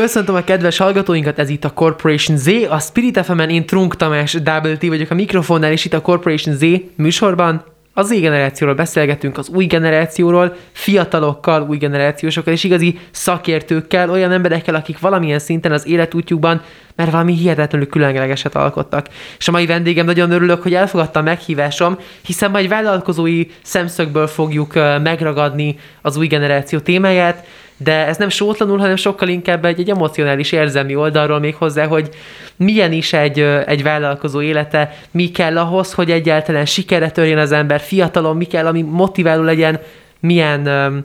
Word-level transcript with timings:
Köszöntöm 0.00 0.34
a 0.34 0.44
kedves 0.44 0.76
hallgatóinkat, 0.76 1.38
ez 1.38 1.48
itt 1.48 1.64
a 1.64 1.70
Corporation 1.70 2.36
Z, 2.36 2.46
a 2.68 2.78
Spirit 2.78 3.18
fm 3.24 3.38
én 3.38 3.66
Trunk 3.66 3.96
Tamás 3.96 4.32
Double 4.32 4.76
T 4.76 4.86
vagyok 4.86 5.10
a 5.10 5.14
mikrofonnál, 5.14 5.72
és 5.72 5.84
itt 5.84 5.92
a 5.92 6.00
Corporation 6.00 6.54
Z 6.54 6.64
műsorban 6.96 7.64
az 7.92 8.06
Z 8.06 8.20
generációról 8.20 8.74
beszélgetünk, 8.74 9.38
az 9.38 9.48
új 9.48 9.64
generációról, 9.64 10.56
fiatalokkal, 10.72 11.66
új 11.68 11.76
generációsokkal 11.76 12.52
és 12.52 12.64
igazi 12.64 12.98
szakértőkkel, 13.10 14.10
olyan 14.10 14.32
emberekkel, 14.32 14.74
akik 14.74 14.98
valamilyen 14.98 15.38
szinten 15.38 15.72
az 15.72 15.86
életútjukban 15.86 16.62
mert 16.96 17.10
valami 17.10 17.34
hihetetlenül 17.34 17.88
különlegeset 17.88 18.54
alkottak. 18.54 19.06
És 19.38 19.48
a 19.48 19.50
mai 19.50 19.66
vendégem 19.66 20.06
nagyon 20.06 20.30
örülök, 20.30 20.62
hogy 20.62 20.74
elfogadta 20.74 21.18
a 21.18 21.22
meghívásom, 21.22 21.98
hiszen 22.22 22.50
majd 22.50 22.68
vállalkozói 22.68 23.46
szemszögből 23.62 24.26
fogjuk 24.26 24.74
megragadni 25.02 25.78
az 26.02 26.16
új 26.16 26.26
generáció 26.26 26.78
témáját, 26.78 27.46
de 27.76 28.06
ez 28.06 28.16
nem 28.16 28.28
sótlanul, 28.28 28.78
hanem 28.78 28.96
sokkal 28.96 29.28
inkább 29.28 29.64
egy, 29.64 29.80
egy 29.80 29.90
emocionális 29.90 30.52
érzelmi 30.52 30.94
oldalról 30.94 31.38
még 31.38 31.54
hozzá, 31.54 31.86
hogy 31.86 32.08
milyen 32.56 32.92
is 32.92 33.12
egy, 33.12 33.40
egy 33.66 33.82
vállalkozó 33.82 34.40
élete, 34.40 34.96
mi 35.10 35.30
kell 35.30 35.58
ahhoz, 35.58 35.92
hogy 35.92 36.10
egyáltalán 36.10 36.66
sikere 36.66 37.10
törjön 37.10 37.38
az 37.38 37.52
ember 37.52 37.80
fiatalon, 37.80 38.36
mi 38.36 38.44
kell, 38.44 38.66
ami 38.66 38.82
motiváló 38.82 39.42
legyen, 39.42 39.80
milyen, 40.20 41.04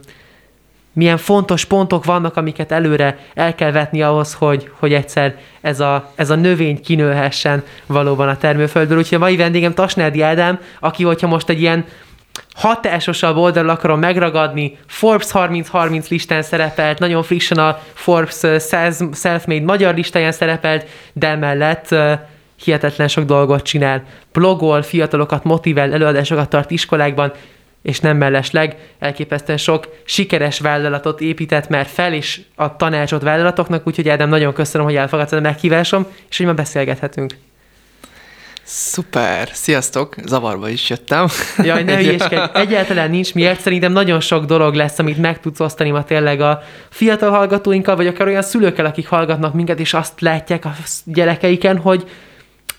milyen 0.94 1.18
fontos 1.18 1.66
pontok 1.66 2.06
vannak, 2.06 2.38
amiket 2.38 2.72
előre 2.72 3.18
el 3.34 3.56
kell 3.56 3.72
vetni 3.72 4.02
ahhoz, 4.02 4.34
hogy, 4.34 4.70
hogy 4.80 4.94
egyszer 4.94 5.36
ez 5.62 5.80
a, 5.80 6.12
ez 6.16 6.30
a 6.30 6.36
növény 6.36 6.82
kinőhessen 6.82 7.64
valóban 7.86 8.30
a 8.30 8.38
termőföldből. 8.38 8.98
Úgyhogy 8.98 9.18
a 9.18 9.22
mai 9.22 9.36
vendégem 9.36 9.74
Tasnádi 9.74 10.22
Ádám, 10.22 10.60
aki, 10.80 11.04
hogyha 11.04 11.28
most 11.28 11.50
egy 11.50 11.62
ilyen 11.62 11.86
hatásosabb 12.54 13.36
oldalról 13.36 13.72
akarom 13.72 14.00
megragadni, 14.00 14.78
Forbes 14.88 15.28
30-30 15.34 16.08
listán 16.10 16.42
szerepelt, 16.42 17.00
nagyon 17.00 17.24
frissen 17.24 17.58
a 17.58 17.80
Forbes 17.94 18.40
Self-Made 19.14 19.66
magyar 19.66 19.96
listáján 19.96 20.32
szerepelt, 20.32 20.88
de 21.14 21.28
emellett 21.28 21.96
hihetetlen 22.64 23.08
sok 23.08 23.24
dolgot 23.24 23.64
csinál. 23.64 24.04
Blogol, 24.32 24.82
fiatalokat 24.82 25.44
motivál, 25.44 25.94
előadásokat 25.94 26.50
tart 26.50 26.72
iskolákban, 26.72 27.32
és 27.82 28.00
nem 28.00 28.18
mellesleg 28.18 28.76
elképesztően 29.00 29.58
sok 29.58 29.88
sikeres 30.06 30.60
vállalatot 30.60 31.22
épített 31.22 31.70
már 31.70 31.86
fel, 31.86 32.14
és 32.14 32.42
a 32.56 32.76
tanácsot 32.76 33.22
vállalatoknak, 33.22 33.88
úgyhogy 33.88 34.10
Ádám, 34.10 34.30
nagyon 34.30 34.54
köszönöm, 34.54 34.88
hogy 34.88 34.96
elfogadtad 34.96 35.40
a 35.40 35.42
meghívásom, 35.42 36.06
és 36.30 36.38
hogy 36.38 36.46
ma 36.46 36.54
beszélgethetünk. 36.54 37.36
Szuper! 38.74 39.50
Sziasztok! 39.54 40.16
Zavarba 40.26 40.70
is 40.70 40.90
jöttem. 40.90 41.28
Jaj, 41.58 41.84
ne 41.84 41.96
hülyéskedj. 42.02 42.42
Egyáltalán 42.54 43.10
nincs 43.10 43.34
miért. 43.34 43.62
Szerintem 43.62 43.92
nagyon 43.92 44.20
sok 44.20 44.46
dolog 44.46 44.74
lesz, 44.74 45.00
amit 45.00 45.18
meg 45.18 45.40
tudsz 45.40 45.60
osztani 45.60 45.90
ma 45.90 46.04
tényleg 46.04 46.42
a 46.42 46.62
fiatal 46.90 47.30
hallgatóinkkal, 47.30 47.96
vagy 47.96 48.08
akár 48.08 48.28
olyan 48.28 48.42
szülőkkel, 48.42 48.86
akik 48.86 49.08
hallgatnak 49.08 49.54
minket, 49.54 49.80
és 49.80 49.94
azt 49.94 50.22
látják 50.22 50.66
a 50.66 50.76
gyerekeiken, 51.06 51.78
hogy 51.78 52.10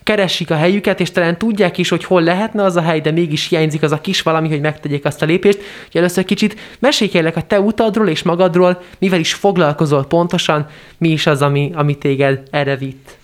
keresik 0.03 0.51
a 0.51 0.57
helyüket, 0.57 1.01
és 1.01 1.11
talán 1.11 1.39
tudják 1.39 1.79
is, 1.79 1.89
hogy 1.89 2.05
hol 2.05 2.23
lehetne 2.23 2.65
az 2.65 2.77
a 2.77 2.83
hely, 2.83 3.01
de 3.01 3.11
mégis 3.11 3.49
hiányzik 3.49 3.83
az 3.83 3.93
a 3.93 4.01
kis 4.01 4.23
valami, 4.23 4.49
hogy 4.49 4.61
megtegyék 4.61 5.05
azt 5.05 5.23
a 5.23 5.27
lépést. 5.27 5.59
Hogy 5.91 6.01
először 6.01 6.25
kicsit 6.25 6.61
mesélj 6.79 7.11
kérlek 7.11 7.37
a 7.37 7.43
te 7.43 7.61
utadról 7.61 8.09
és 8.09 8.23
magadról, 8.23 8.83
mivel 8.99 9.21
is 9.21 9.35
foglalkozol 9.35 10.07
pontosan, 10.07 10.67
mi 10.99 11.09
is 11.09 11.27
az, 11.27 11.43
ami, 11.43 11.73
ami 11.75 11.99
téged 11.99 12.43
erre 12.51 12.77
vitt. 12.77 13.17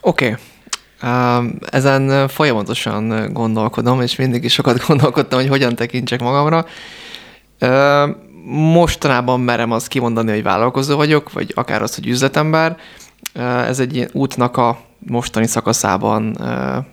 Oké, 0.00 0.24
okay. 0.24 0.38
Ezen 1.70 2.28
folyamatosan 2.28 3.32
gondolkodom, 3.32 4.00
és 4.00 4.16
mindig 4.16 4.44
is 4.44 4.52
sokat 4.52 4.84
gondolkodtam, 4.86 5.38
hogy 5.38 5.48
hogyan 5.48 5.74
tekintsek 5.74 6.20
magamra. 6.20 6.66
Mostanában 8.44 9.40
merem 9.40 9.70
azt 9.70 9.88
kimondani, 9.88 10.30
hogy 10.30 10.42
vállalkozó 10.42 10.96
vagyok, 10.96 11.32
vagy 11.32 11.52
akár 11.54 11.82
az, 11.82 11.94
hogy 11.94 12.06
üzletember. 12.06 12.76
Ez 13.66 13.78
egy 13.80 13.94
ilyen 13.94 14.08
útnak 14.12 14.56
a 14.56 14.78
mostani 14.98 15.46
szakaszában 15.46 16.38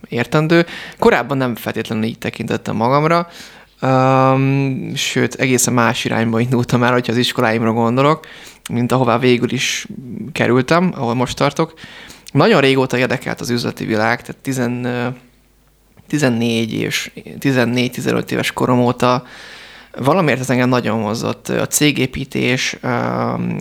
értendő. 0.09 0.65
Korábban 0.99 1.37
nem 1.37 1.55
feltétlenül 1.55 2.03
így 2.03 2.17
tekintettem 2.17 2.75
magamra, 2.75 3.27
sőt, 4.93 5.33
egészen 5.33 5.73
más 5.73 6.05
irányba 6.05 6.39
indultam 6.49 6.83
el, 6.83 6.91
hogyha 6.91 7.11
az 7.11 7.17
iskoláimra 7.17 7.71
gondolok, 7.71 8.25
mint 8.69 8.91
ahová 8.91 9.17
végül 9.17 9.51
is 9.51 9.87
kerültem, 10.31 10.93
ahol 10.95 11.13
most 11.13 11.35
tartok. 11.35 11.73
Nagyon 12.31 12.61
régóta 12.61 12.97
érdekelt 12.97 13.39
az 13.39 13.49
üzleti 13.49 13.85
világ, 13.85 14.21
tehát 14.21 14.41
10, 14.41 14.61
14 16.07 16.73
és 16.73 17.11
14-15 17.39 18.31
éves 18.31 18.51
korom 18.51 18.79
óta 18.79 19.23
valamiért 19.97 20.39
ez 20.39 20.49
engem 20.49 20.69
nagyon 20.69 21.03
hozott. 21.03 21.49
A 21.49 21.67
cégépítés, 21.67 22.77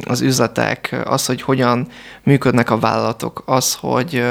az 0.04 0.20
üzletek, 0.20 1.00
az, 1.04 1.26
hogy 1.26 1.42
hogyan 1.42 1.86
működnek 2.22 2.70
a 2.70 2.78
vállalatok, 2.78 3.42
az, 3.46 3.74
hogy 3.74 4.24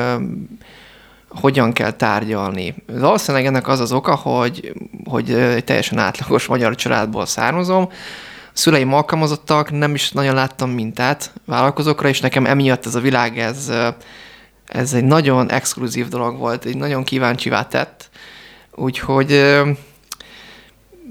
hogyan 1.29 1.73
kell 1.73 1.91
tárgyalni. 1.91 2.75
Valószínűleg 2.87 3.45
ennek 3.45 3.67
az 3.67 3.79
az 3.79 3.91
oka, 3.91 4.15
hogy, 4.15 4.73
hogy 5.05 5.25
teljesen 5.65 5.97
átlagos 5.97 6.45
magyar 6.45 6.75
családból 6.75 7.25
származom, 7.25 7.89
szüleim 8.53 8.93
alkalmazottak, 8.93 9.71
nem 9.71 9.93
is 9.93 10.11
nagyon 10.11 10.35
láttam 10.35 10.69
mintát 10.69 11.33
vállalkozókra, 11.45 12.07
és 12.07 12.19
nekem 12.19 12.45
emiatt 12.45 12.85
ez 12.85 12.95
a 12.95 12.99
világ, 12.99 13.39
ez, 13.39 13.71
ez 14.67 14.93
egy 14.93 15.03
nagyon 15.03 15.51
exkluzív 15.51 16.07
dolog 16.07 16.37
volt, 16.37 16.65
egy 16.65 16.77
nagyon 16.77 17.03
kíváncsivá 17.03 17.67
tett, 17.67 18.09
úgyhogy 18.75 19.55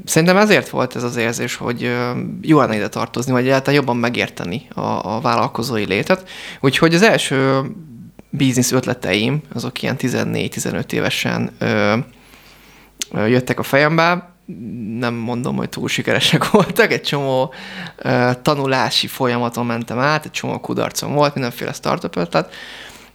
szerintem 0.05 0.37
ezért 0.37 0.69
volt 0.69 0.97
ez 0.97 1.03
az 1.03 1.17
érzés, 1.17 1.57
hogy 1.57 1.97
jó 2.41 2.59
lenne 2.59 2.75
ide 2.75 2.89
tartozni, 2.89 3.33
vagy 3.33 3.45
egyáltalán 3.45 3.75
jobban 3.75 3.97
megérteni 3.97 4.67
a, 4.75 5.15
a 5.15 5.21
vállalkozói 5.21 5.85
létet. 5.85 6.29
Úgyhogy 6.61 6.95
az 6.95 7.03
első 7.03 7.63
biznisz 8.31 8.73
ötleteim, 8.73 9.43
azok 9.55 9.83
ilyen 9.83 9.97
14-15 9.99 10.93
évesen 10.93 11.51
ö, 11.59 11.97
ö, 13.11 13.27
jöttek 13.27 13.59
a 13.59 13.63
fejembe, 13.63 14.35
nem 14.99 15.15
mondom, 15.15 15.57
hogy 15.57 15.69
túl 15.69 15.89
sikeresek 15.89 16.51
voltak, 16.51 16.93
egy 16.93 17.03
csomó 17.03 17.55
ö, 17.97 18.31
tanulási 18.43 19.07
folyamaton 19.07 19.67
mentem 19.67 19.99
át, 19.99 20.25
egy 20.25 20.31
csomó 20.31 20.61
kudarcom 20.61 21.15
volt, 21.15 21.35
mindenféle 21.35 21.73
startup 21.73 22.17
ötlet, 22.17 22.53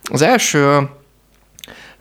az 0.10 0.22
első 0.22 0.90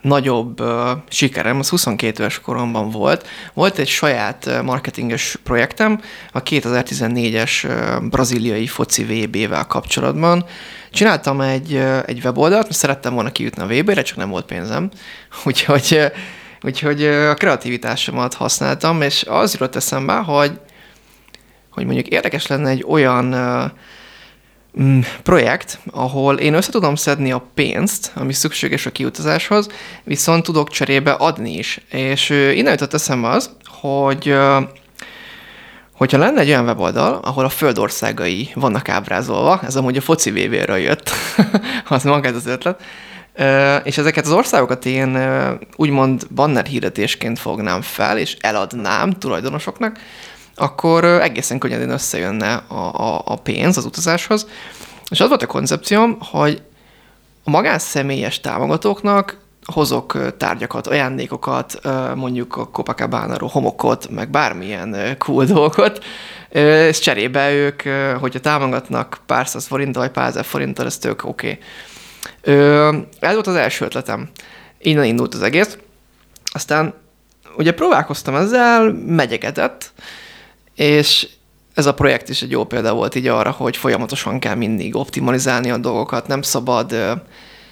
nagyobb 0.01 0.61
uh, 0.61 0.91
sikerem, 1.09 1.59
az 1.59 1.69
22 1.69 2.23
éves 2.23 2.41
koromban 2.41 2.91
volt. 2.91 3.27
Volt 3.55 3.79
egy 3.79 3.89
saját 3.89 4.47
uh, 4.47 4.63
marketinges 4.63 5.39
projektem 5.45 6.01
a 6.33 6.43
2014-es 6.43 7.65
uh, 7.65 8.09
braziliai 8.09 8.67
foci 8.67 9.05
VB-vel 9.05 9.67
kapcsolatban. 9.67 10.45
Csináltam 10.91 11.41
egy, 11.41 11.73
uh, 11.73 11.99
egy 12.07 12.21
weboldalt, 12.25 12.73
szerettem 12.73 13.15
volna 13.15 13.33
kijutni 13.33 13.63
a 13.63 13.67
VB-re, 13.67 14.03
csak 14.03 14.17
nem 14.17 14.31
volt 14.31 14.47
pénzem. 14.47 14.91
Úgyhogy, 15.45 15.89
uh, 15.91 16.05
úgyhogy 16.63 17.03
uh, 17.03 17.29
a 17.31 17.35
kreativitásomat 17.35 18.35
használtam, 18.35 19.03
és 19.03 19.25
az 19.29 19.53
jutott 19.53 19.77
eszembe, 19.77 20.15
hogy, 20.15 20.61
hogy 21.71 21.85
mondjuk 21.85 22.07
érdekes 22.07 22.47
lenne 22.47 22.69
egy 22.69 22.85
olyan 22.89 23.35
uh, 23.35 23.71
projekt, 25.23 25.79
ahol 25.91 26.39
én 26.39 26.55
össze 26.55 26.71
tudom 26.71 26.95
szedni 26.95 27.33
a 27.33 27.47
pénzt, 27.55 28.13
ami 28.15 28.33
szükséges 28.33 28.87
a 28.87 28.91
kiutazáshoz, 28.91 29.69
viszont 30.05 30.45
tudok 30.45 30.69
cserébe 30.69 31.13
adni 31.13 31.53
is. 31.53 31.81
És 31.91 32.31
innen 32.31 32.73
jutott 32.73 32.95
eszembe 32.95 33.29
az, 33.29 33.51
hogy 33.81 34.35
hogyha 35.93 36.19
lenne 36.19 36.41
egy 36.41 36.49
olyan 36.49 36.65
weboldal, 36.65 37.21
ahol 37.23 37.45
a 37.45 37.49
földországai 37.49 38.51
vannak 38.55 38.89
ábrázolva, 38.89 39.61
ez 39.63 39.77
amúgy 39.77 39.97
a 39.97 40.01
foci 40.01 40.31
vv 40.31 40.79
jött, 40.79 41.11
az 41.89 42.05
magát 42.05 42.35
az 42.35 42.47
ötlet, 42.47 42.83
és 43.85 43.99
ezeket 43.99 44.25
az 44.25 44.33
országokat 44.33 44.87
én 44.87 45.19
úgymond 45.77 46.27
banner 46.35 46.67
hirdetésként 46.67 47.39
fognám 47.39 47.81
fel, 47.83 48.19
és 48.19 48.37
eladnám 48.41 49.11
tulajdonosoknak, 49.13 49.99
akkor 50.61 51.05
egészen 51.05 51.59
könnyedén 51.59 51.91
összejönne 51.91 52.55
a, 52.55 52.75
a, 52.75 53.23
a 53.25 53.37
pénz 53.37 53.77
az 53.77 53.85
utazáshoz. 53.85 54.47
És 55.11 55.21
az 55.21 55.29
volt 55.29 55.43
a 55.43 55.47
koncepcióm, 55.47 56.17
hogy 56.21 56.63
a 57.45 57.51
magánszemélyes 57.51 58.41
támogatóknak 58.41 59.39
hozok 59.65 60.37
tárgyakat, 60.37 60.87
ajándékokat, 60.87 61.81
mondjuk 62.15 62.57
a 62.57 62.69
Copacabana-ról 62.69 63.49
homokot, 63.49 64.11
meg 64.11 64.31
bármilyen 64.31 65.17
cool 65.19 65.45
dolgot, 65.45 66.05
és 66.89 66.99
cserébe 66.99 67.53
ők, 67.53 67.83
hogyha 68.19 68.41
támogatnak 68.41 69.21
pár 69.27 69.47
száz 69.47 69.67
forinttal, 69.67 70.03
vagy 70.03 70.13
pár 70.13 70.45
forinttal, 70.45 70.87
ez 70.87 70.99
tök 70.99 71.25
oké. 71.25 71.59
Okay. 72.45 73.07
Ez 73.21 73.33
volt 73.33 73.47
az 73.47 73.55
első 73.55 73.85
ötletem. 73.85 74.31
Innen 74.79 75.05
indult 75.05 75.35
az 75.35 75.43
egész. 75.43 75.79
Aztán 76.53 76.95
ugye 77.57 77.73
próbálkoztam 77.73 78.35
ezzel, 78.35 78.93
megyegetett, 79.07 79.93
és 80.75 81.29
ez 81.75 81.87
a 81.87 81.95
projekt 81.95 82.29
is 82.29 82.43
egy 82.43 82.51
jó 82.51 82.65
példa 82.65 82.95
volt 82.95 83.15
így 83.15 83.27
arra, 83.27 83.51
hogy 83.51 83.77
folyamatosan 83.77 84.39
kell 84.39 84.55
mindig 84.55 84.97
optimalizálni 84.97 85.71
a 85.71 85.79
dolgokat, 85.79 86.27
nem 86.27 86.43
szabad 86.43 86.95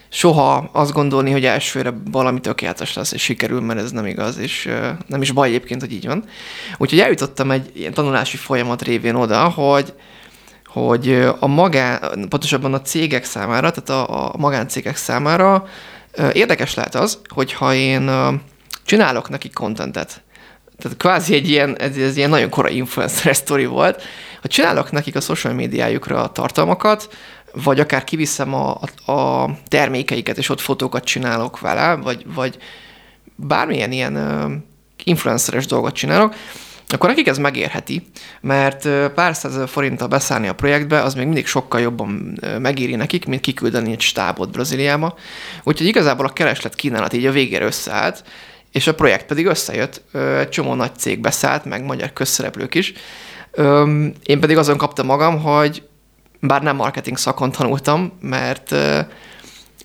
soha 0.09 0.69
azt 0.73 0.93
gondolni, 0.93 1.31
hogy 1.31 1.45
elsőre 1.45 1.95
valami 2.11 2.41
tökéletes 2.41 2.95
lesz, 2.95 3.13
és 3.13 3.23
sikerül, 3.23 3.61
mert 3.61 3.81
ez 3.81 3.91
nem 3.91 4.07
igaz, 4.07 4.39
és 4.39 4.69
nem 5.07 5.23
is 5.23 5.31
baj 5.31 5.49
egyébként, 5.49 5.81
hogy 5.81 5.93
így 5.93 6.07
van. 6.07 6.25
Úgyhogy 6.77 7.01
eljutottam 7.01 7.51
egy 7.51 7.71
ilyen 7.75 7.93
tanulási 7.95 8.37
folyamat 8.37 8.83
révén 8.83 9.15
oda, 9.15 9.49
hogy, 9.49 9.95
hogy 10.67 11.29
a 11.39 11.47
magán, 11.47 12.27
pontosabban 12.29 12.75
a 12.75 12.83
cégek 12.83 13.25
számára, 13.25 13.71
tehát 13.71 14.09
a, 14.09 14.33
a 14.33 14.37
magáncégek 14.37 14.97
számára 14.97 15.67
érdekes 16.33 16.75
lehet 16.75 16.95
az, 16.95 17.19
hogyha 17.29 17.75
én 17.75 18.11
csinálok 18.85 19.29
neki 19.29 19.51
kontentet, 19.51 20.23
tehát 20.79 20.97
kvázi 20.97 21.35
egy 21.35 21.49
ilyen, 21.49 21.79
ez, 21.79 21.97
ez 21.97 22.17
ilyen 22.17 22.31
nagyon 22.31 22.49
korai 22.51 22.77
influencer 22.77 23.37
sztori 23.37 23.67
volt, 23.67 24.03
hogy 24.41 24.51
csinálok 24.51 24.91
nekik 24.91 25.17
a 25.17 25.21
social 25.21 25.53
médiájukra 25.53 26.23
a 26.23 26.33
tartalmakat, 26.33 27.17
vagy 27.53 27.81
akár 27.81 28.05
kiviszem 28.05 28.55
a, 28.55 28.81
a 29.13 29.51
termékeiket, 29.69 30.39
és 30.39 30.49
ott 30.49 30.61
fotókat 30.61 31.05
csinálok 31.05 31.61
vele, 31.61 31.95
vagy, 31.95 32.27
vagy 32.35 32.59
bármilyen 33.37 33.93
ilyen 33.93 34.17
uh, 34.17 34.53
influenceres 35.05 35.67
dolgot 35.67 35.95
csinálok, 35.95 36.35
akkor 36.89 37.09
nekik 37.09 37.27
ez 37.27 37.39
megérheti, 37.39 38.07
mert 38.41 38.89
pár 39.15 39.35
száz 39.35 39.71
forinttal 39.71 40.09
beszállni 40.09 40.49
a 40.49 40.55
projektbe, 40.55 41.03
az 41.03 41.15
még 41.15 41.27
mindig 41.27 41.47
sokkal 41.47 41.81
jobban 41.81 42.39
megéri 42.59 42.95
nekik, 42.95 43.27
mint 43.27 43.41
kiküldeni 43.41 43.93
egy 43.93 44.01
stábot 44.01 44.51
Brazíliába. 44.51 45.19
Úgyhogy 45.65 45.87
igazából 45.87 46.27
a 46.27 46.33
kereslet 46.33 46.75
kínálat 46.75 47.13
így 47.13 47.27
a 47.27 47.33
végére 47.33 47.65
összeállt, 47.65 48.25
és 48.73 48.87
a 48.87 48.95
projekt 48.95 49.27
pedig 49.27 49.47
összejött, 49.47 50.03
egy 50.39 50.49
csomó 50.49 50.75
nagy 50.75 50.95
cég 50.97 51.21
beszállt, 51.21 51.65
meg 51.65 51.85
magyar 51.85 52.13
közszereplők 52.13 52.75
is. 52.75 52.93
Én 54.23 54.41
pedig 54.41 54.57
azon 54.57 54.77
kaptam 54.77 55.07
magam, 55.07 55.43
hogy 55.43 55.83
bár 56.41 56.63
nem 56.63 56.77
marketing 56.77 57.19
szakon 57.19 57.53
tanultam, 57.53 58.13
mert 58.21 58.75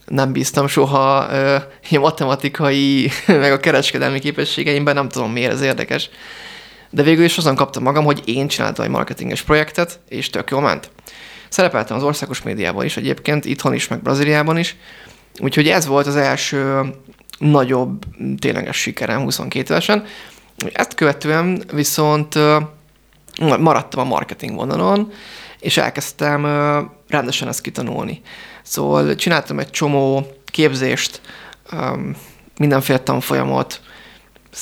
nem 0.05 0.31
bíztam 0.31 0.67
soha 0.67 1.17
a 1.17 1.99
matematikai, 1.99 3.09
meg 3.27 3.51
a 3.51 3.59
kereskedelmi 3.59 4.19
képességeimben, 4.19 4.95
nem 4.95 5.09
tudom 5.09 5.31
miért 5.31 5.51
ez 5.51 5.61
érdekes. 5.61 6.09
De 6.89 7.03
végül 7.03 7.23
is 7.23 7.37
azon 7.37 7.55
kaptam 7.55 7.83
magam, 7.83 8.03
hogy 8.03 8.21
én 8.25 8.47
csináltam 8.47 8.85
egy 8.85 8.91
marketinges 8.91 9.41
projektet, 9.41 9.99
és 10.09 10.29
tök 10.29 10.49
jól 10.49 10.61
ment. 10.61 10.91
Szerepeltem 11.49 11.97
az 11.97 12.03
országos 12.03 12.41
médiában 12.41 12.85
is 12.85 12.97
egyébként, 12.97 13.45
itthon 13.45 13.73
is, 13.73 13.87
meg 13.87 14.01
Brazíliában 14.01 14.57
is, 14.57 14.75
úgyhogy 15.39 15.67
ez 15.67 15.85
volt 15.85 16.07
az 16.07 16.15
első 16.15 16.81
nagyobb, 17.37 18.03
tényleges 18.39 18.77
sikerem 18.77 19.21
22 19.21 19.73
évesen. 19.73 20.05
Ezt 20.73 20.95
követően 20.95 21.63
viszont 21.73 22.39
maradtam 23.59 23.99
a 23.99 24.09
marketing 24.09 24.55
vonalon, 24.55 25.11
és 25.59 25.77
elkezdtem 25.77 26.45
rendesen 27.07 27.47
ezt 27.47 27.61
kitanulni. 27.61 28.21
Szóval 28.63 29.15
csináltam 29.15 29.59
egy 29.59 29.69
csomó 29.69 30.27
képzést, 30.45 31.21
mindenféle 32.57 32.99
tanfolyamot, 32.99 33.81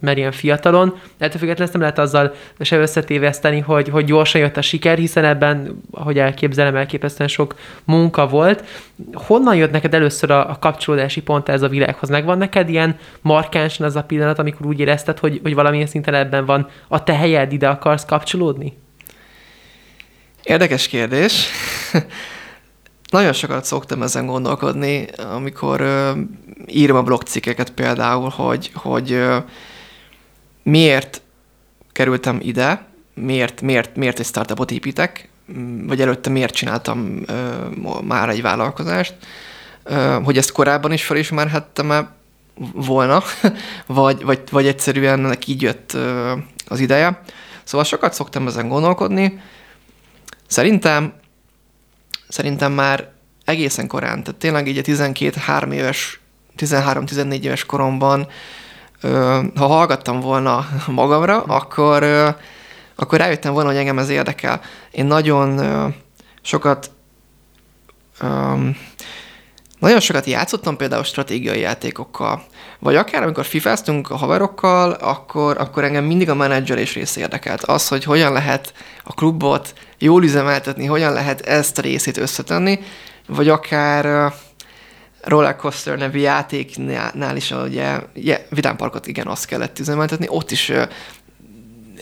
mert 0.00 0.16
ilyen 0.16 0.32
fiatalon, 0.32 0.98
ettől 1.18 1.38
függetlenül 1.38 1.62
ezt 1.62 1.72
nem 1.72 1.80
lehet 1.80 1.98
azzal 1.98 2.34
se 2.60 2.76
összetéveszteni, 2.76 3.60
hogy, 3.60 3.88
hogy 3.88 4.04
gyorsan 4.04 4.40
jött 4.40 4.56
a 4.56 4.62
siker, 4.62 4.98
hiszen 4.98 5.24
ebben, 5.24 5.82
ahogy 5.90 6.18
elképzelem, 6.18 6.76
elképesztően 6.76 7.28
sok 7.28 7.54
munka 7.84 8.26
volt. 8.26 8.64
Honnan 9.12 9.56
jött 9.56 9.70
neked 9.70 9.94
először 9.94 10.30
a, 10.30 10.50
a 10.50 10.58
kapcsolódási 10.58 11.22
pont 11.22 11.48
ez 11.48 11.62
a 11.62 11.68
világhoz? 11.68 12.08
Megvan 12.08 12.38
neked 12.38 12.68
ilyen 12.68 12.96
markánsan 13.20 13.86
az 13.86 13.96
a 13.96 14.02
pillanat, 14.02 14.38
amikor 14.38 14.66
úgy 14.66 14.80
érezted, 14.80 15.18
hogy, 15.18 15.40
hogy 15.42 15.54
valamilyen 15.54 15.86
szinten 15.86 16.14
ebben 16.14 16.44
van 16.44 16.68
a 16.88 17.02
te 17.02 17.14
helyed, 17.14 17.52
ide 17.52 17.68
akarsz 17.68 18.04
kapcsolódni? 18.04 18.78
Érdekes 20.42 20.88
kérdés. 20.88 21.46
Nagyon 23.08 23.32
sokat 23.32 23.64
szoktam 23.64 24.02
ezen 24.02 24.26
gondolkodni, 24.26 25.06
amikor 25.34 25.80
ö, 25.80 26.12
írom 26.66 26.96
a 26.96 27.02
blogcikkeket 27.02 27.70
például, 27.70 28.28
hogy, 28.28 28.70
hogy 28.74 29.12
ö, 29.12 29.36
miért 30.62 31.22
kerültem 31.92 32.38
ide, 32.42 32.86
miért, 33.14 33.60
miért, 33.60 33.96
miért 33.96 34.18
egy 34.18 34.26
startupot 34.26 34.70
építek, 34.70 35.28
vagy 35.86 36.00
előtte 36.00 36.30
miért 36.30 36.54
csináltam 36.54 37.22
ö, 37.26 37.64
már 38.02 38.28
egy 38.28 38.42
vállalkozást, 38.42 39.14
ö, 39.82 40.18
hogy 40.24 40.36
ezt 40.36 40.52
korábban 40.52 40.92
is 40.92 41.04
felismerhettem-e 41.04 42.10
volna, 42.72 43.22
vagy, 43.86 44.22
vagy, 44.22 44.40
vagy 44.50 44.66
egyszerűen 44.66 45.24
ennek 45.24 45.46
így 45.46 45.62
jött 45.62 45.92
ö, 45.92 46.32
az 46.66 46.80
ideje. 46.80 47.20
Szóval 47.64 47.86
sokat 47.86 48.12
szoktam 48.12 48.46
ezen 48.46 48.68
gondolkodni. 48.68 49.40
Szerintem 50.46 51.12
szerintem 52.28 52.72
már 52.72 53.08
egészen 53.44 53.86
korán, 53.86 54.22
tehát 54.22 54.40
tényleg 54.40 54.68
így 54.68 54.78
a 54.78 54.82
12-3 54.82 55.72
éves, 55.72 56.20
13-14 56.58 57.42
éves 57.42 57.64
koromban, 57.64 58.26
ha 59.54 59.66
hallgattam 59.66 60.20
volna 60.20 60.68
magamra, 60.86 61.42
akkor, 61.42 62.02
akkor 62.94 63.18
rájöttem 63.18 63.52
volna, 63.52 63.68
hogy 63.68 63.78
engem 63.78 63.98
ez 63.98 64.08
érdekel. 64.08 64.60
Én 64.90 65.04
nagyon 65.04 65.60
sokat 66.42 66.90
nagyon 69.78 70.00
sokat 70.00 70.26
játszottam 70.26 70.76
például 70.76 71.04
stratégiai 71.04 71.60
játékokkal, 71.60 72.42
vagy 72.78 72.96
akár 72.96 73.22
amikor 73.22 73.44
fifáztunk 73.44 74.10
a 74.10 74.16
haverokkal, 74.16 74.90
akkor, 74.90 75.58
akkor 75.58 75.84
engem 75.84 76.04
mindig 76.04 76.30
a 76.30 76.34
menedzselés 76.34 76.94
rész 76.94 77.16
érdekelt. 77.16 77.62
Az, 77.62 77.88
hogy 77.88 78.04
hogyan 78.04 78.32
lehet 78.32 78.72
a 79.04 79.12
klubot 79.12 79.74
jól 79.98 80.24
üzemeltetni, 80.24 80.84
hogyan 80.86 81.12
lehet 81.12 81.40
ezt 81.40 81.78
a 81.78 81.82
részét 81.82 82.16
összetenni, 82.16 82.78
vagy 83.26 83.48
akár 83.48 84.32
Rollercoaster 85.20 85.98
nevű 85.98 86.18
játéknál 86.18 87.36
is, 87.36 87.50
ugye, 87.50 88.00
yeah, 88.14 88.40
Vidám 88.50 88.76
Parkot 88.76 89.06
igen, 89.06 89.26
azt 89.26 89.46
kellett 89.46 89.78
üzemeltetni, 89.78 90.26
ott 90.28 90.50
is 90.50 90.72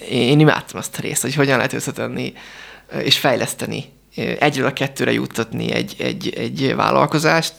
én 0.08 0.40
imádtam 0.40 0.78
azt 0.78 0.98
a 0.98 1.00
részt, 1.00 1.22
hogy 1.22 1.34
hogyan 1.34 1.56
lehet 1.56 1.72
összetenni 1.72 2.32
és 3.02 3.18
fejleszteni 3.18 3.84
egyről 4.38 4.66
a 4.66 4.72
kettőre 4.72 5.12
juttatni 5.12 5.72
egy, 5.72 5.94
egy, 5.98 6.34
egy 6.36 6.74
vállalkozást, 6.74 7.54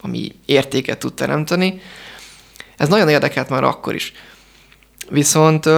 ami 0.00 0.34
értéket 0.46 0.98
tud 0.98 1.14
teremteni. 1.14 1.80
Ez 2.76 2.88
nagyon 2.88 3.08
érdekelt 3.08 3.48
már 3.48 3.64
akkor 3.64 3.94
is. 3.94 4.12
Viszont 5.10 5.68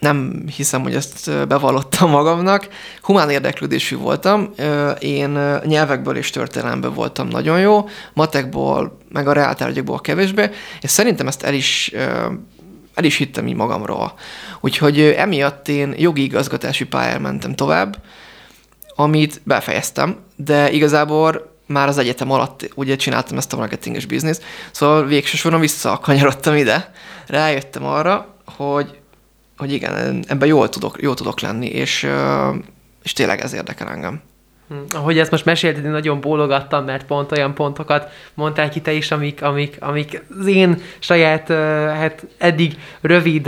nem 0.00 0.44
hiszem, 0.56 0.82
hogy 0.82 0.94
ezt 0.94 1.46
bevallottam 1.48 2.10
magamnak. 2.10 2.68
Humán 3.00 3.30
érdeklődésű 3.30 3.96
voltam. 3.96 4.50
Én 4.98 5.38
nyelvekből 5.64 6.16
és 6.16 6.30
történelemből 6.30 6.92
voltam 6.92 7.28
nagyon 7.28 7.60
jó, 7.60 7.88
matekból, 8.12 8.98
meg 9.08 9.28
a 9.28 9.32
reáltárgyakból 9.32 10.00
kevésbé, 10.00 10.50
és 10.80 10.90
szerintem 10.90 11.26
ezt 11.26 11.42
el 11.42 11.54
is, 11.54 11.92
el 12.94 13.04
is 13.04 13.16
hittem 13.16 13.46
így 13.46 13.54
magamról. 13.54 14.14
Úgyhogy 14.60 15.00
emiatt 15.00 15.68
én 15.68 15.94
jogi 15.96 16.22
igazgatási 16.22 16.84
pályán 16.84 17.20
mentem 17.20 17.54
tovább, 17.54 17.96
amit 18.94 19.40
befejeztem, 19.44 20.16
de 20.36 20.70
igazából 20.70 21.54
már 21.66 21.88
az 21.88 21.98
egyetem 21.98 22.30
alatt 22.30 22.70
ugye 22.74 22.96
csináltam 22.96 23.36
ezt 23.36 23.52
a 23.52 23.56
marketinges 23.56 24.06
bizniszt, 24.06 24.42
szóval 24.70 25.04
végső 25.04 25.36
soron 25.36 25.60
visszakanyarodtam 25.60 26.54
ide, 26.54 26.92
rájöttem 27.26 27.84
arra, 27.84 28.34
hogy 28.56 28.98
hogy 29.56 29.72
igen, 29.72 30.24
ebben 30.28 30.48
jól 30.48 30.68
tudok, 30.68 31.02
jól 31.02 31.14
tudok 31.14 31.40
lenni, 31.40 31.66
és, 31.66 32.08
és 33.02 33.12
tényleg 33.12 33.40
ez 33.40 33.52
érdekel 33.52 33.88
engem. 33.88 34.20
Hm, 34.68 34.74
ahogy 34.92 35.18
ezt 35.18 35.30
most 35.30 35.44
mesélted, 35.44 35.84
én 35.84 35.90
nagyon 35.90 36.20
bólogattam, 36.20 36.84
mert 36.84 37.06
pont 37.06 37.32
olyan 37.32 37.54
pontokat 37.54 38.10
mondtál 38.34 38.68
ki 38.68 38.80
te 38.80 38.92
is, 38.92 39.10
amik, 39.10 39.42
amik, 39.42 39.76
amik 39.80 40.22
az 40.38 40.46
én 40.46 40.80
saját, 40.98 41.48
hát 41.98 42.26
eddig 42.38 42.74
rövid 43.00 43.46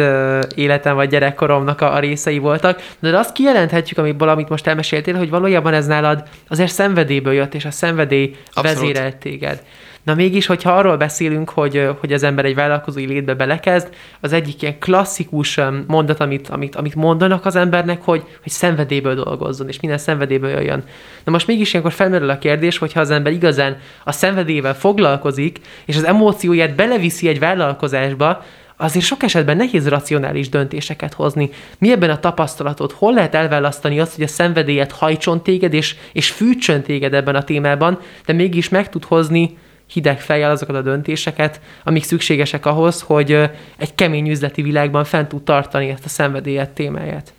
életem 0.54 0.94
vagy 0.94 1.08
gyerekkoromnak 1.08 1.80
a, 1.80 1.94
a 1.94 1.98
részei 1.98 2.38
voltak, 2.38 2.82
de 2.98 3.18
azt 3.18 3.32
kijelenthetjük, 3.32 3.98
amiből, 3.98 4.28
amit 4.28 4.48
most 4.48 4.66
elmeséltél, 4.66 5.16
hogy 5.16 5.30
valójában 5.30 5.74
ez 5.74 5.86
nálad 5.86 6.22
azért 6.48 6.72
szenvedélyből 6.72 7.32
jött, 7.32 7.54
és 7.54 7.64
a 7.64 7.70
szenvedély 7.70 8.36
Abszolút. 8.52 8.78
vezérelt 8.78 9.16
téged. 9.16 9.62
Na 10.08 10.14
mégis, 10.14 10.46
hogyha 10.46 10.72
arról 10.72 10.96
beszélünk, 10.96 11.50
hogy, 11.50 11.88
hogy 12.00 12.12
az 12.12 12.22
ember 12.22 12.44
egy 12.44 12.54
vállalkozói 12.54 13.06
létbe 13.06 13.34
belekezd, 13.34 13.88
az 14.20 14.32
egyik 14.32 14.62
ilyen 14.62 14.78
klasszikus 14.78 15.60
mondat, 15.86 16.20
amit, 16.20 16.48
amit, 16.48 16.76
amit 16.76 16.94
mondanak 16.94 17.46
az 17.46 17.56
embernek, 17.56 18.02
hogy, 18.02 18.22
hogy 18.42 18.52
szenvedélyből 18.52 19.14
dolgozzon, 19.14 19.68
és 19.68 19.80
minden 19.80 19.98
szenvedélyből 19.98 20.50
jöjjön. 20.50 20.84
Na 21.24 21.32
most 21.32 21.46
mégis 21.46 21.70
ilyenkor 21.70 21.92
felmerül 21.92 22.30
a 22.30 22.38
kérdés, 22.38 22.78
hogyha 22.78 23.00
az 23.00 23.10
ember 23.10 23.32
igazán 23.32 23.76
a 24.04 24.12
szenvedélyvel 24.12 24.74
foglalkozik, 24.74 25.60
és 25.84 25.96
az 25.96 26.04
emócióját 26.04 26.74
beleviszi 26.74 27.28
egy 27.28 27.38
vállalkozásba, 27.38 28.44
azért 28.76 29.04
sok 29.04 29.22
esetben 29.22 29.56
nehéz 29.56 29.88
racionális 29.88 30.48
döntéseket 30.48 31.14
hozni. 31.14 31.50
Mi 31.78 31.90
ebben 31.90 32.10
a 32.10 32.20
tapasztalatod? 32.20 32.92
Hol 32.92 33.14
lehet 33.14 33.34
elválasztani 33.34 34.00
azt, 34.00 34.14
hogy 34.14 34.24
a 34.24 34.28
szenvedélyet 34.28 34.92
hajtson 34.92 35.42
téged, 35.42 35.74
és, 35.74 35.96
és 36.12 36.30
fűtsön 36.30 36.82
téged 36.82 37.14
ebben 37.14 37.34
a 37.34 37.44
témában, 37.44 37.98
de 38.26 38.32
mégis 38.32 38.68
meg 38.68 38.88
tud 38.88 39.04
hozni 39.04 39.58
hideg 39.92 40.20
fejjel 40.20 40.50
azokat 40.50 40.76
a 40.76 40.82
döntéseket, 40.82 41.60
amik 41.84 42.04
szükségesek 42.04 42.66
ahhoz, 42.66 43.00
hogy 43.00 43.32
egy 43.76 43.94
kemény 43.94 44.28
üzleti 44.28 44.62
világban 44.62 45.04
fent 45.04 45.28
tud 45.28 45.42
tartani 45.42 45.88
ezt 45.88 46.04
a 46.04 46.08
szenvedélyet 46.08 46.70
témáját. 46.70 47.32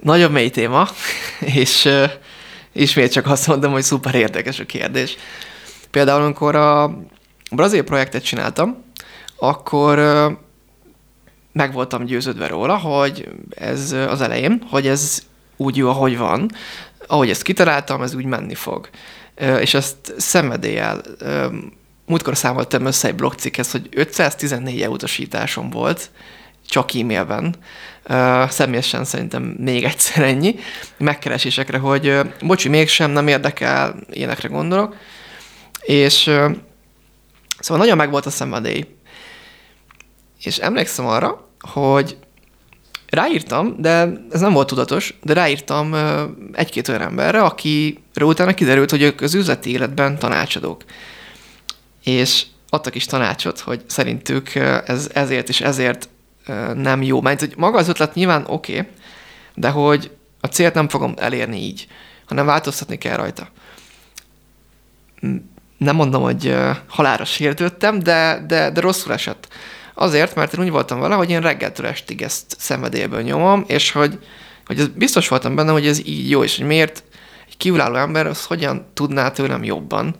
Nagyon 0.00 0.32
mély 0.32 0.50
téma, 0.50 0.88
és 1.40 1.84
uh, 1.84 2.10
ismét 2.72 3.12
csak 3.12 3.26
azt 3.26 3.46
mondom, 3.46 3.72
hogy 3.72 3.82
szuper 3.82 4.14
érdekes 4.14 4.58
a 4.58 4.66
kérdés. 4.66 5.16
Például, 5.90 6.22
amikor 6.22 6.54
a 6.54 6.98
brazil 7.50 7.82
projektet 7.82 8.24
csináltam, 8.24 8.84
akkor 9.36 9.98
uh, 9.98 10.32
meg 11.52 11.72
voltam 11.72 12.04
győződve 12.04 12.46
róla, 12.46 12.76
hogy 12.76 13.28
ez 13.50 13.92
az 13.92 14.20
elején, 14.20 14.62
hogy 14.70 14.86
ez 14.86 15.22
úgy 15.56 15.76
jó, 15.76 15.88
ahogy 15.88 16.18
van, 16.18 16.50
ahogy 17.06 17.30
ezt 17.30 17.42
kitaláltam, 17.42 18.02
ez 18.02 18.14
úgy 18.14 18.24
menni 18.24 18.54
fog 18.54 18.88
és 19.60 19.74
ezt 19.74 20.14
szenvedéllyel 20.16 21.02
múltkor 22.06 22.36
számoltam 22.36 22.84
össze 22.84 23.08
egy 23.08 23.14
blogcikkhez, 23.14 23.70
hogy 23.70 23.88
514 23.90 24.82
elutasításom 24.82 25.70
volt, 25.70 26.10
csak 26.68 26.94
e-mailben. 26.94 27.56
Uh, 28.08 28.48
személyesen 28.48 29.04
szerintem 29.04 29.42
még 29.42 29.84
egyszer 29.84 30.24
ennyi 30.24 30.54
megkeresésekre, 30.96 31.78
hogy 31.78 32.08
uh, 32.08 32.26
bocsi, 32.40 32.68
mégsem 32.68 33.10
nem 33.10 33.28
érdekel, 33.28 33.96
ilyenekre 34.10 34.48
gondolok. 34.48 34.96
És 35.80 36.22
szóval 37.58 37.82
nagyon 37.82 37.96
meg 37.96 38.10
volt 38.10 38.26
a 38.26 38.30
szenvedély. 38.30 38.86
És 40.42 40.58
emlékszem 40.58 41.06
arra, 41.06 41.48
hogy 41.60 42.16
ráírtam, 43.16 43.74
de 43.78 44.12
ez 44.30 44.40
nem 44.40 44.52
volt 44.52 44.66
tudatos, 44.66 45.14
de 45.22 45.32
ráírtam 45.32 45.94
egy-két 46.52 46.88
olyan 46.88 47.00
emberre, 47.00 47.42
aki 47.42 48.02
utána 48.20 48.54
kiderült, 48.54 48.90
hogy 48.90 49.02
ők 49.02 49.20
az 49.20 49.34
üzleti 49.34 49.70
életben 49.70 50.18
tanácsadók. 50.18 50.84
És 52.04 52.46
adtak 52.68 52.94
is 52.94 53.04
tanácsot, 53.04 53.58
hogy 53.58 53.82
szerintük 53.86 54.54
ez 54.84 55.10
ezért 55.14 55.48
és 55.48 55.60
ezért 55.60 56.08
nem 56.74 57.02
jó. 57.02 57.20
Mert 57.20 57.40
hogy 57.40 57.54
maga 57.56 57.78
az 57.78 57.88
ötlet 57.88 58.14
nyilván 58.14 58.44
oké, 58.46 58.78
okay, 58.78 58.92
de 59.54 59.68
hogy 59.68 60.10
a 60.40 60.46
célt 60.46 60.74
nem 60.74 60.88
fogom 60.88 61.14
elérni 61.18 61.56
így, 61.56 61.86
hanem 62.26 62.46
változtatni 62.46 62.98
kell 62.98 63.16
rajta. 63.16 63.48
Nem 65.78 65.96
mondom, 65.96 66.22
hogy 66.22 66.56
halára 66.88 67.24
sértődtem, 67.24 67.98
de, 67.98 68.44
de, 68.46 68.70
de 68.70 68.80
rosszul 68.80 69.12
esett. 69.12 69.48
Azért, 69.98 70.34
mert 70.34 70.52
én 70.52 70.64
úgy 70.64 70.70
voltam 70.70 71.00
vele, 71.00 71.14
hogy 71.14 71.30
én 71.30 71.40
reggeltől 71.40 71.86
estig 71.86 72.22
ezt 72.22 72.56
szenvedélyből 72.58 73.22
nyomom, 73.22 73.64
és 73.66 73.92
hogy, 73.92 74.18
hogy 74.66 74.78
ez 74.78 74.88
biztos 74.88 75.28
voltam 75.28 75.54
benne, 75.54 75.72
hogy 75.72 75.86
ez 75.86 76.06
így 76.06 76.30
jó, 76.30 76.44
és 76.44 76.56
hogy 76.56 76.66
miért 76.66 77.02
egy 77.48 77.56
kívülálló 77.56 77.96
ember 77.96 78.26
az 78.26 78.44
hogyan 78.44 78.86
tudná 78.94 79.30
tőlem 79.30 79.64
jobban, 79.64 80.16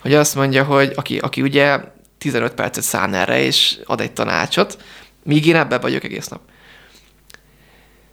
hogy 0.00 0.14
azt 0.14 0.34
mondja, 0.34 0.64
hogy 0.64 0.92
aki, 0.94 1.18
aki 1.18 1.42
ugye 1.42 1.78
15 2.18 2.54
percet 2.54 2.84
szán 2.84 3.14
erre, 3.14 3.42
és 3.42 3.78
ad 3.84 4.00
egy 4.00 4.12
tanácsot, 4.12 4.82
míg 5.22 5.46
én 5.46 5.56
ebben 5.56 5.80
vagyok 5.80 6.04
egész 6.04 6.28
nap. 6.28 6.40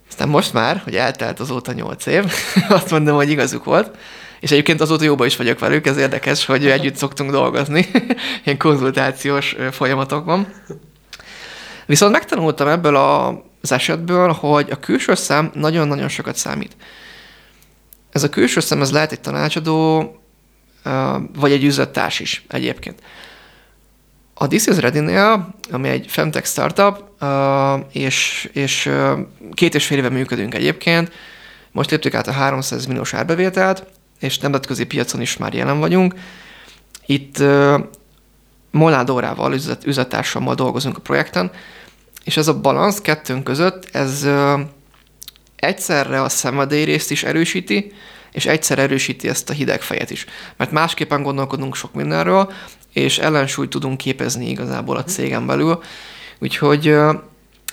Aztán 0.09 0.29
most 0.29 0.53
már, 0.53 0.81
hogy 0.83 0.95
eltelt 0.95 1.39
azóta 1.39 1.71
8 1.71 2.05
év, 2.05 2.23
azt 2.69 2.91
mondom, 2.91 3.15
hogy 3.15 3.29
igazuk 3.29 3.63
volt, 3.63 3.97
és 4.39 4.51
egyébként 4.51 4.81
azóta 4.81 5.03
jóban 5.03 5.27
is 5.27 5.35
vagyok 5.35 5.59
velük, 5.59 5.87
ez 5.87 5.97
érdekes, 5.97 6.45
hogy 6.45 6.67
együtt 6.67 6.95
szoktunk 6.95 7.31
dolgozni, 7.31 7.89
ilyen 8.45 8.57
konzultációs 8.57 9.55
folyamatokban. 9.71 10.47
Viszont 11.87 12.11
megtanultam 12.11 12.67
ebből 12.67 12.95
az 12.95 13.71
esetből, 13.71 14.31
hogy 14.31 14.71
a 14.71 14.79
külső 14.79 15.15
szem 15.15 15.51
nagyon-nagyon 15.53 16.07
sokat 16.07 16.35
számít. 16.35 16.75
Ez 18.11 18.23
a 18.23 18.29
külső 18.29 18.59
szem, 18.59 18.81
ez 18.81 18.91
lehet 18.91 19.11
egy 19.11 19.21
tanácsadó, 19.21 20.11
vagy 21.35 21.51
egy 21.51 21.63
üzlettárs 21.63 22.19
is 22.19 22.45
egyébként. 22.47 23.01
A 24.33 24.47
This 24.47 24.65
is 24.65 24.77
Ready-nél, 24.77 25.55
ami 25.71 25.89
egy 25.89 26.05
femtech 26.09 26.47
startup, 26.47 27.03
és, 27.91 28.49
és 28.53 28.91
két 29.53 29.75
és 29.75 29.85
fél 29.85 29.97
éve 29.97 30.09
működünk 30.09 30.53
egyébként, 30.53 31.11
most 31.71 31.91
léptük 31.91 32.13
át 32.13 32.27
a 32.27 32.31
300 32.31 32.85
milliós 32.85 33.13
árbevételt, 33.13 33.85
és 34.19 34.37
nemzetközi 34.37 34.85
piacon 34.85 35.21
is 35.21 35.37
már 35.37 35.53
jelen 35.53 35.79
vagyunk. 35.79 36.13
Itt 37.05 37.43
Molnár 38.71 39.03
Dórával, 39.03 39.53
üzlet, 39.53 39.85
üzlettársammal 39.85 40.55
dolgozunk 40.55 40.97
a 40.97 41.01
projekten, 41.01 41.51
és 42.27 42.37
ez 42.37 42.47
a 42.47 42.59
balansz 42.59 43.01
kettőnk 43.01 43.43
között, 43.43 43.87
ez 43.91 44.27
egyszerre 45.55 46.21
a 46.21 46.29
szenvedély 46.29 46.83
részt 46.83 47.11
is 47.11 47.23
erősíti, 47.23 47.93
és 48.31 48.45
egyszer 48.45 48.79
erősíti 48.79 49.27
ezt 49.27 49.49
a 49.49 49.53
hideg 49.53 49.81
fejet 49.81 50.09
is. 50.09 50.25
Mert 50.57 50.71
másképpen 50.71 51.23
gondolkodunk 51.23 51.75
sok 51.75 51.93
mindenről, 51.93 52.51
és 52.93 53.17
ellensúlyt 53.17 53.69
tudunk 53.69 53.97
képezni 53.97 54.49
igazából 54.49 54.97
a 54.97 55.03
cégen 55.03 55.45
belül. 55.45 55.83
Úgyhogy 56.39 56.87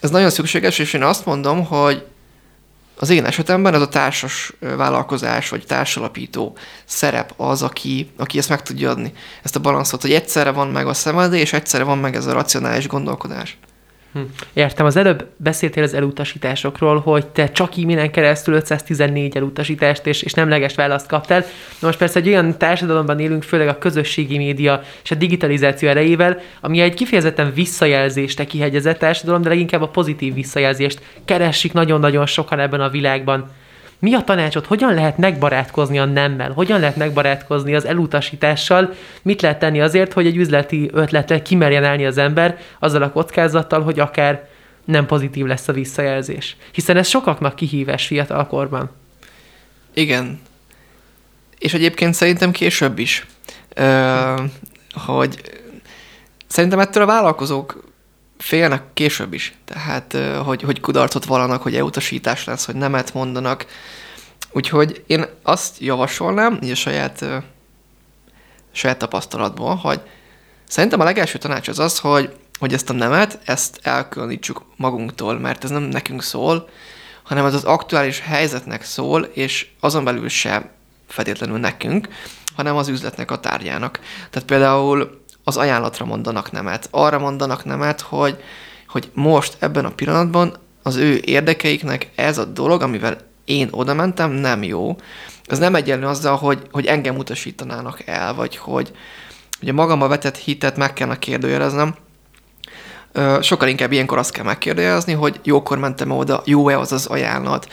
ez 0.01 0.11
nagyon 0.11 0.31
szükséges, 0.31 0.79
és 0.79 0.93
én 0.93 1.03
azt 1.03 1.27
mondom, 1.27 1.65
hogy 1.65 2.07
az 2.99 3.11
én 3.11 3.25
esetemben 3.25 3.75
ez 3.75 3.81
a 3.81 3.89
társas 3.89 4.53
vállalkozás, 4.61 5.49
vagy 5.49 5.67
társalapító 5.67 6.57
szerep 6.85 7.35
az, 7.37 7.63
aki, 7.63 8.11
aki 8.17 8.39
ezt 8.39 8.49
meg 8.49 8.63
tudja 8.63 8.91
adni. 8.91 9.13
Ezt 9.43 9.57
a 9.57 9.61
balanszot, 9.61 10.03
hogy 10.03 10.13
egyszerre 10.13 10.51
van 10.51 10.69
meg 10.69 10.87
a 10.87 10.95
szenvedély, 10.95 11.41
és 11.41 11.53
egyszerre 11.53 11.85
van 11.85 11.99
meg 11.99 12.17
ez 12.17 12.27
a 12.27 12.33
racionális 12.33 12.87
gondolkodás. 12.87 13.59
Hm. 14.15 14.21
Értem, 14.53 14.87
az 14.87 14.97
előbb 14.97 15.27
beszéltél 15.37 15.83
az 15.83 15.95
elutasításokról, 15.95 17.01
hogy 17.01 17.27
te 17.27 17.51
csak 17.51 17.77
e-mailen 17.77 18.11
keresztül 18.11 18.55
514 18.55 19.37
elutasítást 19.37 20.07
és, 20.07 20.23
és 20.23 20.33
nemleges 20.33 20.75
választ 20.75 21.07
kaptál. 21.07 21.41
Na 21.81 21.87
most 21.87 21.99
persze 21.99 22.19
egy 22.19 22.29
olyan 22.29 22.59
társadalomban 22.59 23.19
élünk, 23.19 23.43
főleg 23.43 23.69
a 23.69 23.79
közösségi 23.79 24.37
média 24.37 24.83
és 25.03 25.11
a 25.11 25.15
digitalizáció 25.15 25.89
erejével, 25.89 26.41
ami 26.61 26.81
egy 26.81 26.95
kifejezetten 26.95 27.53
visszajelzést 27.55 28.45
kihegyezett 28.45 28.99
társadalom, 28.99 29.43
de 29.43 29.49
leginkább 29.49 29.83
a 29.83 29.89
pozitív 29.89 30.35
visszajelzést 30.35 31.01
keresik 31.25 31.73
nagyon-nagyon 31.73 32.27
sokan 32.27 32.61
ebben 32.61 32.81
a 32.81 32.89
világban. 32.89 33.51
Mi 34.05 34.15
a 34.15 34.25
tanácsot? 34.25 34.67
Hogyan 34.67 34.95
lehet 34.95 35.19
megbarátkozni 35.19 35.99
a 35.99 36.05
nemmel? 36.05 36.53
Hogyan 36.53 36.81
lehet 36.81 36.97
megbarátkozni 36.97 37.75
az 37.75 37.85
elutasítással? 37.85 38.95
Mit 39.23 39.43
lehet 39.43 39.59
tenni 39.59 39.81
azért, 39.81 40.13
hogy 40.13 40.27
egy 40.27 40.37
üzleti 40.37 40.91
ötletre 40.93 41.43
kimerjen 41.43 41.85
állni 41.85 42.07
az 42.07 42.19
ember 42.19 42.59
azzal 42.79 43.03
a 43.03 43.11
kockázattal, 43.11 43.83
hogy 43.83 44.01
akár 44.01 44.49
nem 44.85 45.07
pozitív 45.07 45.47
lesz 45.47 45.69
a 45.69 45.73
visszajelzés? 45.73 46.57
Hiszen 46.73 46.97
ez 46.97 47.09
sokaknak 47.09 47.57
kihívás 47.57 48.07
fiatalkorban. 48.07 48.91
Igen. 49.95 50.41
És 51.59 51.75
egyébként 51.75 52.15
szerintem 52.15 52.51
később 52.51 52.99
is. 52.99 53.27
Ö, 53.75 54.43
hogy 55.07 55.41
szerintem 56.47 56.79
ettől 56.79 57.03
a 57.03 57.07
vállalkozók 57.07 57.85
félnek 58.39 58.83
később 58.95 59.33
is. 59.33 59.55
Tehát, 59.65 60.17
hogy, 60.45 60.63
hogy 60.63 60.81
kudarcot 60.81 61.25
valanak, 61.25 61.63
hogy 61.63 61.77
elutasítás 61.77 62.45
lesz, 62.45 62.67
hogy 62.67 62.75
nemet 62.75 63.15
mondanak. 63.15 63.67
Úgyhogy 64.53 65.05
én 65.07 65.25
azt 65.43 65.81
javasolnám, 65.81 66.59
így 66.63 66.71
a 66.71 66.75
saját, 66.75 67.25
saját 68.73 68.99
tapasztalatból, 68.99 69.75
hogy 69.75 70.01
szerintem 70.69 71.01
a 71.01 71.05
legelső 71.05 71.39
tanács 71.39 71.69
az 71.69 71.79
az, 71.79 71.99
hogy, 71.99 72.37
hogy 72.59 72.73
ezt 72.73 72.91
a 72.91 72.93
nemet, 72.93 73.39
ezt 73.45 73.79
elkülönítsük 73.83 74.61
magunktól, 74.77 75.39
mert 75.39 75.65
ez 75.65 75.71
nem 75.71 75.83
nekünk 75.83 76.23
szól, 76.23 76.69
hanem 77.23 77.45
az 77.45 77.55
az 77.55 77.65
aktuális 77.65 78.21
helyzetnek 78.21 78.85
szól, 78.85 79.23
és 79.23 79.67
azon 79.81 80.05
belül 80.05 80.29
sem 80.29 80.71
feltétlenül 81.09 81.59
nekünk, 81.59 82.09
hanem 82.57 82.77
az 82.77 82.89
üzletnek 82.89 83.31
a 83.31 83.41
tárgyának. 83.41 84.01
Tehát 84.31 84.49
például 84.49 85.24
az 85.45 85.57
ajánlatra 85.57 86.05
mondanak 86.05 86.53
nemet. 86.53 86.89
Arra 86.91 87.19
mondanak 87.19 87.65
nemet, 87.65 88.01
hogy, 88.01 88.43
hogy 88.89 89.11
most 89.13 89.57
ebben 89.59 89.85
a 89.85 89.91
pillanatban 89.91 90.57
az 90.83 90.97
ő 90.97 91.21
érdekeiknek 91.25 92.11
ez 92.15 92.39
a 92.39 92.45
dolog, 92.45 92.83
amivel 92.83 93.19
én 93.45 93.69
oda 93.71 93.95
mentem, 93.95 94.31
nem 94.31 94.63
jó. 94.63 94.97
Ez 95.47 95.59
nem 95.59 95.75
egyenlő 95.75 96.07
azzal, 96.07 96.37
hogy, 96.37 96.63
hogy 96.71 96.87
engem 96.87 97.17
utasítanának 97.17 98.07
el, 98.07 98.35
vagy 98.35 98.57
hogy, 98.57 98.93
hogy 99.59 99.69
a 99.69 99.73
magamba 99.73 100.09
vetett 100.09 100.37
hitet 100.37 100.77
meg 100.77 100.93
kellene 100.93 101.19
kérdőjeleznem. 101.19 101.95
Sokkal 103.41 103.69
inkább 103.69 103.93
ilyenkor 103.93 104.19
azt 104.19 104.33
kell 104.33 104.45
megkérdőjelezni, 104.45 105.13
hogy 105.13 105.41
jókor 105.43 105.79
mentem 105.79 106.11
oda, 106.11 106.43
jó-e 106.45 106.79
az 106.79 106.93
az 106.93 107.07
ajánlat, 107.07 107.69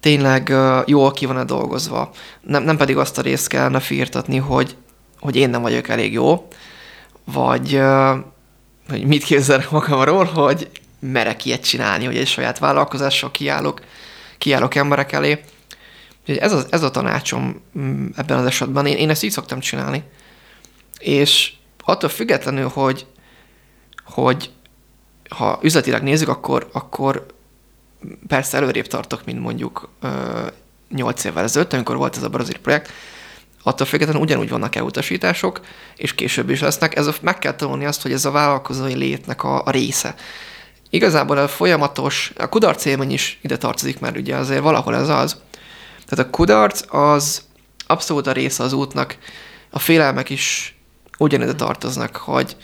tényleg 0.00 0.54
jól 0.86 1.10
ki 1.10 1.26
van-e 1.26 1.44
dolgozva. 1.44 2.10
Nem, 2.40 2.62
nem 2.62 2.76
pedig 2.76 2.96
azt 2.96 3.18
a 3.18 3.22
részt 3.22 3.46
kellene 3.46 3.80
firtatni, 3.80 4.36
hogy, 4.36 4.76
hogy 5.20 5.36
én 5.36 5.50
nem 5.50 5.62
vagyok 5.62 5.88
elég 5.88 6.12
jó, 6.12 6.48
vagy 7.24 7.80
hogy 8.88 9.04
mit 9.06 9.24
képzelek 9.24 9.70
magamról, 9.70 10.24
hogy 10.24 10.70
merek 10.98 11.44
ilyet 11.44 11.64
csinálni, 11.64 12.04
hogy 12.04 12.16
egy 12.16 12.26
saját 12.26 12.58
vállalkozással 12.58 13.30
kiállok, 13.30 13.80
kiállok 14.38 14.74
emberek 14.74 15.12
elé. 15.12 15.40
Ez 16.26 16.52
a, 16.52 16.62
ez 16.70 16.82
a 16.82 16.90
tanácsom 16.90 17.62
mm, 17.78 18.06
ebben 18.16 18.38
az 18.38 18.46
esetben. 18.46 18.86
Én, 18.86 18.96
én 18.96 19.10
ezt 19.10 19.22
így 19.22 19.30
szoktam 19.30 19.60
csinálni. 19.60 20.02
És 20.98 21.52
attól 21.84 22.08
függetlenül, 22.08 22.68
hogy, 22.68 23.06
hogy 24.04 24.50
ha 25.28 25.58
üzletileg 25.62 26.02
nézzük, 26.02 26.28
akkor, 26.28 26.68
akkor 26.72 27.26
persze 28.26 28.56
előrébb 28.56 28.86
tartok, 28.86 29.24
mint 29.24 29.40
mondjuk 29.40 29.88
nyolc 30.88 31.24
évvel 31.24 31.44
ezelőtt, 31.44 31.72
amikor 31.72 31.96
volt 31.96 32.16
ez 32.16 32.22
a 32.22 32.28
brazil 32.28 32.58
projekt, 32.58 32.92
attól 33.62 33.86
függetlenül 33.86 34.22
ugyanúgy 34.22 34.48
vannak 34.48 34.76
elutasítások, 34.76 35.60
és 35.96 36.14
később 36.14 36.50
is 36.50 36.60
lesznek. 36.60 36.96
Ez 36.96 37.08
meg 37.20 37.38
kell 37.38 37.54
tanulni 37.54 37.84
azt, 37.84 38.02
hogy 38.02 38.12
ez 38.12 38.24
a 38.24 38.30
vállalkozói 38.30 38.94
létnek 38.94 39.44
a, 39.44 39.62
a 39.64 39.70
része. 39.70 40.14
Igazából 40.90 41.36
a 41.36 41.48
folyamatos, 41.48 42.32
a 42.36 42.48
kudarc 42.48 42.84
élmény 42.84 43.12
is 43.12 43.38
ide 43.42 43.56
tartozik, 43.56 44.00
mert 44.00 44.16
ugye 44.16 44.36
azért 44.36 44.62
valahol 44.62 44.96
ez 44.96 45.08
az. 45.08 45.36
Tehát 46.08 46.26
a 46.26 46.30
kudarc 46.30 46.94
az 46.94 47.42
abszolút 47.86 48.26
a 48.26 48.32
része 48.32 48.62
az 48.62 48.72
útnak, 48.72 49.16
a 49.70 49.78
félelmek 49.78 50.30
is 50.30 50.76
ugyanide 51.18 51.54
tartoznak, 51.54 52.16
hogy 52.16 52.56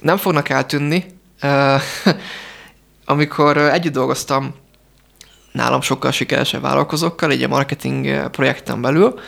nem 0.00 0.16
fognak 0.16 0.48
eltűnni. 0.48 1.04
Amikor 3.04 3.56
együtt 3.56 3.92
dolgoztam 3.92 4.54
nálam 5.52 5.80
sokkal 5.80 6.10
sikeresebb 6.10 6.62
vállalkozókkal, 6.62 7.32
így 7.32 7.42
a 7.42 7.48
marketing 7.48 8.30
projekten 8.30 8.80
belül, 8.80 9.20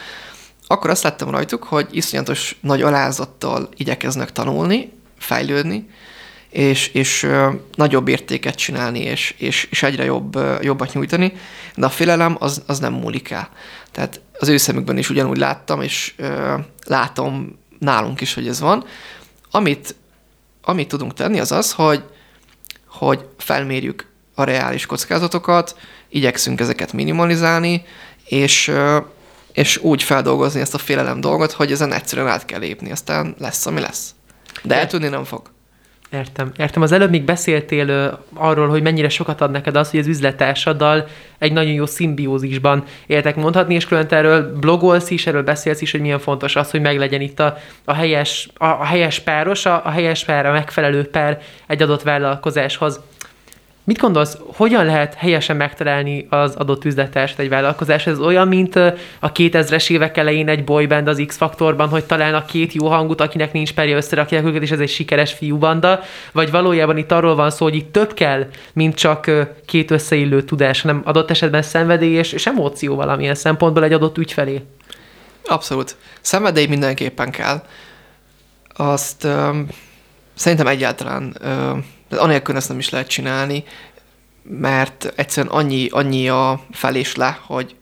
akkor 0.66 0.90
azt 0.90 1.02
láttam 1.02 1.30
rajtuk, 1.30 1.64
hogy 1.64 1.86
iszonyatos 1.90 2.56
nagy 2.60 2.82
alázattal 2.82 3.68
igyekeznek 3.76 4.32
tanulni, 4.32 4.92
fejlődni, 5.18 5.88
és, 6.48 6.88
és 6.88 7.22
ö, 7.22 7.50
nagyobb 7.74 8.08
értéket 8.08 8.54
csinálni, 8.54 8.98
és, 8.98 9.34
és, 9.38 9.68
és 9.70 9.82
egyre 9.82 10.04
jobb, 10.04 10.34
ö, 10.34 10.56
jobbat 10.62 10.92
nyújtani, 10.92 11.32
de 11.74 11.86
a 11.86 11.90
félelem 11.90 12.36
az, 12.38 12.62
az 12.66 12.78
nem 12.78 12.92
múlik 12.92 13.30
el. 13.30 13.50
Tehát 13.90 14.20
az 14.38 14.48
ő 14.48 14.56
szemükben 14.56 14.98
is 14.98 15.10
ugyanúgy 15.10 15.38
láttam, 15.38 15.82
és 15.82 16.14
ö, 16.16 16.54
látom 16.86 17.58
nálunk 17.78 18.20
is, 18.20 18.34
hogy 18.34 18.48
ez 18.48 18.60
van. 18.60 18.84
Amit, 19.50 19.94
amit 20.62 20.88
tudunk 20.88 21.14
tenni, 21.14 21.38
az 21.40 21.52
az, 21.52 21.72
hogy, 21.72 22.02
hogy 22.86 23.24
felmérjük 23.38 24.10
a 24.34 24.44
reális 24.44 24.86
kockázatokat, 24.86 25.76
igyekszünk 26.08 26.60
ezeket 26.60 26.92
minimalizálni, 26.92 27.84
és 28.24 28.72
és 29.56 29.76
úgy 29.82 30.02
feldolgozni 30.02 30.60
ezt 30.60 30.74
a 30.74 30.78
félelem 30.78 31.20
dolgot, 31.20 31.52
hogy 31.52 31.72
ezen 31.72 31.92
egyszerűen 31.92 32.28
át 32.28 32.44
kell 32.44 32.58
lépni, 32.58 32.90
aztán 32.90 33.34
lesz, 33.38 33.66
ami 33.66 33.80
lesz. 33.80 34.14
De 34.62 34.74
eltűnni 34.74 35.08
nem 35.08 35.24
fog. 35.24 35.42
Értem. 36.12 36.52
Értem. 36.58 36.82
Az 36.82 36.92
előbb 36.92 37.10
még 37.10 37.24
beszéltél 37.24 37.88
ö, 37.88 38.12
arról, 38.34 38.68
hogy 38.68 38.82
mennyire 38.82 39.08
sokat 39.08 39.40
ad 39.40 39.50
neked 39.50 39.76
az, 39.76 39.90
hogy 39.90 40.00
az 40.00 40.06
üzlettársaddal 40.06 41.06
egy 41.38 41.52
nagyon 41.52 41.72
jó 41.72 41.86
szimbiózisban 41.86 42.84
éltek 43.06 43.36
mondhatni, 43.36 43.74
és 43.74 43.86
külön 43.86 44.06
erről 44.08 44.58
blogolsz 44.58 45.10
is, 45.10 45.26
erről 45.26 45.42
beszélsz 45.42 45.80
is, 45.80 45.90
hogy 45.90 46.00
milyen 46.00 46.18
fontos 46.18 46.56
az, 46.56 46.70
hogy 46.70 46.80
meglegyen 46.80 47.20
itt 47.20 47.40
a, 47.40 47.56
a, 47.84 47.94
helyes, 47.94 48.48
a, 48.54 48.64
a 48.64 48.84
helyes 48.84 49.20
páros, 49.20 49.66
a, 49.66 49.82
a 49.84 49.90
helyes 49.90 50.24
pár, 50.24 50.46
a 50.46 50.52
megfelelő 50.52 51.04
pár 51.04 51.42
egy 51.66 51.82
adott 51.82 52.02
vállalkozáshoz. 52.02 53.00
Mit 53.86 53.98
gondolsz, 53.98 54.38
hogyan 54.54 54.84
lehet 54.84 55.14
helyesen 55.14 55.56
megtalálni 55.56 56.26
az 56.30 56.54
adott 56.54 56.84
üzletársat 56.84 57.38
egy 57.38 57.48
vállalkozás? 57.48 58.06
Ez 58.06 58.18
olyan, 58.18 58.48
mint 58.48 58.76
a 59.20 59.32
2000-es 59.32 59.90
évek 59.90 60.16
elején 60.16 60.48
egy 60.48 60.64
boyband 60.64 61.08
az 61.08 61.22
X-faktorban, 61.26 61.88
hogy 61.88 62.04
találnak 62.04 62.46
két 62.46 62.72
jó 62.72 62.88
hangut, 62.88 63.20
akinek 63.20 63.52
nincs 63.52 63.74
perje, 63.74 63.96
összerakják 63.96 64.44
őket, 64.44 64.62
és 64.62 64.70
ez 64.70 64.80
egy 64.80 64.88
sikeres 64.88 65.32
fiúbanda, 65.32 66.00
vagy 66.32 66.50
valójában 66.50 66.96
itt 66.96 67.12
arról 67.12 67.34
van 67.34 67.50
szó, 67.50 67.64
hogy 67.64 67.74
itt 67.74 67.92
több 67.92 68.14
kell, 68.14 68.46
mint 68.72 68.94
csak 68.94 69.30
két 69.66 69.90
összeillő 69.90 70.42
tudás, 70.42 70.80
hanem 70.80 71.02
adott 71.04 71.30
esetben 71.30 71.62
szenvedély 71.62 72.14
és, 72.14 72.32
és 72.32 72.46
emóció 72.46 72.94
valamilyen 72.94 73.34
szempontból 73.34 73.84
egy 73.84 73.92
adott 73.92 74.18
ügyfelé. 74.18 74.62
Abszolút. 75.44 75.96
Szenvedély 76.20 76.66
mindenképpen 76.66 77.30
kell. 77.30 77.62
Azt 78.76 79.24
um, 79.24 79.66
szerintem 80.34 80.66
egyáltalán 80.66 81.36
um, 81.44 81.94
de 82.08 82.16
anélkül 82.16 82.56
ezt 82.56 82.68
nem 82.68 82.78
is 82.78 82.90
lehet 82.90 83.08
csinálni, 83.08 83.64
mert 84.42 85.12
egyszerűen 85.16 85.52
annyi, 85.54 85.88
annyi 85.88 86.28
a 86.28 86.60
felés 86.72 87.14
le, 87.14 87.38
hogy, 87.46 87.76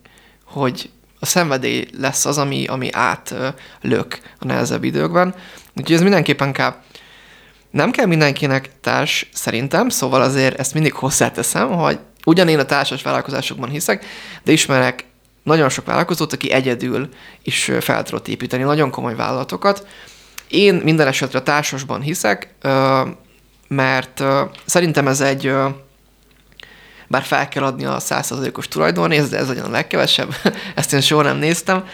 hogy 0.44 0.90
a 1.20 1.26
szenvedély 1.26 1.86
lesz 1.98 2.24
az, 2.24 2.38
ami, 2.38 2.66
ami 2.66 2.88
átlök 2.92 4.18
a 4.38 4.44
nehezebb 4.44 4.84
időkben. 4.84 5.34
Úgyhogy 5.76 5.94
ez 5.94 6.02
mindenképpen 6.02 6.52
kell. 6.52 6.74
Nem 7.70 7.90
kell 7.90 8.06
mindenkinek 8.06 8.70
társ, 8.80 9.28
szerintem, 9.32 9.88
szóval 9.88 10.22
azért 10.22 10.58
ezt 10.58 10.74
mindig 10.74 10.92
hozzáteszem, 10.92 11.72
hogy 11.72 11.98
ugyan 12.24 12.48
én 12.48 12.58
a 12.58 12.64
társas 12.64 13.02
vállalkozásokban 13.02 13.68
hiszek, 13.68 14.04
de 14.44 14.52
ismerek 14.52 15.04
nagyon 15.42 15.68
sok 15.68 15.86
vállalkozót, 15.86 16.32
aki 16.32 16.50
egyedül 16.50 17.08
is 17.42 17.70
fel 17.80 18.02
tudott 18.02 18.28
építeni 18.28 18.62
nagyon 18.62 18.90
komoly 18.90 19.14
vállalatokat. 19.14 19.86
Én 20.48 20.74
minden 20.74 21.06
esetre 21.06 21.42
társasban 21.42 22.00
hiszek, 22.00 22.54
mert 23.68 24.20
uh, 24.20 24.40
szerintem 24.64 25.08
ez 25.08 25.20
egy, 25.20 25.46
uh, 25.48 25.70
bár 27.08 27.22
fel 27.22 27.48
kell 27.48 27.62
adni 27.62 27.84
a 27.84 28.00
százszerzalékos 28.00 28.68
tulajdonrészt, 28.68 29.30
de 29.30 29.36
ez 29.36 29.48
legyen 29.48 29.64
a 29.64 29.70
legkevesebb, 29.70 30.34
ezt 30.74 30.92
én 30.92 31.00
soha 31.00 31.22
nem 31.22 31.36
néztem, 31.36 31.84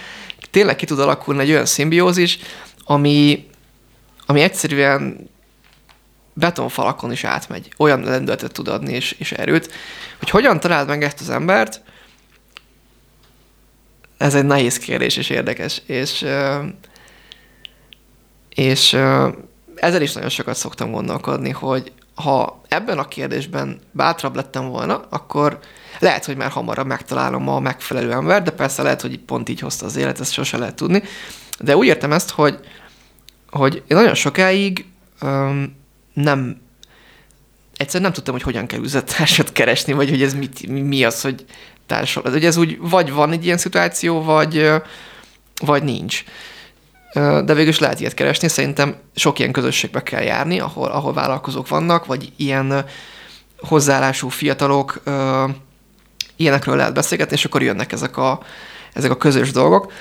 tényleg 0.51 0.77
ki 0.77 0.87
tud 0.87 0.99
alakulni 0.99 1.41
egy 1.41 1.51
olyan 1.51 1.67
szimbiózis, 1.67 2.39
ami, 2.85 3.49
ami 4.27 4.41
egyszerűen 4.41 5.29
betonfalakon 6.35 7.13
is 7.13 7.25
átmegy. 7.25 7.73
Olyan 7.77 8.03
lendületet 8.03 8.53
tud 8.53 8.69
adni 8.69 8.93
és, 8.93 9.13
és 9.13 9.33
erőt, 9.33 9.73
hogy 10.19 10.31
hogyan 10.31 10.61
találd 10.61 10.89
meg 10.89 11.03
ezt 11.03 11.21
az 11.21 11.31
embert, 11.31 11.83
ez 14.17 14.35
egy 14.35 14.45
nehéz 14.45 14.79
kérdés 14.79 15.17
és 15.17 15.31
érdekes, 15.31 15.83
és, 15.87 16.25
és 18.49 18.99
ezzel 19.81 20.03
is 20.03 20.13
nagyon 20.13 20.29
sokat 20.29 20.57
szoktam 20.57 20.91
gondolkodni, 20.91 21.51
hogy 21.51 21.93
ha 22.15 22.61
ebben 22.69 22.99
a 22.99 23.09
kérdésben 23.09 23.81
bátrabb 23.93 24.35
lettem 24.35 24.69
volna, 24.69 25.07
akkor 25.09 25.59
lehet, 25.99 26.25
hogy 26.25 26.37
már 26.37 26.51
hamarabb 26.51 26.87
megtalálom 26.87 27.49
a 27.49 27.61
megfelelő 27.61 28.13
ember, 28.13 28.43
de 28.43 28.51
persze 28.51 28.83
lehet, 28.83 29.01
hogy 29.01 29.19
pont 29.19 29.49
így 29.49 29.61
hozta 29.61 29.87
az 29.87 29.97
élet, 29.97 30.21
ezt 30.21 30.33
sose 30.33 30.59
lehet 30.59 30.75
tudni. 30.75 31.03
De 31.61 31.77
úgy 31.77 31.87
értem 31.87 32.13
ezt, 32.13 32.31
hogy, 32.31 32.59
hogy 33.51 33.75
én 33.75 33.97
nagyon 33.97 34.15
sokáig 34.15 34.87
um, 35.23 35.77
nem 36.13 36.61
egyszerűen 37.77 38.03
nem 38.03 38.13
tudtam, 38.13 38.35
hogy 38.35 38.43
hogyan 38.43 38.67
kell 38.67 38.81
üzlettársat 38.81 39.53
keresni, 39.53 39.93
vagy 39.93 40.09
hogy 40.09 40.23
ez 40.23 40.35
mit, 40.35 40.67
mi 40.67 41.05
az, 41.05 41.21
hogy 41.21 41.45
társal. 41.87 42.23
Ugye 42.33 42.47
ez 42.47 42.57
úgy 42.57 42.79
vagy 42.81 43.13
van 43.13 43.33
egy 43.33 43.45
ilyen 43.45 43.59
szituáció, 43.59 44.23
vagy, 44.23 44.71
vagy 45.61 45.83
nincs 45.83 46.25
de 47.15 47.55
végül 47.55 47.69
is 47.69 47.79
lehet 47.79 48.01
ilyet 48.01 48.15
keresni. 48.15 48.49
Szerintem 48.49 48.97
sok 49.15 49.39
ilyen 49.39 49.53
közösségbe 49.53 50.03
kell 50.03 50.23
járni, 50.23 50.61
ahol, 50.61 50.89
ahol 50.89 51.13
vállalkozók 51.13 51.69
vannak, 51.69 52.07
vagy 52.07 52.33
ilyen 52.37 52.85
hozzáállású 53.59 54.29
fiatalok, 54.29 55.03
ilyenekről 56.37 56.77
lehet 56.77 56.95
beszélgetni, 56.95 57.35
és 57.35 57.45
akkor 57.45 57.63
jönnek 57.63 57.93
ezek 57.93 58.17
a, 58.17 58.41
ezek 58.93 59.11
a 59.11 59.17
közös 59.17 59.51
dolgok. 59.51 59.93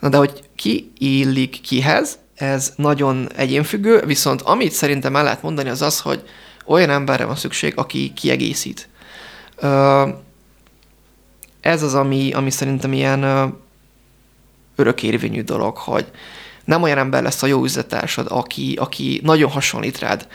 Na 0.00 0.08
de 0.08 0.16
hogy 0.16 0.42
ki 0.54 0.92
illik 0.98 1.60
kihez, 1.60 2.18
ez 2.34 2.72
nagyon 2.76 3.28
egyénfüggő, 3.36 4.02
viszont 4.06 4.42
amit 4.42 4.72
szerintem 4.72 5.16
el 5.16 5.22
lehet 5.22 5.42
mondani, 5.42 5.68
az 5.68 5.82
az, 5.82 6.00
hogy 6.00 6.22
olyan 6.66 6.90
emberre 6.90 7.24
van 7.24 7.36
szükség, 7.36 7.72
aki 7.76 8.12
kiegészít. 8.12 8.88
Ez 11.60 11.82
az, 11.82 11.94
ami, 11.94 12.32
ami 12.32 12.50
szerintem 12.50 12.92
ilyen 12.92 13.54
örökérvényű 14.76 15.42
dolog, 15.42 15.76
hogy 15.76 16.06
nem 16.66 16.82
olyan 16.82 16.98
ember 16.98 17.22
lesz 17.22 17.42
a 17.42 17.46
jó 17.46 17.64
üzletársad, 17.64 18.26
aki, 18.28 18.76
aki 18.80 19.20
nagyon 19.24 19.50
hasonlít 19.50 19.98
rád, 19.98 20.28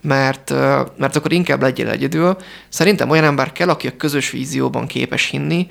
mert, 0.00 0.50
mert 0.96 1.16
akkor 1.16 1.32
inkább 1.32 1.62
legyél 1.62 1.88
egyedül. 1.88 2.36
Szerintem 2.68 3.10
olyan 3.10 3.24
ember 3.24 3.52
kell, 3.52 3.68
aki 3.68 3.86
a 3.86 3.96
közös 3.96 4.30
vízióban 4.30 4.86
képes 4.86 5.26
hinni, 5.26 5.68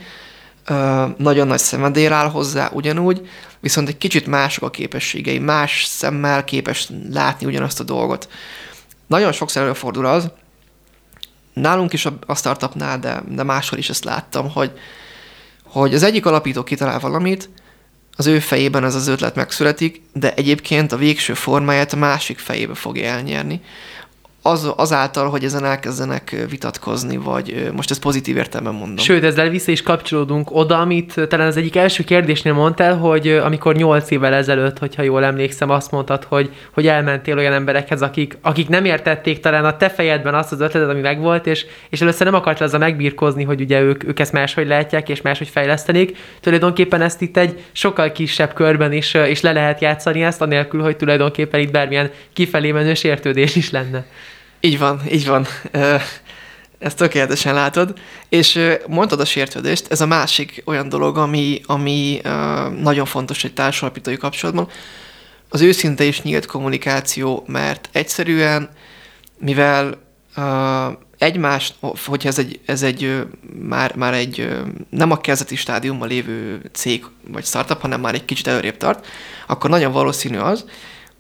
nagyon 1.18 1.48
nagy 1.48 1.60
szenvedélyre 1.60 2.16
áll 2.16 2.30
hozzá 2.30 2.70
ugyanúgy, 2.74 3.30
viszont 3.60 3.88
egy 3.88 3.98
kicsit 3.98 4.28
mások 4.28 4.64
a 4.64 4.70
képességei, 4.70 5.40
más 5.40 5.86
szemmel 5.86 6.44
képes 6.44 6.90
látni 7.12 7.46
ugyanazt 7.46 7.80
a 7.80 7.84
dolgot. 7.84 8.30
Nagyon 9.08 9.32
sokszor 9.32 9.62
előfordul 9.62 10.06
az, 10.06 10.32
nálunk 11.54 11.94
is 11.94 12.06
a 12.26 12.36
startupnál, 12.36 13.00
de, 13.00 13.24
de 13.28 13.44
máshol 13.44 13.80
is 13.80 13.90
ezt 13.90 14.04
láttam, 14.04 14.52
hogy, 14.52 14.72
hogy 15.64 15.94
az 15.94 16.04
egyik 16.04 16.26
alapító 16.26 16.64
kitalál 16.64 17.00
valamit, 17.00 17.50
az 18.16 18.28
ő 18.28 18.40
fejében 18.40 18.84
ez 18.84 18.96
az 18.96 19.08
ötlet 19.08 19.36
megszületik, 19.36 20.02
de 20.14 20.34
egyébként 20.34 20.92
a 20.92 20.98
végső 20.98 21.34
formáját 21.34 21.94
a 21.94 21.98
másik 21.98 22.40
fejébe 22.40 22.76
fogja 22.76 23.06
elnyerni 23.06 23.62
az, 24.48 24.72
azáltal, 24.76 25.30
hogy 25.30 25.44
ezen 25.44 25.66
elkezdenek 25.66 26.46
vitatkozni, 26.50 27.18
vagy 27.18 27.70
most 27.76 27.92
ezt 27.92 28.02
pozitív 28.02 28.38
értelemben 28.38 28.74
mondom. 28.74 28.98
Sőt, 28.98 29.24
ezzel 29.24 29.50
vissza 29.50 29.72
is 29.72 29.82
kapcsolódunk 29.82 30.56
oda, 30.56 30.80
amit 30.80 31.14
talán 31.28 31.48
az 31.48 31.58
egyik 31.58 31.76
első 31.76 32.04
kérdésnél 32.04 32.54
mondtál, 32.54 32.98
hogy 32.98 33.28
amikor 33.28 33.76
nyolc 33.76 34.12
évvel 34.12 34.34
ezelőtt, 34.34 34.78
hogyha 34.78 35.02
jól 35.02 35.24
emlékszem, 35.24 35.70
azt 35.70 35.92
mondtad, 35.92 36.24
hogy, 36.24 36.50
hogy 36.72 36.88
elmentél 36.88 37.38
olyan 37.38 37.54
emberekhez, 37.54 38.02
akik, 38.02 38.38
akik 38.42 38.70
nem 38.70 38.86
értették 38.86 39.40
talán 39.40 39.66
a 39.66 39.78
te 39.78 39.90
fejedben 39.90 40.36
azt 40.36 40.52
az 40.52 40.60
ötletet, 40.60 40.90
ami 40.90 41.02
megvolt, 41.02 41.48
és, 41.48 41.66
és 41.90 42.02
először 42.02 42.26
nem 42.26 42.36
akartál 42.36 42.68
ezzel 42.68 42.80
megbírkozni, 42.80 43.44
hogy 43.44 43.62
ugye 43.62 43.82
ők, 43.82 44.08
ők 44.08 44.20
ezt 44.20 44.32
máshogy 44.32 44.68
látják, 44.68 45.10
és 45.10 45.22
máshogy 45.22 45.48
fejlesztenék. 45.50 46.18
Tulajdonképpen 46.42 47.02
ezt 47.02 47.22
itt 47.22 47.38
egy 47.38 47.64
sokkal 47.72 48.12
kisebb 48.12 48.54
körben 48.54 48.92
is, 48.92 49.14
is 49.14 49.42
le 49.42 49.52
lehet 49.52 49.82
játszani 49.82 50.24
ezt, 50.24 50.42
anélkül, 50.42 50.82
hogy 50.82 50.98
tulajdonképpen 50.98 51.60
itt 51.60 51.72
bármilyen 51.72 52.12
kifelé 52.34 52.72
menő 52.72 52.94
sértődés 52.94 53.56
is 53.56 53.72
lenne. 53.72 54.06
Így 54.66 54.80
van, 54.80 55.02
így 55.12 55.28
van. 55.28 55.48
Ezt 56.80 56.98
tökéletesen 56.98 57.54
látod. 57.54 58.00
És 58.30 58.60
mondtad 58.88 59.20
a 59.20 59.26
sértődést, 59.26 59.92
ez 59.92 60.02
a 60.02 60.06
másik 60.06 60.62
olyan 60.66 60.90
dolog, 60.90 61.18
ami, 61.18 61.62
ami 61.66 62.22
nagyon 62.82 63.06
fontos 63.06 63.44
egy 63.44 63.54
társadalapítói 63.54 64.18
kapcsolatban, 64.18 64.70
az 65.50 65.62
őszinte 65.62 66.04
és 66.04 66.22
nyílt 66.22 66.46
kommunikáció, 66.46 67.44
mert 67.48 67.90
egyszerűen, 67.92 68.70
mivel 69.38 69.98
egymás, 71.18 71.74
hogyha 72.06 72.30
ez 72.30 72.40
egy, 72.40 72.60
ez 72.66 72.84
egy 72.84 73.26
már, 73.62 73.96
már 73.96 74.14
egy 74.14 74.58
nem 74.90 75.12
a 75.12 75.18
kezdeti 75.18 75.56
stádiumban 75.56 76.08
lévő 76.08 76.62
cég 76.74 77.06
vagy 77.28 77.46
startup, 77.46 77.82
hanem 77.82 78.02
már 78.02 78.14
egy 78.14 78.26
kicsit 78.26 78.48
előrébb 78.48 78.78
tart, 78.78 79.08
akkor 79.48 79.70
nagyon 79.70 79.92
valószínű 79.92 80.38
az, 80.38 80.66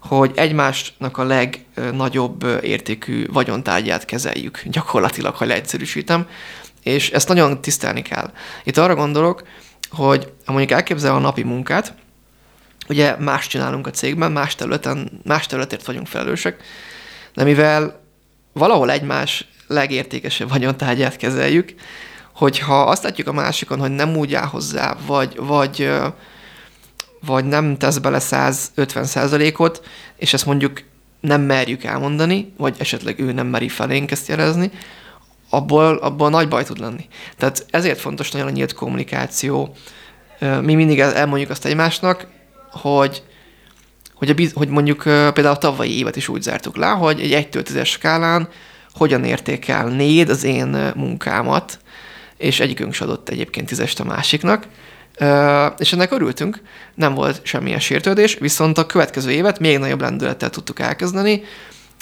hogy 0.07 0.31
egymásnak 0.35 1.17
a 1.17 1.23
legnagyobb 1.23 2.43
értékű 2.61 3.25
vagyontárgyát 3.31 4.05
kezeljük, 4.05 4.61
gyakorlatilag, 4.65 5.35
ha 5.35 5.45
leegyszerűsítem, 5.45 6.27
és 6.83 7.09
ezt 7.09 7.27
nagyon 7.27 7.61
tisztelni 7.61 8.01
kell. 8.01 8.31
Itt 8.63 8.77
arra 8.77 8.95
gondolok, 8.95 9.47
hogy 9.89 10.33
ha 10.45 10.51
mondjuk 10.51 10.71
elképzel 10.71 11.15
a 11.15 11.19
napi 11.19 11.43
munkát, 11.43 11.93
ugye 12.87 13.15
más 13.19 13.47
csinálunk 13.47 13.87
a 13.87 13.91
cégben, 13.91 14.31
más 14.31 14.55
területen, 14.55 15.21
más 15.23 15.45
területért 15.45 15.85
vagyunk 15.85 16.07
felelősek, 16.07 16.63
de 17.33 17.43
mivel 17.43 18.03
valahol 18.53 18.91
egymás 18.91 19.47
legértékesebb 19.67 20.49
vagyontárgyát 20.49 21.15
kezeljük, 21.15 21.73
hogyha 22.33 22.81
azt 22.81 23.03
látjuk 23.03 23.27
a 23.27 23.33
másikon, 23.33 23.79
hogy 23.79 23.91
nem 23.91 24.15
úgy 24.15 24.33
áll 24.33 24.47
hozzá, 24.47 24.97
vagy, 25.05 25.35
vagy 25.35 25.91
vagy 27.25 27.45
nem 27.45 27.77
tesz 27.77 27.97
bele 27.97 28.19
150 28.19 29.05
százalékot, 29.05 29.87
és 30.17 30.33
ezt 30.33 30.45
mondjuk 30.45 30.83
nem 31.19 31.41
merjük 31.41 31.83
elmondani, 31.83 32.53
vagy 32.57 32.75
esetleg 32.79 33.19
ő 33.19 33.31
nem 33.31 33.47
meri 33.47 33.69
felénk 33.69 34.11
ezt 34.11 34.27
jelezni, 34.27 34.71
abból, 35.49 35.95
abból 35.95 36.29
nagy 36.29 36.47
baj 36.47 36.63
tud 36.63 36.79
lenni. 36.79 37.07
Tehát 37.37 37.65
ezért 37.69 37.99
fontos 37.99 38.31
nagyon 38.31 38.47
a 38.47 38.51
nyílt 38.51 38.73
kommunikáció. 38.73 39.75
Mi 40.61 40.73
mindig 40.73 40.99
elmondjuk 40.99 41.49
azt 41.49 41.65
egymásnak, 41.65 42.27
hogy, 42.71 43.23
hogy, 44.13 44.29
a 44.29 44.33
hogy 44.53 44.69
mondjuk 44.69 45.01
például 45.03 45.55
a 45.55 45.57
tavalyi 45.57 45.97
évet 45.97 46.15
is 46.15 46.27
úgy 46.27 46.41
zártuk 46.41 46.75
le, 46.75 46.87
hogy 46.87 47.19
egy 47.19 47.47
1-től 47.51 47.61
10 47.61 47.85
skálán 47.87 48.49
hogyan 48.93 49.23
értékelnéd 49.23 50.29
az 50.29 50.43
én 50.43 50.91
munkámat, 50.95 51.79
és 52.37 52.59
egyikünk 52.59 52.91
is 52.91 53.01
adott 53.01 53.29
egyébként 53.29 53.67
tízest 53.67 53.99
a 53.99 54.03
másiknak, 54.03 54.67
és 55.77 55.93
ennek 55.93 56.11
örültünk, 56.11 56.61
nem 56.95 57.13
volt 57.13 57.39
semmilyen 57.43 57.79
sértődés, 57.79 58.37
viszont 58.37 58.77
a 58.77 58.85
következő 58.85 59.31
évet 59.31 59.59
még 59.59 59.77
nagyobb 59.77 60.01
lendülettel 60.01 60.49
tudtuk 60.49 60.79
elkezdeni, 60.79 61.43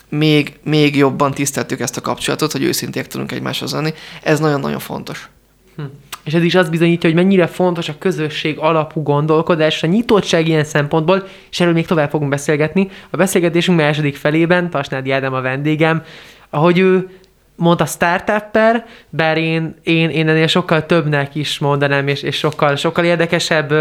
még, 0.09 0.59
még 0.63 0.95
jobban 0.95 1.31
tiszteltük 1.31 1.79
ezt 1.79 1.97
a 1.97 2.01
kapcsolatot, 2.01 2.51
hogy 2.51 2.63
őszinték 2.63 3.07
tudunk 3.07 3.31
egymáshoz 3.31 3.73
lenni. 3.73 3.93
Ez 4.23 4.39
nagyon-nagyon 4.39 4.79
fontos. 4.79 5.29
Hm. 5.75 5.83
És 6.23 6.33
ez 6.33 6.43
is 6.43 6.55
azt 6.55 6.69
bizonyítja, 6.69 7.09
hogy 7.09 7.17
mennyire 7.17 7.47
fontos 7.47 7.89
a 7.89 7.97
közösség 7.97 8.57
alapú 8.57 9.01
gondolkodás, 9.01 9.83
a 9.83 9.87
nyitottság 9.87 10.47
ilyen 10.47 10.63
szempontból, 10.63 11.27
és 11.51 11.59
erről 11.59 11.73
még 11.73 11.85
tovább 11.85 12.09
fogunk 12.09 12.29
beszélgetni. 12.29 12.89
A 13.09 13.17
beszélgetésünk 13.17 13.77
második 13.77 14.15
felében 14.15 14.69
Tasnádi 14.69 15.11
Ádám 15.11 15.33
a 15.33 15.41
vendégem, 15.41 16.03
ahogy 16.49 16.79
ő 16.79 17.09
mondta 17.55 17.85
startupper, 17.85 18.85
bár 19.09 19.37
én, 19.37 19.75
én, 19.83 20.09
én 20.09 20.29
ennél 20.29 20.47
sokkal 20.47 20.85
többnek 20.85 21.35
is 21.35 21.59
mondanám, 21.59 22.07
és, 22.07 22.21
és 22.21 22.35
sokkal, 22.35 22.75
sokkal 22.75 23.05
érdekesebb 23.05 23.73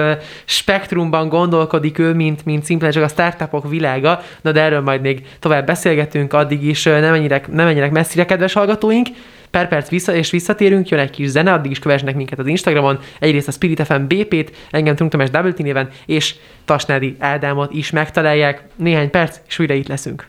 spektrumban 0.44 1.28
gondolkodik 1.28 1.98
ő, 1.98 2.14
mint, 2.14 2.44
mint 2.44 2.64
szimplán 2.64 2.90
csak 2.90 3.02
a 3.02 3.08
startupok 3.08 3.68
világa, 3.68 4.20
na 4.40 4.52
de 4.52 4.60
erről 4.60 4.80
majd 4.80 5.00
még 5.00 5.26
tovább 5.38 5.66
beszélgetünk, 5.66 6.32
addig 6.32 6.64
is 6.64 6.82
nem 6.82 7.10
menjenek, 7.10 7.48
nem 7.48 7.66
menjenek 7.66 7.90
messzire, 7.90 8.24
kedves 8.24 8.52
hallgatóink. 8.52 9.08
Per 9.50 9.68
perc 9.68 9.88
vissza, 9.88 10.14
és 10.14 10.30
visszatérünk, 10.30 10.88
jön 10.88 11.00
egy 11.00 11.10
kis 11.10 11.28
zene, 11.28 11.52
addig 11.52 11.70
is 11.70 11.78
kövessenek 11.78 12.14
minket 12.14 12.38
az 12.38 12.46
Instagramon, 12.46 12.98
egyrészt 13.18 13.48
a 13.48 13.52
Spirit 13.52 13.86
FM 13.86 14.02
BP-t, 14.06 14.56
engem 14.70 14.94
Trunk 14.94 15.10
Tamás 15.10 15.30
Double 15.30 15.52
néven, 15.56 15.88
és 16.06 16.34
Tasnádi 16.64 17.16
Ádámot 17.18 17.72
is 17.72 17.90
megtalálják. 17.90 18.62
Néhány 18.76 19.10
perc, 19.10 19.36
és 19.48 19.58
újra 19.58 19.74
itt 19.74 19.88
leszünk. 19.88 20.28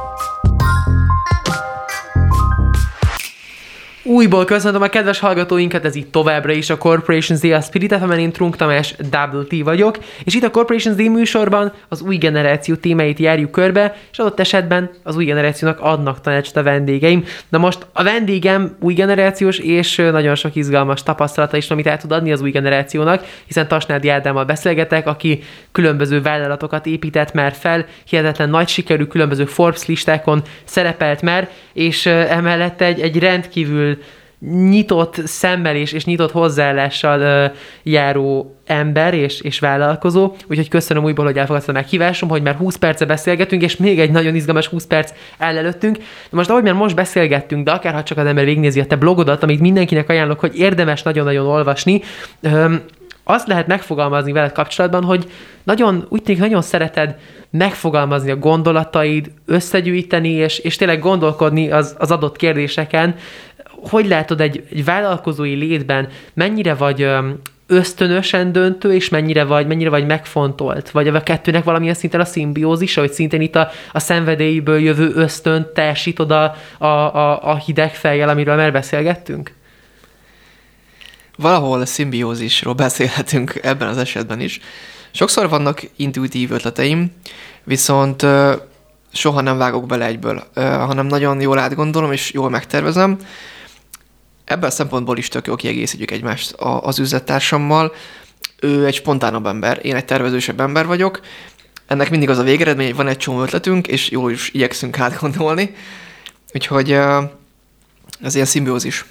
Újból 4.03 4.45
köszöntöm 4.45 4.81
a 4.81 4.87
kedves 4.87 5.19
hallgatóinkat, 5.19 5.85
ez 5.85 5.95
itt 5.95 6.11
továbbra 6.11 6.51
is 6.51 6.69
a 6.69 6.77
Corporation 6.77 7.37
Z, 7.37 7.43
a 7.43 7.61
Spirit 7.61 7.93
fm 7.93 8.11
én 8.11 8.31
Trunk 8.31 8.55
Tamás, 8.55 8.95
Double 9.09 9.43
T 9.47 9.63
vagyok, 9.63 9.97
és 10.23 10.35
itt 10.35 10.43
a 10.43 10.51
Corporation 10.51 10.93
Z 10.93 10.97
műsorban 10.97 11.73
az 11.87 12.01
új 12.01 12.17
generáció 12.17 12.75
témáit 12.75 13.19
járjuk 13.19 13.51
körbe, 13.51 13.95
és 14.11 14.19
adott 14.19 14.39
esetben 14.39 14.91
az 15.03 15.15
új 15.15 15.25
generációnak 15.25 15.79
adnak 15.79 16.21
tanácsot 16.21 16.55
a 16.55 16.63
vendégeim. 16.63 17.23
Na 17.49 17.57
most 17.57 17.85
a 17.93 18.03
vendégem 18.03 18.75
új 18.79 18.93
generációs, 18.93 19.57
és 19.57 19.95
nagyon 19.95 20.35
sok 20.35 20.55
izgalmas 20.55 21.03
tapasztalata 21.03 21.57
is, 21.57 21.69
amit 21.69 21.87
el 21.87 21.97
tud 21.97 22.11
adni 22.11 22.31
az 22.31 22.41
új 22.41 22.51
generációnak, 22.51 23.25
hiszen 23.45 23.67
Tasnádi 23.67 24.09
Ádámmal 24.09 24.45
beszélgetek, 24.45 25.07
aki 25.07 25.43
különböző 25.71 26.21
vállalatokat 26.21 26.85
épített 26.85 27.33
már 27.33 27.53
fel, 27.53 27.85
hihetetlen 28.05 28.49
nagy 28.49 28.67
sikerű 28.67 29.03
különböző 29.03 29.45
Forbes 29.45 29.85
listákon 29.85 30.41
szerepelt 30.63 31.21
már, 31.21 31.49
és 31.73 32.05
emellett 32.05 32.81
egy, 32.81 32.99
egy 32.99 33.19
rendkívül 33.19 33.89
nyitott 34.49 35.21
szemmel 35.25 35.75
és, 35.75 35.91
és 35.91 36.05
nyitott 36.05 36.31
hozzáállással 36.31 37.19
uh, 37.19 37.57
járó 37.83 38.55
ember 38.65 39.13
és, 39.13 39.41
és 39.41 39.59
vállalkozó, 39.59 40.35
úgyhogy 40.47 40.67
köszönöm 40.67 41.03
újból, 41.03 41.25
hogy 41.25 41.37
elfogadtad 41.37 41.75
a 41.75 41.77
meghívásom, 41.77 42.29
hogy 42.29 42.41
már 42.41 42.55
20 42.55 42.75
perce 42.75 43.05
beszélgetünk, 43.05 43.61
és 43.61 43.77
még 43.77 43.99
egy 43.99 44.11
nagyon 44.11 44.35
izgalmas 44.35 44.67
20 44.67 44.85
perc 44.85 45.11
áll 45.37 45.57
előttünk. 45.57 45.97
De 45.97 46.03
most, 46.29 46.49
ahogy 46.49 46.63
már 46.63 46.73
most 46.73 46.95
beszélgettünk, 46.95 47.65
de 47.65 47.71
akár 47.71 47.93
ha 47.93 48.03
csak 48.03 48.17
az 48.17 48.25
ember 48.25 48.45
végignézi 48.45 48.79
a 48.79 48.85
te 48.85 48.95
blogodat, 48.95 49.43
amit 49.43 49.59
mindenkinek 49.59 50.09
ajánlok, 50.09 50.39
hogy 50.39 50.57
érdemes 50.57 51.03
nagyon-nagyon 51.03 51.45
olvasni, 51.45 52.01
um, 52.41 52.81
azt 53.23 53.47
lehet 53.47 53.67
megfogalmazni 53.67 54.31
veled 54.31 54.51
kapcsolatban, 54.51 55.03
hogy 55.03 55.31
nagyon, 55.63 56.05
úgy 56.09 56.23
tűnik, 56.23 56.41
nagyon 56.41 56.61
szereted 56.61 57.15
megfogalmazni 57.49 58.31
a 58.31 58.35
gondolataid, 58.35 59.31
összegyűjteni, 59.45 60.29
és, 60.29 60.59
és 60.59 60.75
tényleg 60.75 60.99
gondolkodni 60.99 61.71
az, 61.71 61.95
az 61.99 62.11
adott 62.11 62.35
kérdéseken. 62.35 63.15
Hogy 63.89 64.07
látod 64.07 64.41
egy, 64.41 64.67
egy 64.71 64.85
vállalkozói 64.85 65.53
létben, 65.53 66.07
mennyire 66.33 66.73
vagy 66.73 67.07
ösztönösen 67.67 68.51
döntő, 68.51 68.93
és 68.93 69.09
mennyire 69.09 69.43
vagy, 69.43 69.67
mennyire 69.67 69.89
vagy 69.89 70.05
megfontolt? 70.05 70.91
Vagy 70.91 71.07
a 71.07 71.23
kettőnek 71.23 71.63
valamilyen 71.63 71.93
szinten 71.93 72.19
a 72.19 72.25
szimbiózisa, 72.25 73.01
hogy 73.01 73.11
szintén 73.11 73.41
itt 73.41 73.55
a, 73.55 73.69
a 73.91 73.99
szenvedélyből 73.99 74.79
jövő 74.79 75.11
ösztönt 75.15 75.67
teljesítod 75.67 76.31
a, 76.31 76.55
a, 76.77 76.85
a, 76.85 77.49
a 77.49 77.55
hideg 77.55 77.95
fejjel, 77.95 78.29
amiről 78.29 78.55
már 78.55 78.71
beszélgettünk? 78.71 79.53
Valahol 81.37 81.81
a 81.81 81.85
szimbiózisról 81.85 82.73
beszélhetünk 82.73 83.59
ebben 83.63 83.87
az 83.87 83.97
esetben 83.97 84.39
is. 84.39 84.59
Sokszor 85.11 85.49
vannak 85.49 85.81
intuitív 85.95 86.51
ötleteim, 86.51 87.11
viszont 87.63 88.25
soha 89.13 89.41
nem 89.41 89.57
vágok 89.57 89.85
bele 89.85 90.05
egyből, 90.05 90.43
hanem 90.55 91.05
nagyon 91.05 91.41
jól 91.41 91.59
átgondolom 91.59 92.11
és 92.11 92.33
jól 92.33 92.49
megtervezem, 92.49 93.17
ebben 94.51 94.69
a 94.69 94.71
szempontból 94.71 95.17
is 95.17 95.27
tök 95.27 95.47
jó 95.47 95.55
kiegészítjük 95.55 96.11
egymást 96.11 96.51
az 96.81 96.99
üzlettársammal. 96.99 97.93
Ő 98.59 98.85
egy 98.85 98.93
spontánabb 98.93 99.45
ember, 99.45 99.79
én 99.81 99.95
egy 99.95 100.05
tervezősebb 100.05 100.59
ember 100.59 100.85
vagyok. 100.85 101.19
Ennek 101.87 102.09
mindig 102.09 102.29
az 102.29 102.37
a 102.37 102.43
végeredmény, 102.43 102.85
hogy 102.85 102.95
van 102.95 103.07
egy 103.07 103.17
csomó 103.17 103.41
ötletünk, 103.41 103.87
és 103.87 104.09
jól 104.09 104.31
is 104.31 104.49
igyekszünk 104.53 104.99
átgondolni. 104.99 105.75
Úgyhogy 106.53 106.91
ez 108.21 108.33
ilyen 108.33 108.45
szimbiózis. 108.45 109.05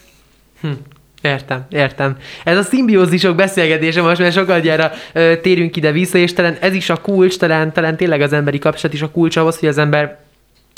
Hm. 0.60 0.70
Értem, 1.22 1.66
értem. 1.70 2.16
Ez 2.44 2.56
a 2.56 2.62
szimbiózisok 2.62 3.34
beszélgetése 3.34 4.02
most, 4.02 4.20
mert 4.20 4.34
sokat 4.34 4.62
gyára 4.62 4.92
térünk 5.42 5.76
ide-vissza, 5.76 6.18
és 6.18 6.32
talán 6.32 6.56
ez 6.60 6.74
is 6.74 6.90
a 6.90 6.96
kulcs, 6.96 7.38
talán, 7.38 7.72
talán 7.72 7.96
tényleg 7.96 8.20
az 8.20 8.32
emberi 8.32 8.58
kapcsolat 8.58 8.94
is 8.94 9.02
a 9.02 9.10
kulcs 9.10 9.36
ahhoz, 9.36 9.58
hogy 9.58 9.68
az 9.68 9.78
ember 9.78 10.18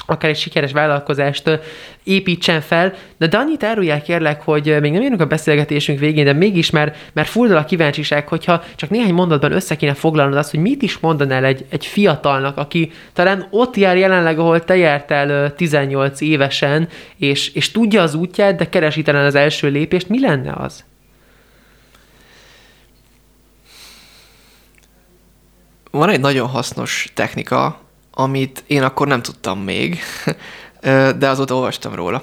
akár 0.06 0.30
egy 0.30 0.36
sikeres 0.36 0.72
vállalkozást 0.72 1.60
építsen 2.04 2.60
fel. 2.60 2.94
De, 3.18 3.26
de 3.26 3.36
annyit 3.36 3.62
árulják 3.62 4.02
kérlek, 4.02 4.42
hogy 4.42 4.76
még 4.80 4.92
nem 4.92 5.02
érünk 5.02 5.20
a 5.20 5.26
beszélgetésünk 5.26 5.98
végén, 5.98 6.24
de 6.24 6.32
mégis, 6.32 6.70
mert, 6.70 6.96
mert 7.12 7.28
fuldal 7.28 7.56
a 7.56 7.64
kíváncsiság, 7.64 8.28
hogyha 8.28 8.62
csak 8.76 8.90
néhány 8.90 9.14
mondatban 9.14 9.52
össze 9.52 9.76
kéne 9.76 9.94
foglalnod 9.94 10.36
azt, 10.36 10.50
hogy 10.50 10.60
mit 10.60 10.82
is 10.82 10.98
mondanál 10.98 11.44
egy, 11.44 11.66
egy 11.68 11.86
fiatalnak, 11.86 12.56
aki 12.56 12.92
talán 13.12 13.46
ott 13.50 13.76
jár 13.76 13.96
jelenleg, 13.96 14.38
ahol 14.38 14.64
te 14.64 14.76
jártál 14.76 15.54
18 15.54 16.20
évesen, 16.20 16.88
és, 17.16 17.48
és 17.54 17.70
tudja 17.70 18.02
az 18.02 18.14
útját, 18.14 18.56
de 18.56 18.68
keresi 18.68 19.02
az 19.02 19.34
első 19.34 19.68
lépést, 19.68 20.08
mi 20.08 20.20
lenne 20.20 20.52
az? 20.52 20.84
Van 25.90 26.08
egy 26.08 26.20
nagyon 26.20 26.48
hasznos 26.48 27.10
technika, 27.14 27.80
amit 28.14 28.64
én 28.66 28.82
akkor 28.82 29.06
nem 29.06 29.22
tudtam 29.22 29.60
még, 29.60 30.00
de 31.18 31.28
azóta 31.28 31.54
olvastam 31.54 31.94
róla. 31.94 32.22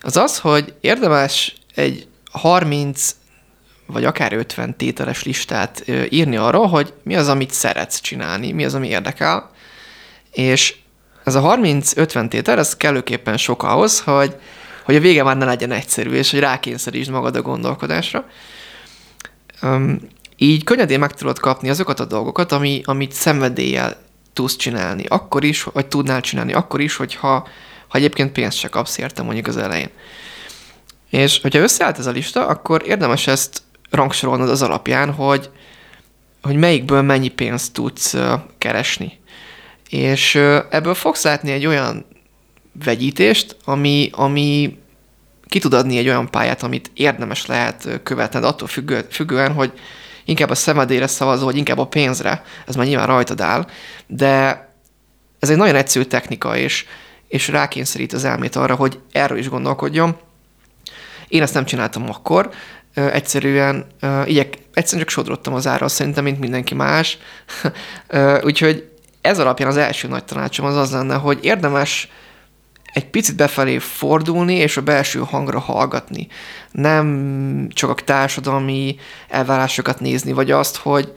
Az 0.00 0.16
az, 0.16 0.38
hogy 0.38 0.74
érdemes 0.80 1.54
egy 1.74 2.08
30 2.30 3.14
vagy 3.86 4.04
akár 4.04 4.32
50 4.32 4.76
tételes 4.76 5.24
listát 5.24 5.84
írni 6.08 6.36
arról, 6.36 6.66
hogy 6.66 6.92
mi 7.02 7.16
az, 7.16 7.28
amit 7.28 7.50
szeretsz 7.50 8.00
csinálni, 8.00 8.52
mi 8.52 8.64
az, 8.64 8.74
ami 8.74 8.88
érdekel, 8.88 9.50
és 10.32 10.76
ez 11.24 11.34
a 11.34 11.56
30-50 11.56 12.28
tétel, 12.28 12.58
ez 12.58 12.76
kellőképpen 12.76 13.36
sok 13.36 13.62
ahhoz, 13.62 14.00
hogy, 14.00 14.36
hogy 14.84 14.96
a 14.96 15.00
vége 15.00 15.22
már 15.22 15.36
ne 15.36 15.44
legyen 15.44 15.70
egyszerű, 15.70 16.10
és 16.10 16.30
hogy 16.30 16.40
rákényszerítsd 16.40 17.10
magad 17.10 17.36
a 17.36 17.42
gondolkodásra. 17.42 18.24
Um, 19.62 20.00
így 20.36 20.64
könnyedén 20.64 20.98
meg 20.98 21.12
tudod 21.12 21.38
kapni 21.38 21.68
azokat 21.68 22.00
a 22.00 22.04
dolgokat, 22.04 22.52
ami, 22.52 22.82
amit 22.84 23.12
szenvedéllyel 23.12 23.96
tudsz 24.34 24.56
csinálni 24.56 25.04
akkor 25.08 25.44
is, 25.44 25.62
vagy 25.62 25.86
tudnál 25.86 26.20
csinálni 26.20 26.52
akkor 26.52 26.80
is, 26.80 26.96
hogyha 26.96 27.48
ha 27.88 27.98
egyébként 27.98 28.32
pénzt 28.32 28.58
se 28.58 28.68
kapsz 28.68 28.98
érte 28.98 29.22
mondjuk 29.22 29.46
az 29.46 29.56
elején. 29.56 29.90
És 31.10 31.40
hogyha 31.40 31.58
összeállt 31.58 31.98
ez 31.98 32.06
a 32.06 32.10
lista, 32.10 32.46
akkor 32.46 32.82
érdemes 32.86 33.26
ezt 33.26 33.62
rangsorolnod 33.90 34.48
az 34.48 34.62
alapján, 34.62 35.12
hogy, 35.12 35.50
hogy 36.42 36.56
melyikből 36.56 37.02
mennyi 37.02 37.28
pénzt 37.28 37.72
tudsz 37.72 38.16
keresni. 38.58 39.18
És 39.88 40.34
ebből 40.70 40.94
fogsz 40.94 41.24
látni 41.24 41.50
egy 41.50 41.66
olyan 41.66 42.06
vegyítést, 42.84 43.56
ami, 43.64 44.10
ami 44.12 44.78
ki 45.46 45.58
tud 45.58 45.74
adni 45.74 45.98
egy 45.98 46.08
olyan 46.08 46.30
pályát, 46.30 46.62
amit 46.62 46.90
érdemes 46.94 47.46
lehet 47.46 48.00
követned, 48.02 48.44
attól 48.44 48.68
függő, 48.68 49.06
függően, 49.10 49.52
hogy 49.52 49.72
inkább 50.24 50.50
a 50.50 50.54
szenvedélyre 50.54 51.06
szavazol, 51.06 51.44
vagy 51.44 51.56
inkább 51.56 51.78
a 51.78 51.86
pénzre, 51.86 52.42
ez 52.66 52.74
már 52.74 52.86
nyilván 52.86 53.06
rajtad 53.06 53.40
áll, 53.40 53.66
de 54.06 54.68
ez 55.38 55.50
egy 55.50 55.56
nagyon 55.56 55.74
egyszerű 55.74 56.04
technika, 56.04 56.56
és, 56.56 56.86
és 57.28 57.48
rákényszerít 57.48 58.12
az 58.12 58.24
elmét 58.24 58.56
arra, 58.56 58.74
hogy 58.74 58.98
erről 59.12 59.38
is 59.38 59.48
gondolkodjon. 59.48 60.16
Én 61.28 61.42
ezt 61.42 61.54
nem 61.54 61.64
csináltam 61.64 62.08
akkor, 62.10 62.50
egyszerűen, 62.94 63.86
igyek, 64.24 64.58
egyszerűen 64.74 65.06
csak 65.06 65.08
sodrottam 65.08 65.54
az 65.54 65.66
árral, 65.66 65.88
szerintem, 65.88 66.24
mint 66.24 66.38
mindenki 66.38 66.74
más. 66.74 67.18
Úgyhogy 68.42 68.88
ez 69.20 69.38
alapján 69.38 69.68
az 69.68 69.76
első 69.76 70.08
nagy 70.08 70.24
tanácsom 70.24 70.66
az 70.66 70.76
az 70.76 70.90
lenne, 70.90 71.14
hogy 71.14 71.38
érdemes 71.42 72.08
egy 72.94 73.06
picit 73.06 73.36
befelé 73.36 73.78
fordulni, 73.78 74.54
és 74.54 74.76
a 74.76 74.82
belső 74.82 75.18
hangra 75.18 75.58
hallgatni. 75.58 76.26
Nem 76.70 77.68
csak 77.72 77.90
a 77.90 77.94
társadalmi 77.94 78.96
elvárásokat 79.28 80.00
nézni, 80.00 80.32
vagy 80.32 80.50
azt, 80.50 80.76
hogy, 80.76 81.12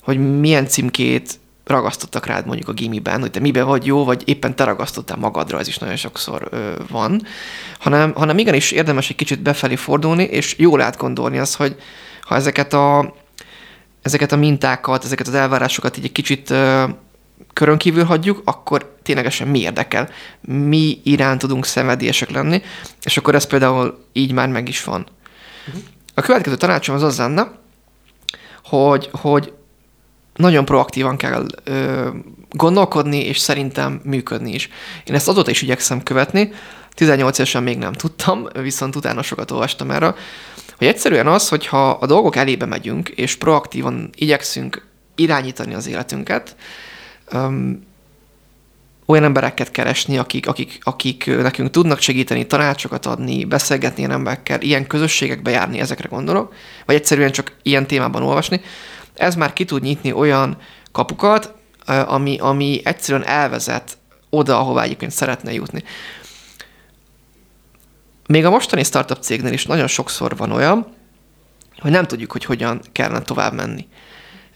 hogy 0.00 0.38
milyen 0.40 0.66
címkét 0.66 1.40
ragasztottak 1.64 2.26
rád 2.26 2.46
mondjuk 2.46 2.68
a 2.68 2.72
gimiben, 2.72 3.20
hogy 3.20 3.30
te 3.30 3.40
miben 3.40 3.66
vagy 3.66 3.86
jó, 3.86 4.04
vagy 4.04 4.22
éppen 4.24 4.56
te 4.56 4.64
ragasztottál 4.64 5.16
magadra, 5.16 5.58
ez 5.58 5.68
is 5.68 5.78
nagyon 5.78 5.96
sokszor 5.96 6.48
ö, 6.50 6.72
van, 6.88 7.22
hanem, 7.78 8.12
hanem 8.14 8.38
igenis 8.38 8.70
érdemes 8.70 9.10
egy 9.10 9.16
kicsit 9.16 9.42
befelé 9.42 9.76
fordulni, 9.76 10.22
és 10.22 10.54
jól 10.58 10.80
átgondolni 10.80 11.38
az, 11.38 11.54
hogy 11.54 11.76
ha 12.20 12.34
ezeket 12.34 12.72
a, 12.72 13.14
ezeket 14.02 14.32
a 14.32 14.36
mintákat, 14.36 15.04
ezeket 15.04 15.26
az 15.26 15.34
elvárásokat 15.34 15.96
így 15.96 16.04
egy 16.04 16.12
kicsit 16.12 16.50
ö, 16.50 16.84
körön 17.52 17.78
kívül 17.78 18.04
hagyjuk, 18.04 18.42
akkor 18.44 18.96
ténylegesen 19.02 19.48
mi 19.48 19.60
érdekel, 19.60 20.08
mi 20.40 21.00
iránt 21.04 21.40
tudunk 21.40 21.64
szenvedélyesek 21.64 22.30
lenni, 22.30 22.62
és 23.02 23.16
akkor 23.16 23.34
ez 23.34 23.44
például 23.44 24.04
így 24.12 24.32
már 24.32 24.48
meg 24.48 24.68
is 24.68 24.84
van. 24.84 25.06
A 26.14 26.20
következő 26.20 26.56
tanácsom 26.56 26.94
az 26.94 27.02
az 27.02 27.18
lenne, 27.18 27.50
hogy, 28.64 29.08
hogy 29.12 29.52
nagyon 30.34 30.64
proaktívan 30.64 31.16
kell 31.16 31.46
ö, 31.64 32.08
gondolkodni, 32.50 33.24
és 33.24 33.38
szerintem 33.38 34.00
működni 34.04 34.52
is. 34.52 34.68
Én 35.04 35.14
ezt 35.14 35.28
azóta 35.28 35.50
is 35.50 35.62
igyekszem 35.62 36.02
követni, 36.02 36.52
18 36.94 37.38
évesen 37.38 37.62
még 37.62 37.78
nem 37.78 37.92
tudtam, 37.92 38.48
viszont 38.52 38.96
utána 38.96 39.22
sokat 39.22 39.50
olvastam 39.50 39.90
erre, 39.90 40.14
hogy 40.78 40.86
egyszerűen 40.86 41.26
az, 41.26 41.48
hogyha 41.48 41.90
a 41.90 42.06
dolgok 42.06 42.36
elébe 42.36 42.66
megyünk, 42.66 43.08
és 43.08 43.36
proaktívan 43.36 44.10
igyekszünk 44.14 44.86
irányítani 45.14 45.74
az 45.74 45.86
életünket, 45.86 46.56
öm, 47.28 47.84
olyan 49.06 49.24
embereket 49.24 49.70
keresni, 49.70 50.18
akik, 50.18 50.48
akik, 50.48 50.78
akik 50.82 51.26
nekünk 51.26 51.70
tudnak 51.70 52.00
segíteni, 52.00 52.46
tanácsokat 52.46 53.06
adni, 53.06 53.44
beszélgetni 53.44 53.98
ilyen 53.98 54.10
emberekkel, 54.10 54.60
ilyen 54.60 54.86
közösségekbe 54.86 55.50
járni, 55.50 55.78
ezekre 55.78 56.08
gondolok, 56.08 56.54
vagy 56.86 56.94
egyszerűen 56.94 57.30
csak 57.30 57.56
ilyen 57.62 57.86
témában 57.86 58.22
olvasni, 58.22 58.60
ez 59.14 59.34
már 59.34 59.52
ki 59.52 59.64
tud 59.64 59.82
nyitni 59.82 60.12
olyan 60.12 60.56
kapukat, 60.92 61.54
ami, 61.86 62.38
ami 62.38 62.80
egyszerűen 62.84 63.26
elvezet 63.26 63.96
oda, 64.30 64.58
ahová 64.58 64.82
egyébként 64.82 65.12
szeretne 65.12 65.52
jutni. 65.52 65.82
Még 68.26 68.44
a 68.44 68.50
mostani 68.50 68.84
startup 68.84 69.22
cégnél 69.22 69.52
is 69.52 69.66
nagyon 69.66 69.86
sokszor 69.86 70.36
van 70.36 70.52
olyan, 70.52 70.86
hogy 71.78 71.90
nem 71.90 72.06
tudjuk, 72.06 72.32
hogy 72.32 72.44
hogyan 72.44 72.80
kellene 72.92 73.22
tovább 73.22 73.52
menni. 73.52 73.88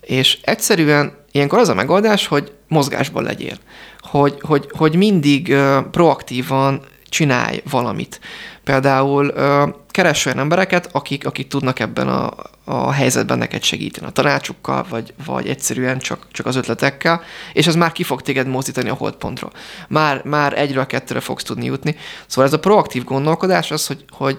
És 0.00 0.38
egyszerűen 0.42 1.24
ilyenkor 1.31 1.59
az 1.59 1.68
a 1.68 1.74
megoldás, 1.74 2.26
hogy 2.26 2.56
mozgásban 2.68 3.22
legyél. 3.22 3.57
Hogy, 4.00 4.38
hogy, 4.40 4.68
hogy 4.72 4.96
mindig 4.96 5.57
proaktívan 5.90 6.81
csinálj 7.09 7.62
valamit. 7.70 8.20
Például 8.64 9.26
uh, 9.26 9.74
keres 9.90 10.26
olyan 10.26 10.38
embereket, 10.38 10.88
akik, 10.92 11.26
akik 11.26 11.48
tudnak 11.48 11.81
ebben 11.81 12.09
a, 12.09 12.33
a 12.64 12.90
helyzetben 12.90 13.38
neked 13.38 13.62
segíteni, 13.62 14.07
a 14.07 14.11
tanácsukkal, 14.11 14.87
vagy, 14.88 15.14
vagy 15.24 15.48
egyszerűen 15.48 15.98
csak, 15.98 16.26
csak 16.31 16.46
az 16.46 16.57
ötletekkel, 16.57 17.22
és 17.52 17.66
ez 17.66 17.74
már 17.74 17.92
ki 17.92 18.02
fog 18.02 18.22
téged 18.22 18.46
mozdítani 18.46 18.88
a 18.88 18.94
holdpontról. 18.94 19.52
Már, 19.88 20.24
már 20.24 20.59
egyről 20.59 20.87
kettőre 20.87 21.20
fogsz 21.20 21.42
tudni 21.42 21.64
jutni. 21.64 21.96
Szóval 22.26 22.44
ez 22.44 22.52
a 22.52 22.59
proaktív 22.59 23.05
gondolkodás 23.05 23.70
az, 23.70 23.87
hogy, 23.87 24.05
hogy, 24.11 24.38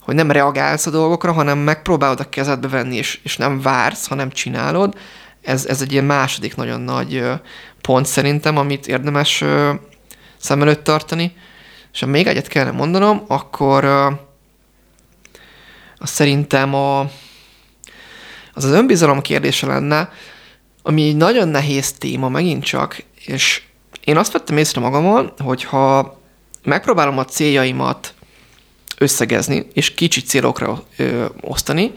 hogy 0.00 0.14
nem 0.14 0.30
reagálsz 0.30 0.86
a 0.86 0.90
dolgokra, 0.90 1.32
hanem 1.32 1.58
megpróbálod 1.58 2.20
a 2.20 2.28
kezedbe 2.28 2.68
venni, 2.68 2.96
és, 2.96 3.20
és 3.22 3.36
nem 3.36 3.60
vársz, 3.60 4.06
hanem 4.06 4.30
csinálod, 4.30 4.98
ez, 5.48 5.66
ez 5.66 5.82
egy 5.82 5.92
ilyen 5.92 6.04
második 6.04 6.56
nagyon 6.56 6.80
nagy 6.80 7.22
pont 7.80 8.06
szerintem, 8.06 8.56
amit 8.56 8.86
érdemes 8.86 9.44
szem 10.36 10.62
előtt 10.62 10.84
tartani. 10.84 11.36
És 11.92 12.00
ha 12.00 12.06
még 12.06 12.26
egyet 12.26 12.48
kellene 12.48 12.76
mondanom, 12.76 13.24
akkor 13.28 13.84
az 15.98 16.10
szerintem 16.10 16.74
a, 16.74 17.00
az 18.54 18.64
az 18.64 18.70
önbizalom 18.70 19.20
kérdése 19.20 19.66
lenne, 19.66 20.12
ami 20.82 21.08
egy 21.08 21.16
nagyon 21.16 21.48
nehéz 21.48 21.92
téma 21.92 22.28
megint 22.28 22.64
csak, 22.64 23.02
és 23.24 23.62
én 24.04 24.16
azt 24.16 24.32
vettem 24.32 24.56
észre 24.56 24.80
magamon, 24.80 25.32
hogy 25.38 25.64
ha 25.64 26.18
megpróbálom 26.64 27.18
a 27.18 27.24
céljaimat 27.24 28.14
összegezni, 28.98 29.66
és 29.72 29.94
kicsi 29.94 30.22
célokra 30.22 30.82
ö, 30.96 31.26
osztani, 31.40 31.92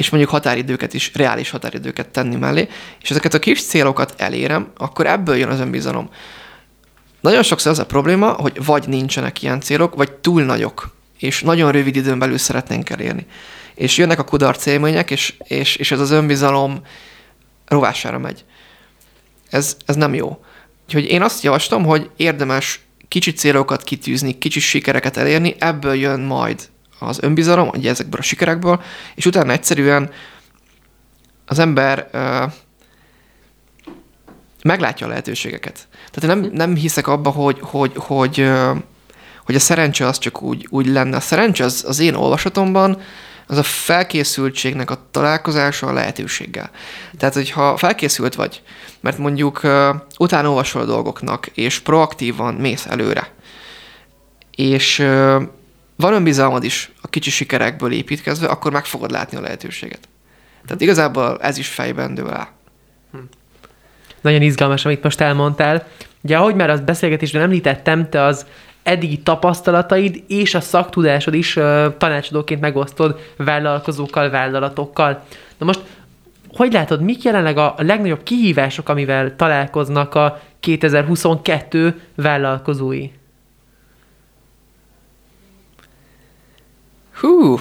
és 0.00 0.10
mondjuk 0.10 0.32
határidőket 0.32 0.94
is, 0.94 1.10
reális 1.14 1.50
határidőket 1.50 2.08
tenni 2.08 2.36
mellé, 2.36 2.68
és 3.02 3.10
ezeket 3.10 3.34
a 3.34 3.38
kis 3.38 3.64
célokat 3.64 4.14
elérem, 4.16 4.70
akkor 4.76 5.06
ebből 5.06 5.36
jön 5.36 5.48
az 5.48 5.60
önbizalom. 5.60 6.08
Nagyon 7.20 7.42
sokszor 7.42 7.72
az 7.72 7.78
a 7.78 7.86
probléma, 7.86 8.30
hogy 8.30 8.64
vagy 8.64 8.88
nincsenek 8.88 9.42
ilyen 9.42 9.60
célok, 9.60 9.94
vagy 9.94 10.12
túl 10.12 10.42
nagyok, 10.42 10.94
és 11.18 11.42
nagyon 11.42 11.72
rövid 11.72 11.96
időn 11.96 12.18
belül 12.18 12.38
szeretnénk 12.38 12.90
elérni. 12.90 13.26
És 13.74 13.98
jönnek 13.98 14.18
a 14.18 14.24
kudarc 14.24 14.66
élmények, 14.66 15.10
és, 15.10 15.34
és, 15.38 15.76
és 15.76 15.90
ez 15.90 16.00
az 16.00 16.10
önbizalom 16.10 16.80
rovására 17.66 18.18
megy. 18.18 18.44
Ez, 19.50 19.76
ez 19.86 19.96
nem 19.96 20.14
jó. 20.14 20.44
Úgyhogy 20.84 21.04
én 21.04 21.22
azt 21.22 21.42
javaslom, 21.42 21.84
hogy 21.84 22.10
érdemes 22.16 22.80
kicsi 23.08 23.32
célokat 23.32 23.82
kitűzni, 23.82 24.38
kicsi 24.38 24.60
sikereket 24.60 25.16
elérni, 25.16 25.54
ebből 25.58 25.94
jön 25.94 26.20
majd 26.20 26.68
az 27.00 27.22
önbizalom, 27.22 27.68
ugye 27.68 27.90
ezekből 27.90 28.20
a 28.20 28.22
sikerekből, 28.22 28.82
és 29.14 29.26
utána 29.26 29.52
egyszerűen 29.52 30.10
az 31.46 31.58
ember 31.58 32.10
meglátja 34.62 35.06
a 35.06 35.08
lehetőségeket. 35.08 35.88
Tehát 36.10 36.36
én 36.36 36.42
nem, 36.42 36.50
nem 36.52 36.74
hiszek 36.74 37.06
abba, 37.06 37.30
hogy, 37.30 37.58
hogy, 37.60 37.92
hogy, 37.96 38.50
hogy 39.44 39.54
a 39.54 39.60
szerencse 39.60 40.06
az 40.06 40.18
csak 40.18 40.42
úgy, 40.42 40.66
úgy 40.70 40.86
lenne. 40.86 41.16
A 41.16 41.20
szerencse 41.20 41.64
az, 41.64 41.84
az 41.86 41.98
én 41.98 42.14
olvasatomban 42.14 43.00
az 43.46 43.56
a 43.56 43.62
felkészültségnek 43.62 44.90
a 44.90 45.06
találkozása 45.10 45.86
a 45.86 45.92
lehetőséggel. 45.92 46.70
Tehát, 47.18 47.34
hogyha 47.34 47.76
felkészült 47.76 48.34
vagy, 48.34 48.62
mert 49.00 49.18
mondjuk 49.18 49.60
uh, 49.62 49.88
utána 50.18 50.48
olvasol 50.48 50.82
a 50.82 50.84
dolgoknak, 50.84 51.46
és 51.46 51.78
proaktívan 51.78 52.54
mész 52.54 52.86
előre, 52.86 53.30
és 54.56 54.98
van 56.00 56.12
önbizalmad 56.12 56.64
is 56.64 56.92
a 57.00 57.08
kicsi 57.08 57.30
sikerekből 57.30 57.92
építkezve, 57.92 58.46
akkor 58.46 58.72
meg 58.72 58.84
fogod 58.84 59.10
látni 59.10 59.36
a 59.36 59.40
lehetőséget. 59.40 60.08
Tehát 60.64 60.80
igazából 60.80 61.38
ez 61.40 61.58
is 61.58 61.68
fejben 61.68 62.14
dől 62.14 62.30
el. 62.30 62.48
Hm. 63.12 63.18
Nagyon 64.20 64.42
izgalmas, 64.42 64.84
amit 64.84 65.02
most 65.02 65.20
elmondtál. 65.20 65.86
Ugye, 66.20 66.36
ahogy 66.36 66.54
már 66.54 66.70
azt 66.70 66.84
beszélgetésben 66.84 67.42
említettem, 67.42 68.08
te 68.08 68.22
az 68.22 68.46
eddigi 68.82 69.18
tapasztalataid 69.18 70.22
és 70.28 70.54
a 70.54 70.60
szaktudásod 70.60 71.34
is 71.34 71.56
uh, 71.56 71.96
tanácsadóként 71.96 72.60
megosztod 72.60 73.18
vállalkozókkal, 73.36 74.30
vállalatokkal. 74.30 75.22
Na 75.58 75.66
most, 75.66 75.80
hogy 76.52 76.72
látod, 76.72 77.00
mik 77.00 77.22
jelenleg 77.22 77.58
a 77.58 77.74
legnagyobb 77.78 78.22
kihívások, 78.22 78.88
amivel 78.88 79.36
találkoznak 79.36 80.14
a 80.14 80.40
2022 80.60 82.00
vállalkozói? 82.14 83.10
Hú, 87.20 87.60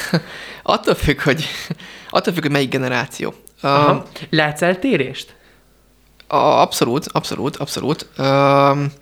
attól 0.62 0.94
függ, 0.94 1.20
hogy, 1.20 1.44
attól 2.10 2.32
függ, 2.32 2.42
hogy 2.42 2.50
melyik 2.50 2.70
generáció. 2.70 3.34
Aha. 3.60 3.92
Um, 3.92 4.02
Látsz 4.30 4.62
eltérést? 4.62 5.34
Abszolút, 6.26 7.06
abszolút, 7.12 7.56
abszolút. 7.56 8.08
Um, 8.18 8.92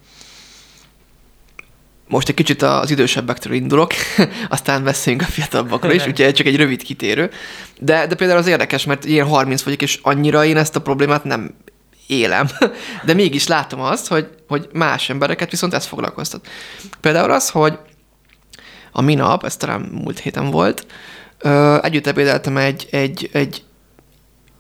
most 2.09 2.29
egy 2.29 2.35
kicsit 2.35 2.63
az 2.63 2.91
idősebbektől 2.91 3.53
indulok, 3.53 3.93
aztán 4.49 4.85
beszéljünk 4.85 5.27
a 5.29 5.31
fiatalabbakról 5.31 5.93
is, 5.93 6.07
úgyhogy 6.07 6.35
csak 6.35 6.47
egy 6.47 6.57
rövid 6.57 6.83
kitérő. 6.83 7.31
De, 7.79 8.07
de 8.07 8.15
például 8.15 8.39
az 8.39 8.47
érdekes, 8.47 8.85
mert 8.85 9.05
én 9.05 9.25
30 9.25 9.63
vagyok, 9.63 9.83
és 9.83 9.99
annyira 10.03 10.45
én 10.45 10.57
ezt 10.57 10.77
a 10.77 10.81
problémát 10.81 11.25
nem 11.25 11.55
élem, 12.07 12.49
de 13.07 13.15
mégis 13.15 13.47
látom 13.47 13.81
azt, 13.81 14.09
hogy, 14.09 14.29
hogy 14.49 14.69
más 14.73 15.11
embereket 15.11 15.51
viszont 15.51 15.75
ez 15.75 15.87
foglalkoztat. 15.87 16.47
Például 17.01 17.31
az, 17.31 17.51
hogy 17.51 17.79
a 18.97 19.03
minap, 19.03 19.45
ez 19.45 19.57
talán 19.57 19.81
múlt 19.81 20.19
héten 20.19 20.51
volt, 20.51 20.87
együtt 21.81 22.07
ebédeltem 22.07 22.57
egy, 22.57 22.89
egy, 22.91 23.31
egy 23.33 23.63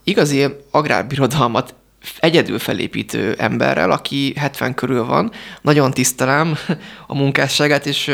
igazi 0.04 0.46
agrárbirodalmat 0.70 1.74
egyedül 2.18 2.58
felépítő 2.58 3.34
emberrel, 3.38 3.90
aki 3.90 4.32
70 4.36 4.74
körül 4.74 5.04
van. 5.04 5.32
Nagyon 5.60 5.90
tisztelem 5.90 6.56
a 7.06 7.14
munkásságát, 7.14 7.86
és 7.86 8.12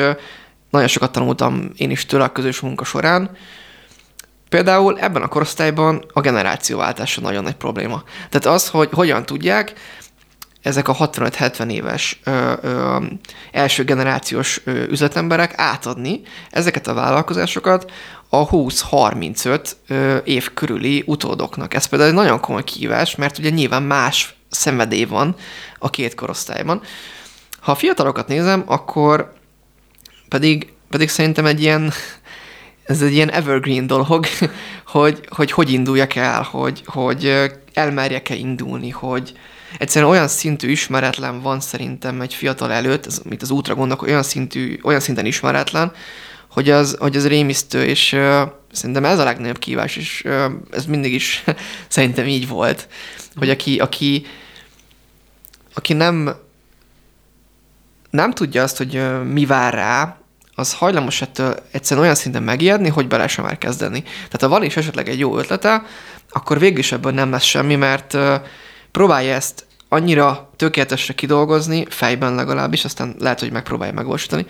nagyon 0.70 0.88
sokat 0.88 1.12
tanultam 1.12 1.70
én 1.76 1.90
is 1.90 2.06
tőle 2.06 2.24
a 2.24 2.32
közös 2.32 2.60
munka 2.60 2.84
során. 2.84 3.30
Például 4.48 4.98
ebben 4.98 5.22
a 5.22 5.28
korosztályban 5.28 6.04
a 6.12 6.20
generációváltása 6.20 7.20
nagyon 7.20 7.42
nagy 7.42 7.54
probléma. 7.54 8.02
Tehát 8.28 8.56
az, 8.56 8.68
hogy 8.68 8.88
hogyan 8.92 9.26
tudják 9.26 9.72
ezek 10.62 10.88
a 10.88 10.94
65-70 10.94 11.70
éves 11.70 12.20
ö, 12.24 12.52
ö, 12.60 12.96
első 13.52 13.84
generációs 13.84 14.60
ö, 14.64 14.82
üzletemberek 14.82 15.52
átadni 15.56 16.20
ezeket 16.50 16.86
a 16.86 16.94
vállalkozásokat 16.94 17.92
a 18.28 18.48
20-35 18.48 19.70
év 20.24 20.54
körüli 20.54 21.02
utódoknak. 21.06 21.74
Ez 21.74 21.86
például 21.86 22.10
egy 22.10 22.16
nagyon 22.16 22.40
komoly 22.40 22.64
kihívás, 22.64 23.16
mert 23.16 23.38
ugye 23.38 23.50
nyilván 23.50 23.82
más 23.82 24.34
szenvedély 24.50 25.04
van 25.04 25.34
a 25.78 25.90
két 25.90 26.14
korosztályban. 26.14 26.82
Ha 27.60 27.72
a 27.72 27.74
fiatalokat 27.74 28.28
nézem, 28.28 28.62
akkor 28.66 29.32
pedig, 30.28 30.72
pedig 30.90 31.08
szerintem 31.08 31.46
egy 31.46 31.60
ilyen, 31.60 31.92
ez 32.84 33.02
egy 33.02 33.12
ilyen 33.12 33.30
evergreen 33.30 33.86
dolog, 33.86 34.26
hogy 34.86 35.20
hogy, 35.28 35.50
hogy 35.50 35.72
induljak 35.72 36.14
el, 36.14 36.42
hogy, 36.42 36.82
hogy 36.86 37.50
elmerjek-e 37.72 38.34
indulni, 38.34 38.90
hogy 38.90 39.32
egyszerűen 39.78 40.10
olyan 40.10 40.28
szintű 40.28 40.70
ismeretlen 40.70 41.40
van 41.40 41.60
szerintem 41.60 42.20
egy 42.20 42.34
fiatal 42.34 42.72
előtt, 42.72 43.06
ez, 43.06 43.20
mint 43.24 43.42
az 43.42 43.50
útra 43.50 43.74
gondolok, 43.74 44.02
olyan, 44.02 44.22
szintű, 44.22 44.78
olyan 44.82 45.00
szinten 45.00 45.26
ismeretlen, 45.26 45.92
hogy 46.50 46.70
az, 46.70 46.96
hogy 46.98 47.16
az 47.16 47.26
rémisztő, 47.26 47.84
és 47.84 48.12
uh, 48.12 48.40
szerintem 48.72 49.04
ez 49.04 49.18
a 49.18 49.24
legnagyobb 49.24 49.58
kívás, 49.58 49.96
és 49.96 50.22
uh, 50.24 50.44
ez 50.70 50.86
mindig 50.86 51.12
is 51.12 51.44
szerintem 51.88 52.26
így 52.26 52.48
volt, 52.48 52.88
hogy 53.36 53.50
aki, 53.50 53.78
aki, 53.78 54.26
aki 55.74 55.92
nem, 55.92 56.34
nem 58.10 58.32
tudja 58.32 58.62
azt, 58.62 58.76
hogy 58.76 58.96
uh, 58.96 59.22
mi 59.24 59.46
vár 59.46 59.74
rá, 59.74 60.14
az 60.54 60.74
hajlamos 60.74 61.22
ettől 61.22 61.54
egyszerűen 61.70 62.04
olyan 62.04 62.16
szinten 62.16 62.42
megijedni, 62.42 62.88
hogy 62.88 63.08
bele 63.08 63.28
sem 63.28 63.44
már 63.44 63.58
kezdeni. 63.58 64.02
Tehát 64.02 64.40
ha 64.40 64.48
van 64.48 64.62
is 64.62 64.76
esetleg 64.76 65.08
egy 65.08 65.18
jó 65.18 65.38
ötlete, 65.38 65.82
akkor 66.30 66.58
végül 66.58 66.78
is 66.78 66.92
ebből 66.92 67.12
nem 67.12 67.30
lesz 67.30 67.42
semmi, 67.42 67.76
mert 67.76 68.14
uh, 68.14 68.34
próbálja 68.90 69.34
ezt 69.34 69.66
annyira 69.88 70.50
tökéletesre 70.56 71.14
kidolgozni, 71.14 71.86
fejben 71.88 72.34
legalábbis, 72.34 72.84
aztán 72.84 73.14
lehet, 73.18 73.40
hogy 73.40 73.52
megpróbálja 73.52 73.94
megvalósítani, 73.94 74.46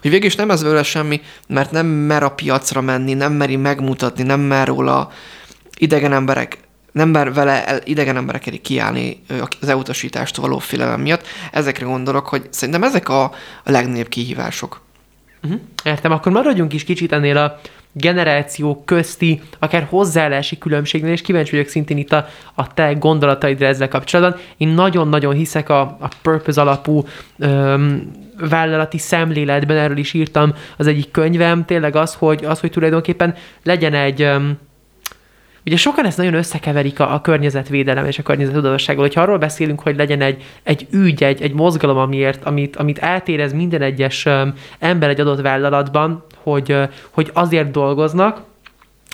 hogy 0.00 0.10
végül 0.10 0.26
is 0.26 0.34
nem 0.34 0.50
ez 0.50 0.62
vele 0.62 0.82
semmi, 0.82 1.20
mert 1.48 1.70
nem 1.70 1.86
mer 1.86 2.22
a 2.22 2.30
piacra 2.30 2.80
menni, 2.80 3.14
nem 3.14 3.32
meri 3.32 3.56
megmutatni, 3.56 4.22
nem 4.22 4.40
mer 4.40 4.66
róla 4.66 5.10
idegen 5.78 6.12
emberek, 6.12 6.58
nem 6.92 7.08
mer 7.08 7.32
vele 7.32 7.78
idegen 7.84 8.16
emberek 8.16 8.46
elé 8.46 8.56
kiállni 8.56 9.22
az 9.60 9.68
elutasítást 9.68 10.36
való 10.36 10.58
félelem 10.58 11.00
miatt. 11.00 11.26
Ezekre 11.52 11.84
gondolok, 11.84 12.26
hogy 12.26 12.46
szerintem 12.50 12.82
ezek 12.82 13.08
a, 13.08 13.22
a 13.64 13.70
legnagyobb 13.70 14.08
kihívások. 14.08 14.80
Uh-huh. 15.42 15.60
Értem, 15.84 16.12
akkor 16.12 16.32
maradjunk 16.32 16.72
is 16.72 16.84
kicsit 16.84 17.12
ennél 17.12 17.36
a 17.36 17.60
generáció 17.98 18.82
közti, 18.84 19.40
akár 19.58 19.86
hozzáállási 19.90 20.58
különbségnél, 20.58 21.12
és 21.12 21.20
kíváncsi 21.20 21.50
vagyok 21.50 21.68
szintén 21.68 21.96
itt 21.96 22.12
a, 22.12 22.26
a 22.54 22.74
te 22.74 22.92
gondolataidra 22.92 23.66
ezzel 23.66 23.88
kapcsolatban. 23.88 24.40
Én 24.56 24.68
nagyon-nagyon 24.68 25.34
hiszek 25.34 25.68
a, 25.68 25.80
a 25.80 26.08
purpose 26.22 26.60
alapú 26.60 27.04
öm, 27.38 28.10
vállalati 28.38 28.98
szemléletben, 28.98 29.76
erről 29.76 29.96
is 29.96 30.12
írtam 30.12 30.54
az 30.76 30.86
egyik 30.86 31.10
könyvem, 31.10 31.64
tényleg 31.64 31.96
az, 31.96 32.14
hogy, 32.14 32.44
az, 32.44 32.60
hogy 32.60 32.70
tulajdonképpen 32.70 33.34
legyen 33.62 33.94
egy, 33.94 34.22
öm, 34.22 34.58
Ugye 35.66 35.76
sokan 35.76 36.06
ezt 36.06 36.16
nagyon 36.16 36.34
összekeverik 36.34 37.00
a, 37.00 37.14
a 37.14 37.20
környezetvédelem 37.20 38.06
és 38.06 38.18
a 38.18 38.22
környezettudatossággal, 38.22 39.02
hogyha 39.02 39.20
arról 39.20 39.38
beszélünk, 39.38 39.80
hogy 39.80 39.96
legyen 39.96 40.20
egy, 40.20 40.44
egy 40.62 40.86
ügy, 40.90 41.24
egy, 41.24 41.42
egy 41.42 41.52
mozgalom, 41.52 41.96
amiért, 41.96 42.44
amit, 42.44 42.76
amit 42.76 42.98
eltérez 42.98 43.52
minden 43.52 43.82
egyes 43.82 44.28
ember 44.78 45.08
egy 45.08 45.20
adott 45.20 45.40
vállalatban, 45.40 46.24
hogy, 46.50 46.76
hogy 47.10 47.30
azért 47.32 47.70
dolgoznak, 47.70 48.42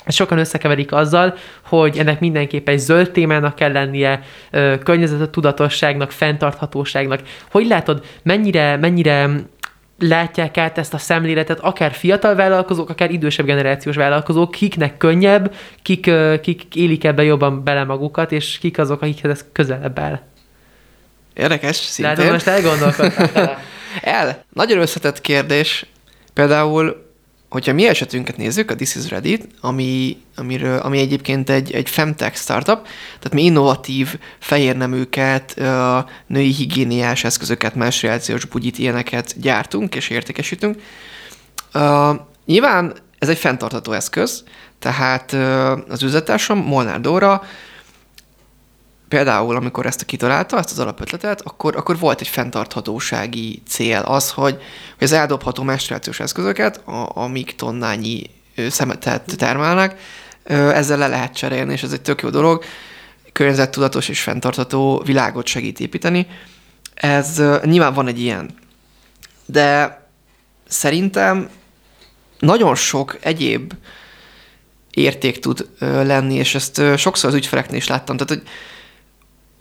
sokan 0.06 0.38
összekeverik 0.38 0.92
azzal, 0.92 1.36
hogy 1.62 1.98
ennek 1.98 2.20
mindenképp 2.20 2.68
egy 2.68 2.78
zöld 2.78 3.10
témának 3.10 3.54
kell 3.54 3.72
lennie, 3.72 4.22
környezetet 4.82 5.30
tudatosságnak, 5.30 6.10
fenntarthatóságnak. 6.10 7.20
Hogy 7.50 7.66
látod, 7.66 8.04
mennyire, 8.22 8.76
mennyire 8.76 9.30
látják 9.98 10.56
át 10.56 10.78
ezt 10.78 10.94
a 10.94 10.98
szemléletet 10.98 11.60
akár 11.60 11.92
fiatal 11.92 12.34
vállalkozók, 12.34 12.90
akár 12.90 13.10
idősebb 13.10 13.46
generációs 13.46 13.96
vállalkozók, 13.96 14.50
kiknek 14.50 14.96
könnyebb, 14.96 15.54
kik, 15.82 16.10
kik 16.40 16.74
élik 16.74 17.04
ebbe 17.04 17.22
jobban 17.22 17.64
bele 17.64 17.84
magukat, 17.84 18.32
és 18.32 18.58
kik 18.58 18.78
azok, 18.78 19.02
akikhez 19.02 19.30
ez 19.30 19.44
közelebb 19.52 19.98
áll. 19.98 20.20
Érdekes, 21.34 21.76
szintén. 21.76 22.16
Lehet, 22.16 22.32
most 22.32 22.46
elgondolkodtál. 22.46 23.58
El. 24.00 24.44
Nagyon 24.52 24.78
összetett 24.78 25.20
kérdés. 25.20 25.86
Például 26.34 27.11
hogyha 27.52 27.72
mi 27.72 27.86
esetünket 27.86 28.36
nézzük, 28.36 28.70
a 28.70 28.74
This 28.74 28.94
is 28.94 29.08
Ready, 29.08 29.40
ami, 29.60 30.16
amiről, 30.36 30.78
ami 30.78 30.98
egyébként 30.98 31.50
egy, 31.50 31.72
egy 31.72 31.88
femtech 31.88 32.36
startup, 32.36 32.82
tehát 33.18 33.32
mi 33.32 33.44
innovatív 33.44 34.18
fehérneműket, 34.38 35.62
női 36.26 36.52
higiéniás 36.52 37.24
eszközöket, 37.24 37.74
menstruációs 37.74 38.44
bugyit, 38.44 38.78
ilyeneket 38.78 39.40
gyártunk 39.40 39.94
és 39.94 40.08
értékesítünk. 40.08 40.82
Nyilván 42.46 42.94
ez 43.18 43.28
egy 43.28 43.38
fenntartható 43.38 43.92
eszköz, 43.92 44.44
tehát 44.78 45.32
az 45.88 46.02
üzletársam 46.02 46.58
Molnár 46.58 47.00
Dóra 47.00 47.42
például, 49.12 49.56
amikor 49.56 49.86
ezt 49.86 50.00
a 50.00 50.04
kitalálta, 50.04 50.58
ezt 50.58 50.70
az 50.70 50.78
alapötletet, 50.78 51.40
akkor, 51.40 51.76
akkor 51.76 51.98
volt 51.98 52.20
egy 52.20 52.28
fenntarthatósági 52.28 53.62
cél 53.68 53.98
az, 53.98 54.30
hogy, 54.30 54.54
hogy 54.98 55.06
az 55.06 55.12
eldobható 55.12 55.62
menstruációs 55.62 56.20
eszközöket, 56.20 56.76
a, 56.76 57.10
amik 57.14 57.54
tonnányi 57.54 58.30
szemetet 58.70 59.36
termelnek, 59.36 60.00
ezzel 60.44 60.98
le 60.98 61.06
lehet 61.06 61.34
cserélni, 61.34 61.72
és 61.72 61.82
ez 61.82 61.92
egy 61.92 62.00
tök 62.00 62.22
jó 62.22 62.30
dolog. 62.30 62.64
Környezettudatos 63.32 64.08
és 64.08 64.22
fenntartható 64.22 65.02
világot 65.04 65.46
segít 65.46 65.80
építeni. 65.80 66.26
Ez 66.94 67.42
nyilván 67.64 67.94
van 67.94 68.06
egy 68.06 68.20
ilyen. 68.20 68.54
De 69.46 70.00
szerintem 70.68 71.48
nagyon 72.38 72.74
sok 72.74 73.18
egyéb 73.20 73.72
érték 74.90 75.38
tud 75.38 75.68
lenni, 75.80 76.34
és 76.34 76.54
ezt 76.54 76.82
sokszor 76.96 77.30
az 77.30 77.36
ügyfeleknél 77.36 77.76
is 77.76 77.88
láttam. 77.88 78.16
Tehát, 78.16 78.32
hogy 78.32 78.50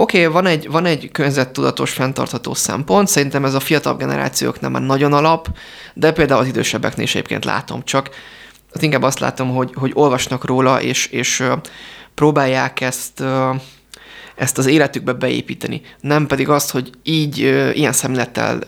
Oké, 0.01 0.25
okay, 0.25 0.33
van 0.33 0.45
egy, 0.45 0.69
van 0.69 0.85
egy 0.85 1.09
környezettudatos, 1.11 1.91
fenntartható 1.91 2.53
szempont, 2.53 3.07
szerintem 3.07 3.45
ez 3.45 3.53
a 3.53 3.59
fiatal 3.59 3.95
generációknál 3.95 4.71
már 4.71 4.81
nagyon 4.81 5.13
alap, 5.13 5.47
de 5.93 6.11
például 6.11 6.41
az 6.41 6.47
idősebbeknél 6.47 7.05
is 7.05 7.15
egyébként 7.15 7.45
látom, 7.45 7.83
csak 7.83 8.09
az 8.71 8.83
inkább 8.83 9.03
azt 9.03 9.19
látom, 9.19 9.49
hogy, 9.55 9.71
hogy 9.73 9.91
olvasnak 9.93 10.45
róla, 10.45 10.81
és, 10.81 11.05
és 11.05 11.43
próbálják 12.15 12.81
ezt, 12.81 13.23
ezt 14.35 14.57
az 14.57 14.65
életükbe 14.65 15.13
beépíteni. 15.13 15.81
Nem 15.99 16.27
pedig 16.27 16.49
azt, 16.49 16.71
hogy 16.71 16.89
így 17.03 17.37
ilyen 17.73 17.93
szemlettel 17.93 18.59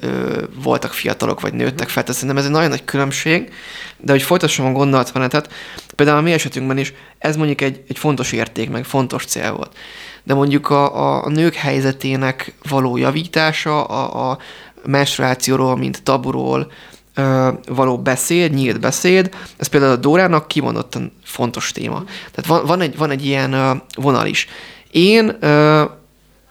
voltak 0.63 0.93
fiatalok, 0.93 1.41
vagy 1.41 1.53
nőttek 1.53 1.89
fel. 1.89 2.03
Tehát 2.03 2.19
szerintem 2.19 2.37
ez 2.37 2.45
egy 2.45 2.55
nagyon 2.55 2.69
nagy 2.69 2.85
különbség, 2.85 3.53
de 3.97 4.11
hogy 4.11 4.21
folytassam 4.21 4.65
a 4.65 4.71
gondolatmenetet, 4.71 5.53
például 5.95 6.17
a 6.17 6.21
mi 6.21 6.31
esetünkben 6.31 6.77
is 6.77 6.93
ez 7.17 7.35
mondjuk 7.35 7.61
egy, 7.61 7.83
egy 7.87 7.97
fontos 7.97 8.31
érték, 8.31 8.69
meg 8.69 8.85
fontos 8.85 9.25
cél 9.25 9.51
volt 9.53 9.75
de 10.23 10.33
mondjuk 10.33 10.69
a, 10.69 11.23
a, 11.23 11.29
nők 11.29 11.53
helyzetének 11.53 12.53
való 12.69 12.97
javítása, 12.97 13.83
a, 13.83 14.31
a 14.31 14.37
menstruációról, 14.85 15.77
mint 15.77 16.03
taburól 16.03 16.71
ö, 17.13 17.51
való 17.67 17.97
beszéd, 17.97 18.53
nyílt 18.53 18.79
beszéd, 18.79 19.35
ez 19.57 19.67
például 19.67 19.91
a 19.91 19.95
Dórának 19.95 20.47
kimondottan 20.47 21.11
fontos 21.23 21.71
téma. 21.71 22.03
Tehát 22.31 22.45
van, 22.45 22.65
van, 22.65 22.81
egy, 22.81 22.97
van 22.97 23.11
egy 23.11 23.25
ilyen 23.25 23.53
ö, 23.53 23.71
vonal 23.95 24.25
is. 24.25 24.47
Én 24.91 25.37
ö, 25.39 25.83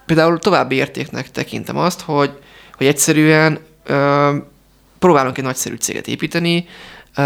például 0.05 0.39
további 0.39 0.75
értéknek 0.75 1.31
tekintem 1.31 1.77
azt, 1.77 2.01
hogy, 2.01 2.31
hogy 2.77 2.87
egyszerűen 2.87 3.59
ö, 3.85 4.35
próbálunk 4.99 5.37
egy 5.37 5.43
nagyszerű 5.43 5.75
céget 5.75 6.07
építeni, 6.07 6.67
ö, 7.15 7.23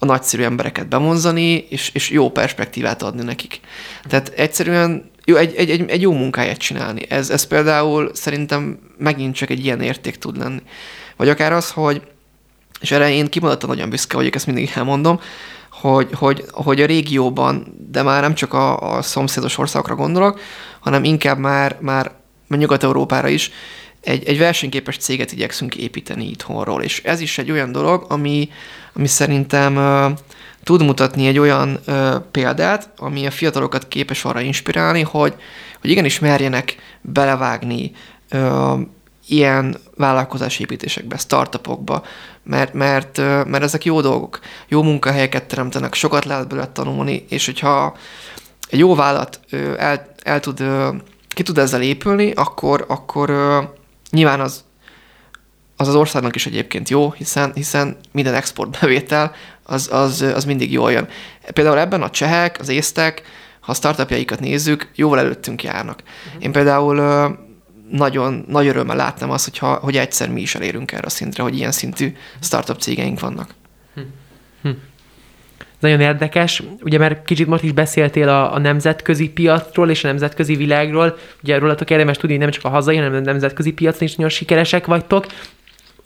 a 0.00 0.04
nagyszerű 0.04 0.42
embereket 0.42 0.88
bemondani, 0.88 1.66
és, 1.68 1.90
és 1.94 2.10
jó 2.10 2.30
perspektívát 2.30 3.02
adni 3.02 3.22
nekik. 3.22 3.60
Tehát 4.08 4.28
egyszerűen 4.28 5.10
jó, 5.28 5.36
egy, 5.36 5.54
egy, 5.54 5.70
egy, 5.70 5.90
egy 5.90 6.00
jó 6.00 6.12
munkáját 6.12 6.56
csinálni. 6.56 7.02
Ez, 7.08 7.30
ez 7.30 7.44
például 7.44 8.10
szerintem 8.14 8.78
megint 8.98 9.34
csak 9.34 9.50
egy 9.50 9.64
ilyen 9.64 9.80
érték 9.80 10.16
tud 10.16 10.36
lenni. 10.36 10.62
Vagy 11.16 11.28
akár 11.28 11.52
az, 11.52 11.70
hogy, 11.70 12.02
és 12.80 12.90
erre 12.90 13.10
én 13.10 13.28
kimondottan 13.28 13.68
nagyon 13.68 13.90
büszke 13.90 14.16
vagyok, 14.16 14.34
ezt 14.34 14.46
mindig 14.46 14.70
elmondom, 14.74 15.20
hogy, 15.70 16.08
hogy, 16.12 16.44
hogy 16.50 16.80
a 16.80 16.86
régióban, 16.86 17.74
de 17.90 18.02
már 18.02 18.22
nem 18.22 18.34
csak 18.34 18.52
a, 18.52 18.96
a 18.96 19.02
szomszédos 19.02 19.58
országokra 19.58 19.94
gondolok, 19.94 20.40
hanem 20.80 21.04
inkább 21.04 21.38
már, 21.38 21.76
már 21.80 22.12
Nyugat-Európára 22.48 23.28
is 23.28 23.50
egy, 24.00 24.28
egy 24.28 24.38
versenyképes 24.38 24.96
céget 24.96 25.32
igyekszünk 25.32 25.76
építeni 25.76 26.28
itthonról. 26.28 26.82
És 26.82 27.02
ez 27.02 27.20
is 27.20 27.38
egy 27.38 27.50
olyan 27.50 27.72
dolog, 27.72 28.04
ami, 28.08 28.50
ami 28.92 29.06
szerintem 29.06 29.76
tud 30.64 30.82
mutatni 30.82 31.26
egy 31.26 31.38
olyan 31.38 31.78
ö, 31.84 32.16
példát, 32.30 32.90
ami 32.96 33.26
a 33.26 33.30
fiatalokat 33.30 33.88
képes 33.88 34.24
arra 34.24 34.40
inspirálni, 34.40 35.02
hogy, 35.02 35.34
hogy 35.80 35.90
igenis 35.90 36.18
merjenek 36.18 36.76
belevágni 37.00 37.92
ö, 38.28 38.74
ilyen 39.28 39.76
vállalkozásépítésekbe, 39.96 41.16
startupokba, 41.16 42.04
mert, 42.42 42.72
mert, 42.72 43.16
mert 43.18 43.62
ezek 43.62 43.84
jó 43.84 44.00
dolgok, 44.00 44.40
jó 44.68 44.82
munkahelyeket 44.82 45.44
teremtenek, 45.44 45.94
sokat 45.94 46.24
lehet 46.24 46.48
belőle 46.48 46.66
tanulni, 46.72 47.24
és 47.28 47.46
hogyha 47.46 47.96
egy 48.70 48.78
jó 48.78 48.94
vállalat 48.94 49.40
el, 49.76 50.14
el 50.22 50.40
tud, 50.40 50.64
ki 51.28 51.42
tud 51.42 51.58
ezzel 51.58 51.82
épülni, 51.82 52.30
akkor, 52.30 52.84
akkor 52.88 53.30
nyilván 54.10 54.40
az, 54.40 54.64
az 55.76 55.88
az 55.88 55.94
országnak 55.94 56.34
is 56.34 56.46
egyébként 56.46 56.88
jó, 56.88 57.10
hiszen, 57.10 57.52
hiszen 57.54 57.96
minden 58.12 58.34
exportbevétel 58.34 59.32
az, 59.62 59.88
az, 59.92 60.20
az 60.20 60.44
mindig 60.44 60.72
jól 60.72 60.92
jön. 60.92 61.08
Például 61.52 61.78
ebben 61.78 62.02
a 62.02 62.10
csehek, 62.10 62.60
az 62.60 62.68
észtek, 62.68 63.22
ha 63.60 63.72
a 63.72 63.74
startupjaikat 63.74 64.40
nézzük, 64.40 64.90
jóval 64.94 65.18
előttünk 65.18 65.62
járnak. 65.62 66.02
Uh-huh. 66.26 66.44
Én 66.44 66.52
például 66.52 66.96
nagyon 67.90 68.44
nagy 68.48 68.66
örömmel 68.66 68.96
látnám 68.96 69.30
azt, 69.30 69.44
hogyha, 69.44 69.74
hogy 69.74 69.96
egyszer 69.96 70.30
mi 70.30 70.40
is 70.40 70.54
elérünk 70.54 70.92
erre 70.92 71.06
a 71.06 71.10
szintre, 71.10 71.42
hogy 71.42 71.56
ilyen 71.56 71.72
szintű 71.72 72.16
startup 72.40 72.80
cégeink 72.80 73.20
vannak. 73.20 73.54
Hm. 75.80 75.86
Nagyon 75.86 76.00
érdekes, 76.00 76.62
ugye 76.82 76.98
mert 76.98 77.24
kicsit 77.24 77.46
most 77.46 77.62
is 77.62 77.72
beszéltél 77.72 78.28
a, 78.28 78.54
a 78.54 78.58
nemzetközi 78.58 79.28
piacról 79.30 79.90
és 79.90 80.04
a 80.04 80.06
nemzetközi 80.06 80.56
világról, 80.56 81.16
ugye 81.42 81.58
rólatok 81.58 81.90
érdemes 81.90 82.16
tudni, 82.16 82.36
nem 82.36 82.50
csak 82.50 82.64
a 82.64 82.68
hazai, 82.68 82.96
hanem 82.96 83.14
a 83.14 83.18
nemzetközi 83.18 83.72
piacon 83.72 84.02
is 84.02 84.14
nagyon 84.14 84.30
sikeresek 84.30 84.86
vagytok 84.86 85.26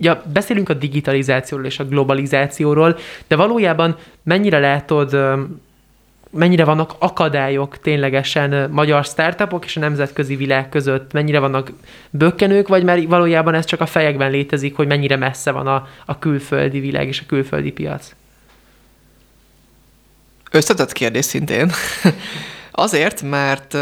ugye 0.03 0.15
beszélünk 0.33 0.69
a 0.69 0.75
digitalizációról 0.75 1.67
és 1.67 1.79
a 1.79 1.85
globalizációról, 1.85 2.99
de 3.27 3.37
valójában 3.37 3.97
mennyire 4.23 4.59
látod, 4.59 5.17
mennyire 6.31 6.65
vannak 6.65 6.93
akadályok 6.99 7.79
ténylegesen 7.79 8.71
magyar 8.71 9.05
startupok 9.05 9.65
és 9.65 9.77
a 9.77 9.81
nemzetközi 9.81 10.37
világ 10.37 10.69
között, 10.69 11.13
mennyire 11.13 11.39
vannak 11.39 11.73
bökkenők, 12.11 12.69
vagy 12.69 12.85
már 12.85 13.07
valójában 13.07 13.55
ez 13.55 13.65
csak 13.65 13.81
a 13.81 13.87
fejekben 13.87 14.31
létezik, 14.31 14.77
hogy 14.77 14.87
mennyire 14.87 15.17
messze 15.17 15.51
van 15.51 15.67
a, 15.67 15.87
a 16.07 16.19
külföldi 16.19 16.81
világ 16.81 17.07
és 17.09 17.21
a 17.21 17.27
külföldi 17.27 17.73
piac? 17.73 18.15
Összetett 20.53 20.93
kérdés 20.93 21.25
szintén. 21.25 21.73
Azért, 22.73 23.23
mert 23.23 23.73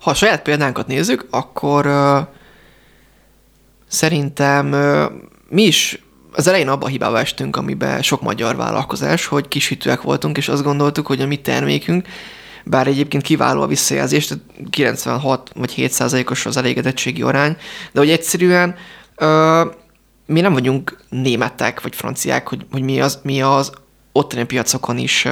ha 0.00 0.10
a 0.10 0.14
saját 0.14 0.42
példánkat 0.42 0.86
nézzük, 0.86 1.26
akkor 1.30 1.86
Szerintem 3.94 4.74
mi 5.48 5.62
is 5.62 6.02
az 6.32 6.46
elején 6.46 6.68
abba 6.68 6.86
a 6.86 6.88
hibába 6.88 7.18
estünk, 7.18 7.56
amiben 7.56 8.02
sok 8.02 8.22
magyar 8.22 8.56
vállalkozás, 8.56 9.26
hogy 9.26 9.48
kisütőek 9.48 10.02
voltunk, 10.02 10.36
és 10.36 10.48
azt 10.48 10.62
gondoltuk, 10.62 11.06
hogy 11.06 11.20
a 11.20 11.26
mi 11.26 11.36
termékünk, 11.36 12.08
bár 12.64 12.86
egyébként 12.86 13.22
kiváló 13.22 13.62
a 13.62 13.66
visszajelzés, 13.66 14.28
96 14.70 15.50
vagy 15.54 15.72
7 15.72 15.90
százalékos 15.90 16.46
az 16.46 16.56
elégedettségi 16.56 17.22
arány, 17.22 17.56
de 17.92 18.00
hogy 18.00 18.10
egyszerűen 18.10 18.74
ö, 19.16 19.64
mi 20.26 20.40
nem 20.40 20.52
vagyunk 20.52 20.98
németek 21.08 21.80
vagy 21.80 21.94
franciák, 21.94 22.48
hogy, 22.48 22.66
hogy 22.70 22.82
mi, 22.82 23.00
az, 23.00 23.18
mi 23.22 23.42
az 23.42 23.72
ottani 24.16 24.44
piacokon 24.44 24.98
is 24.98 25.28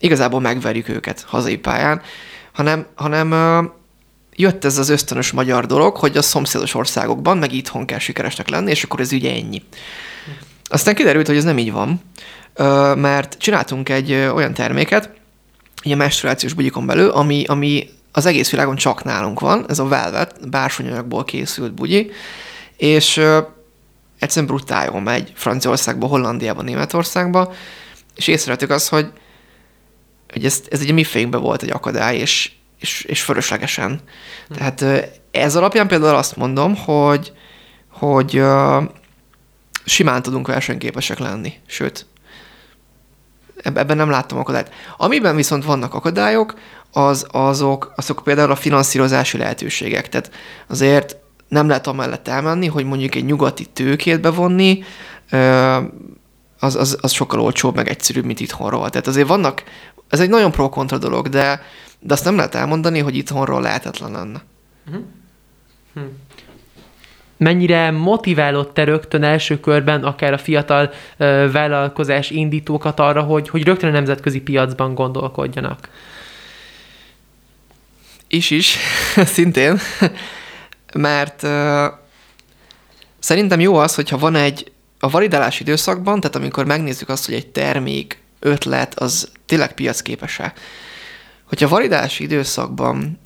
igazából 0.00 0.40
megverjük 0.40 0.88
őket 0.88 1.24
hazai 1.26 1.56
pályán, 1.56 2.02
hanem, 2.52 2.86
hanem 2.94 3.34
jött 4.36 4.64
ez 4.64 4.78
az 4.78 4.88
ösztönös 4.88 5.30
magyar 5.30 5.66
dolog, 5.66 5.96
hogy 5.96 6.16
a 6.16 6.22
szomszédos 6.22 6.74
országokban, 6.74 7.38
meg 7.38 7.52
itthon 7.52 7.86
kell 7.86 7.98
sikeresnek 7.98 8.48
lenni, 8.48 8.70
és 8.70 8.84
akkor 8.84 9.00
ez 9.00 9.12
ugye 9.12 9.32
ennyi. 9.32 9.62
Aztán 10.64 10.94
kiderült, 10.94 11.26
hogy 11.26 11.36
ez 11.36 11.44
nem 11.44 11.58
így 11.58 11.72
van, 11.72 12.00
mert 12.96 13.36
csináltunk 13.38 13.88
egy 13.88 14.12
olyan 14.12 14.54
terméket, 14.54 15.10
egy 15.82 15.96
menstruációs 15.96 16.52
bugyikon 16.52 16.86
belül, 16.86 17.08
ami, 17.08 17.44
ami 17.46 17.88
az 18.12 18.26
egész 18.26 18.50
világon 18.50 18.76
csak 18.76 19.04
nálunk 19.04 19.40
van, 19.40 19.64
ez 19.68 19.78
a 19.78 19.88
Velvet, 19.88 20.48
bársonyanyagból 20.50 21.24
készült 21.24 21.74
bugyi, 21.74 22.10
és 22.76 23.20
egyszerűen 24.18 24.46
brutáljon 24.46 25.02
megy 25.02 25.32
Franciaországba, 25.34 26.06
Hollandiába, 26.06 26.62
Németországba, 26.62 27.52
és 28.16 28.26
észrevettük 28.26 28.70
azt, 28.70 28.88
hogy, 28.88 29.12
hogy 30.32 30.44
ez, 30.44 30.62
ez 30.70 30.80
egy 30.80 30.92
mi 30.92 31.04
fejünkben 31.04 31.40
volt 31.40 31.62
egy 31.62 31.70
akadály, 31.70 32.16
és, 32.16 32.52
és, 32.80 33.02
és 33.02 33.22
fölöslegesen. 33.22 34.00
Hm. 34.48 34.54
Tehát 34.54 35.08
ez 35.30 35.56
alapján 35.56 35.88
például 35.88 36.16
azt 36.16 36.36
mondom, 36.36 36.76
hogy, 36.76 37.32
hogy 37.88 38.38
uh, 38.38 38.84
simán 39.84 40.22
tudunk 40.22 40.46
versenyképesek 40.46 41.18
lenni, 41.18 41.52
sőt, 41.66 42.06
ebben 43.62 43.96
nem 43.96 44.10
láttam 44.10 44.38
akadályt. 44.38 44.70
Amiben 44.96 45.36
viszont 45.36 45.64
vannak 45.64 45.94
akadályok, 45.94 46.54
az, 46.92 47.26
azok, 47.30 47.92
azok 47.96 48.22
például 48.24 48.50
a 48.50 48.56
finanszírozási 48.56 49.38
lehetőségek. 49.38 50.08
Tehát 50.08 50.30
azért 50.66 51.16
nem 51.48 51.68
lehet 51.68 51.86
amellett 51.86 52.28
elmenni, 52.28 52.66
hogy 52.66 52.84
mondjuk 52.84 53.14
egy 53.14 53.24
nyugati 53.24 53.64
tőkét 53.64 54.20
bevonni, 54.20 54.84
az, 56.66 56.76
az, 56.76 56.98
az 57.00 57.12
sokkal 57.12 57.40
olcsóbb, 57.40 57.74
meg 57.74 57.88
egyszerűbb, 57.88 58.24
mint 58.24 58.40
itthonról. 58.40 58.90
Tehát 58.90 59.06
azért 59.06 59.28
vannak, 59.28 59.62
ez 60.08 60.20
egy 60.20 60.28
nagyon 60.28 60.50
pro-kontra 60.50 60.98
dolog, 60.98 61.28
de, 61.28 61.62
de 62.00 62.12
azt 62.12 62.24
nem 62.24 62.36
lehet 62.36 62.54
elmondani, 62.54 62.98
hogy 62.98 63.16
itthonról 63.16 63.60
lehetetlen 63.60 64.12
lenne. 64.12 64.42
Uh-huh. 64.86 65.04
Hm. 65.94 66.00
Mennyire 67.36 67.90
motiválott 67.90 68.74
te 68.74 68.84
rögtön 68.84 69.22
első 69.22 69.60
körben 69.60 70.04
akár 70.04 70.32
a 70.32 70.38
fiatal 70.38 70.90
ö, 71.16 71.48
vállalkozás 71.52 72.30
indítókat 72.30 73.00
arra, 73.00 73.22
hogy, 73.22 73.48
hogy 73.48 73.64
rögtön 73.64 73.88
a 73.88 73.92
nemzetközi 73.92 74.40
piacban 74.40 74.94
gondolkodjanak? 74.94 75.88
Is 78.28 78.50
is, 78.50 78.76
szintén, 79.34 79.78
mert 80.94 81.42
ö, 81.42 81.86
szerintem 83.18 83.60
jó 83.60 83.76
az, 83.76 83.94
hogyha 83.94 84.18
van 84.18 84.34
egy 84.34 84.72
a 85.00 85.10
validálási 85.10 85.62
időszakban, 85.62 86.20
tehát 86.20 86.36
amikor 86.36 86.66
megnézzük 86.66 87.08
azt, 87.08 87.24
hogy 87.24 87.34
egy 87.34 87.46
termék, 87.46 88.22
ötlet, 88.40 88.98
az 88.98 89.28
tényleg 89.46 89.74
piacképes-e. 89.74 90.52
Hogyha 91.44 91.68
validálási 91.68 92.24
időszakban 92.24 93.18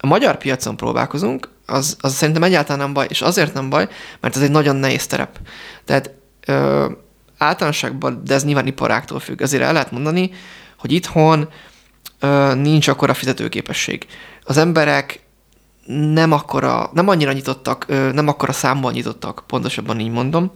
a 0.00 0.06
magyar 0.06 0.38
piacon 0.38 0.76
próbálkozunk, 0.76 1.48
az, 1.66 1.96
az 2.00 2.14
szerintem 2.14 2.42
egyáltalán 2.42 2.78
nem 2.78 2.92
baj, 2.92 3.06
és 3.08 3.20
azért 3.20 3.54
nem 3.54 3.70
baj, 3.70 3.88
mert 4.20 4.36
ez 4.36 4.42
egy 4.42 4.50
nagyon 4.50 4.76
nehéz 4.76 5.06
terep. 5.06 5.38
Tehát 5.84 6.10
ö, 6.46 6.86
általánosságban, 7.38 8.22
de 8.24 8.34
ez 8.34 8.44
nyilván 8.44 8.66
iparáktól 8.66 9.20
függ, 9.20 9.42
azért 9.42 9.62
el 9.62 9.72
lehet 9.72 9.90
mondani, 9.90 10.30
hogy 10.78 10.92
itthon 10.92 11.48
ö, 12.20 12.54
nincs 12.54 12.88
akkora 12.88 13.14
fizetőképesség. 13.14 14.06
Az 14.44 14.56
emberek 14.56 15.20
nem 15.86 16.32
akkora, 16.32 16.90
nem 16.94 17.08
annyira 17.08 17.32
nyitottak, 17.32 17.84
ö, 17.88 18.12
nem 18.12 18.28
akkora 18.28 18.52
számban 18.52 18.92
nyitottak, 18.92 19.44
pontosabban 19.46 20.00
így 20.00 20.10
mondom, 20.10 20.52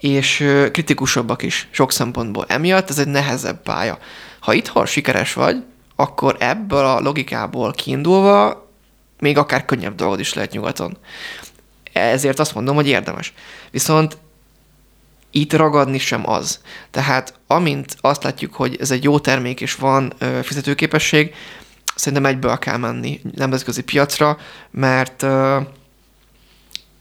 és 0.00 0.44
kritikusabbak 0.72 1.42
is 1.42 1.68
sok 1.70 1.92
szempontból. 1.92 2.44
Emiatt 2.48 2.90
ez 2.90 2.98
egy 2.98 3.08
nehezebb 3.08 3.62
pálya. 3.62 3.98
Ha 4.40 4.52
itthon 4.52 4.86
sikeres 4.86 5.32
vagy, 5.32 5.64
akkor 5.96 6.36
ebből 6.38 6.84
a 6.84 7.00
logikából 7.00 7.72
kiindulva 7.72 8.68
még 9.18 9.38
akár 9.38 9.64
könnyebb 9.64 9.94
dolgod 9.94 10.20
is 10.20 10.34
lehet 10.34 10.52
nyugaton. 10.52 10.96
Ezért 11.92 12.38
azt 12.38 12.54
mondom, 12.54 12.74
hogy 12.74 12.88
érdemes. 12.88 13.32
Viszont 13.70 14.18
itt 15.30 15.52
ragadni 15.52 15.98
sem 15.98 16.30
az. 16.30 16.60
Tehát 16.90 17.34
amint 17.46 17.96
azt 18.00 18.22
látjuk, 18.22 18.54
hogy 18.54 18.76
ez 18.80 18.90
egy 18.90 19.04
jó 19.04 19.18
termék 19.18 19.60
és 19.60 19.74
van 19.74 20.12
ö, 20.18 20.38
fizetőképesség, 20.42 21.34
szerintem 21.94 22.26
egyből 22.26 22.58
kell 22.58 22.76
menni 22.76 23.20
nemzetközi 23.34 23.82
piacra, 23.82 24.38
mert 24.70 25.22
ö, 25.22 25.60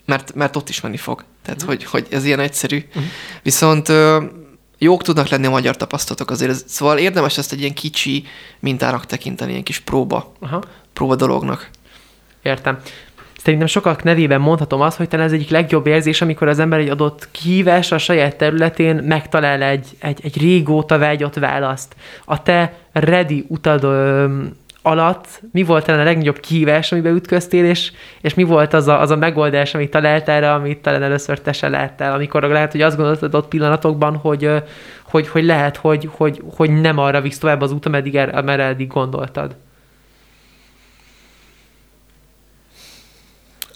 mert, 0.06 0.34
mert 0.34 0.56
ott 0.56 0.70
is 0.70 0.82
menni 0.82 0.98
fog. 0.98 1.24
Tehát, 1.50 1.64
uh-huh. 1.64 1.90
hogy, 1.92 2.06
hogy 2.06 2.18
ez 2.18 2.26
ilyen 2.26 2.40
egyszerű. 2.40 2.84
Uh-huh. 2.88 3.04
Viszont 3.44 3.92
jók 4.78 5.04
tudnak 5.04 5.28
lenni 5.28 5.46
a 5.46 5.50
magyar 5.50 5.78
tapasztalatok 5.78 6.30
azért. 6.30 6.68
Szóval 6.68 6.98
érdemes 6.98 7.38
ezt 7.38 7.52
egy 7.52 7.60
ilyen 7.60 7.74
kicsi 7.74 8.24
mintának 8.60 9.06
tekinteni, 9.06 9.52
ilyen 9.52 9.64
kis 9.64 9.80
próba, 9.80 10.34
Aha. 10.40 10.62
próba 10.94 11.16
dolognak. 11.16 11.70
Értem. 12.42 12.80
Szerintem 13.44 13.68
sokak 13.68 14.04
nevében 14.04 14.42
mondhatom 14.42 14.82
azt, 14.82 14.98
hogy 14.98 15.08
talán 15.08 15.26
ez 15.26 15.32
egyik 15.32 15.50
legjobb 15.50 15.88
érzés, 15.88 16.22
amikor 16.22 16.48
az 16.48 16.60
ember 16.60 16.80
egy 16.80 16.90
adott 16.90 17.28
kihívás 17.32 17.92
a 17.92 17.98
saját 17.98 18.36
területén 18.36 18.96
megtalál 18.96 19.62
egy, 19.62 19.88
egy, 20.00 20.20
egy 20.24 20.38
régóta 20.42 20.98
vágyott 20.98 21.36
választ. 21.36 21.96
A 22.26 22.44
te 22.44 22.74
ready 22.92 23.46
utad 23.48 23.84
ö, 23.84 24.26
alatt 24.90 25.42
mi 25.52 25.64
volt 25.64 25.86
talán 25.86 26.02
a 26.02 26.04
legnagyobb 26.04 26.40
kihívás, 26.40 26.92
amiben 26.92 27.16
ütköztél, 27.16 27.66
és, 27.66 27.92
és 28.22 28.34
mi 28.34 28.44
volt 28.44 28.74
az 28.74 28.88
a, 28.88 29.02
az 29.02 29.10
a 29.10 29.16
megoldás, 29.16 29.74
amit 29.74 29.90
találtál 29.92 30.54
amit 30.54 30.82
talán 30.82 31.04
először 31.04 31.40
te 31.42 31.52
se 31.52 31.70
láttál, 31.70 32.14
amikor 32.14 32.44
lehet, 32.44 32.72
hogy 32.72 32.82
azt 32.82 32.96
gondoltad 32.96 33.36
ott 33.36 33.48
pillanatokban, 33.48 34.16
hogy, 34.16 34.50
hogy, 35.04 35.28
hogy 35.28 35.44
lehet, 35.44 35.78
hogy, 35.78 36.10
hogy, 36.12 36.44
hogy 36.56 36.82
nem 36.82 36.98
arra 36.98 37.22
visz 37.22 37.38
tovább 37.38 37.62
az 37.62 37.72
út, 37.72 37.86
ameddig, 37.86 38.16
er, 38.16 38.36
ameddig 38.36 38.66
eddig 38.66 38.88
gondoltad. 38.88 39.56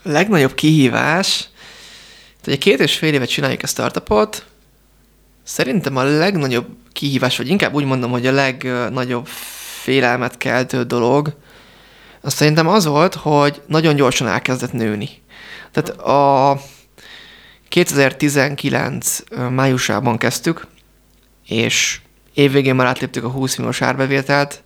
A 0.03 0.09
legnagyobb 0.09 0.53
kihívás, 0.53 1.49
ugye 2.47 2.57
két 2.57 2.79
és 2.79 2.97
fél 2.97 3.13
évet 3.13 3.29
csináljuk 3.29 3.63
a 3.63 3.67
startupot, 3.67 4.45
szerintem 5.43 5.97
a 5.97 6.03
legnagyobb 6.03 6.67
kihívás, 6.91 7.37
vagy 7.37 7.47
inkább 7.47 7.73
úgy 7.73 7.85
mondom, 7.85 8.11
hogy 8.11 8.27
a 8.27 8.31
legnagyobb 8.31 9.27
félelmet 9.83 10.37
keltő 10.37 10.83
dolog, 10.83 11.35
az 12.21 12.33
szerintem 12.33 12.67
az 12.67 12.85
volt, 12.85 13.13
hogy 13.13 13.61
nagyon 13.67 13.95
gyorsan 13.95 14.27
elkezdett 14.27 14.71
nőni. 14.71 15.09
Tehát 15.71 15.89
a 15.99 16.59
2019 17.67 19.19
májusában 19.49 20.17
kezdtük, 20.17 20.67
és 21.47 21.99
évvégén 22.33 22.75
már 22.75 22.87
átléptük 22.87 23.23
a 23.23 23.29
20 23.29 23.55
milliós 23.55 23.81
árbevételt, 23.81 24.63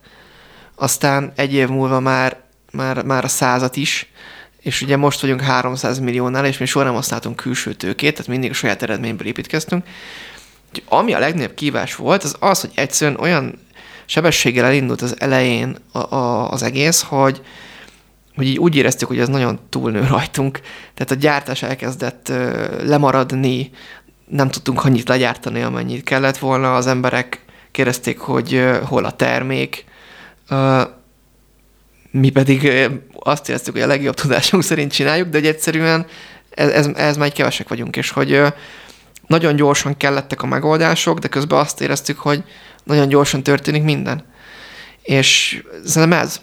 aztán 0.74 1.32
egy 1.36 1.52
év 1.52 1.68
múlva 1.68 2.00
már, 2.00 2.40
már, 2.72 3.04
már 3.04 3.24
a 3.24 3.28
százat 3.28 3.76
is, 3.76 4.12
és 4.60 4.82
ugye 4.82 4.96
most 4.96 5.20
vagyunk 5.20 5.40
300 5.40 5.98
milliónál, 5.98 6.46
és 6.46 6.58
mi 6.58 6.66
soha 6.66 6.84
nem 6.84 6.94
használtunk 6.94 7.36
külső 7.36 7.72
tőkét, 7.72 8.12
tehát 8.12 8.30
mindig 8.30 8.50
a 8.50 8.54
saját 8.54 8.82
eredményből 8.82 9.26
építkeztünk. 9.26 9.86
Úgyhogy 10.68 10.84
ami 10.88 11.12
a 11.12 11.18
legnagyobb 11.18 11.54
kívás 11.54 11.94
volt, 11.94 12.24
az 12.24 12.36
az, 12.38 12.60
hogy 12.60 12.70
egyszerűen 12.74 13.20
olyan 13.20 13.66
sebességgel 14.08 14.64
elindult 14.64 15.02
az 15.02 15.20
elején 15.20 15.76
a, 15.92 16.14
a, 16.14 16.50
az 16.50 16.62
egész, 16.62 17.02
hogy, 17.02 17.42
hogy 18.36 18.46
így 18.46 18.58
úgy 18.58 18.76
éreztük, 18.76 19.08
hogy 19.08 19.18
ez 19.18 19.28
nagyon 19.28 19.58
túlnő 19.68 20.06
rajtunk. 20.06 20.60
Tehát 20.94 21.10
a 21.10 21.14
gyártás 21.14 21.62
elkezdett 21.62 22.32
lemaradni, 22.82 23.70
nem 24.28 24.48
tudtunk 24.48 24.84
annyit 24.84 25.08
legyártani, 25.08 25.62
amennyit 25.62 26.04
kellett 26.04 26.38
volna. 26.38 26.74
Az 26.74 26.86
emberek 26.86 27.40
kérdezték, 27.70 28.18
hogy 28.18 28.68
hol 28.84 29.04
a 29.04 29.10
termék. 29.10 29.84
Mi 32.10 32.30
pedig 32.30 32.88
azt 33.18 33.48
éreztük, 33.48 33.72
hogy 33.72 33.82
a 33.82 33.86
legjobb 33.86 34.14
tudásunk 34.14 34.62
szerint 34.62 34.92
csináljuk, 34.92 35.28
de 35.28 35.38
hogy 35.38 35.46
egyszerűen 35.46 36.06
ez, 36.50 36.70
ez, 36.70 36.86
ez 36.86 37.16
már 37.16 37.32
kevesek 37.32 37.68
vagyunk, 37.68 37.96
és 37.96 38.10
hogy 38.10 38.42
nagyon 39.26 39.56
gyorsan 39.56 39.96
kellettek 39.96 40.42
a 40.42 40.46
megoldások, 40.46 41.18
de 41.18 41.28
közben 41.28 41.58
azt 41.58 41.80
éreztük, 41.80 42.18
hogy 42.18 42.44
nagyon 42.88 43.08
gyorsan 43.08 43.42
történik 43.42 43.82
minden. 43.82 44.24
És 45.02 45.62
szerintem 45.84 46.18
ez. 46.18 46.40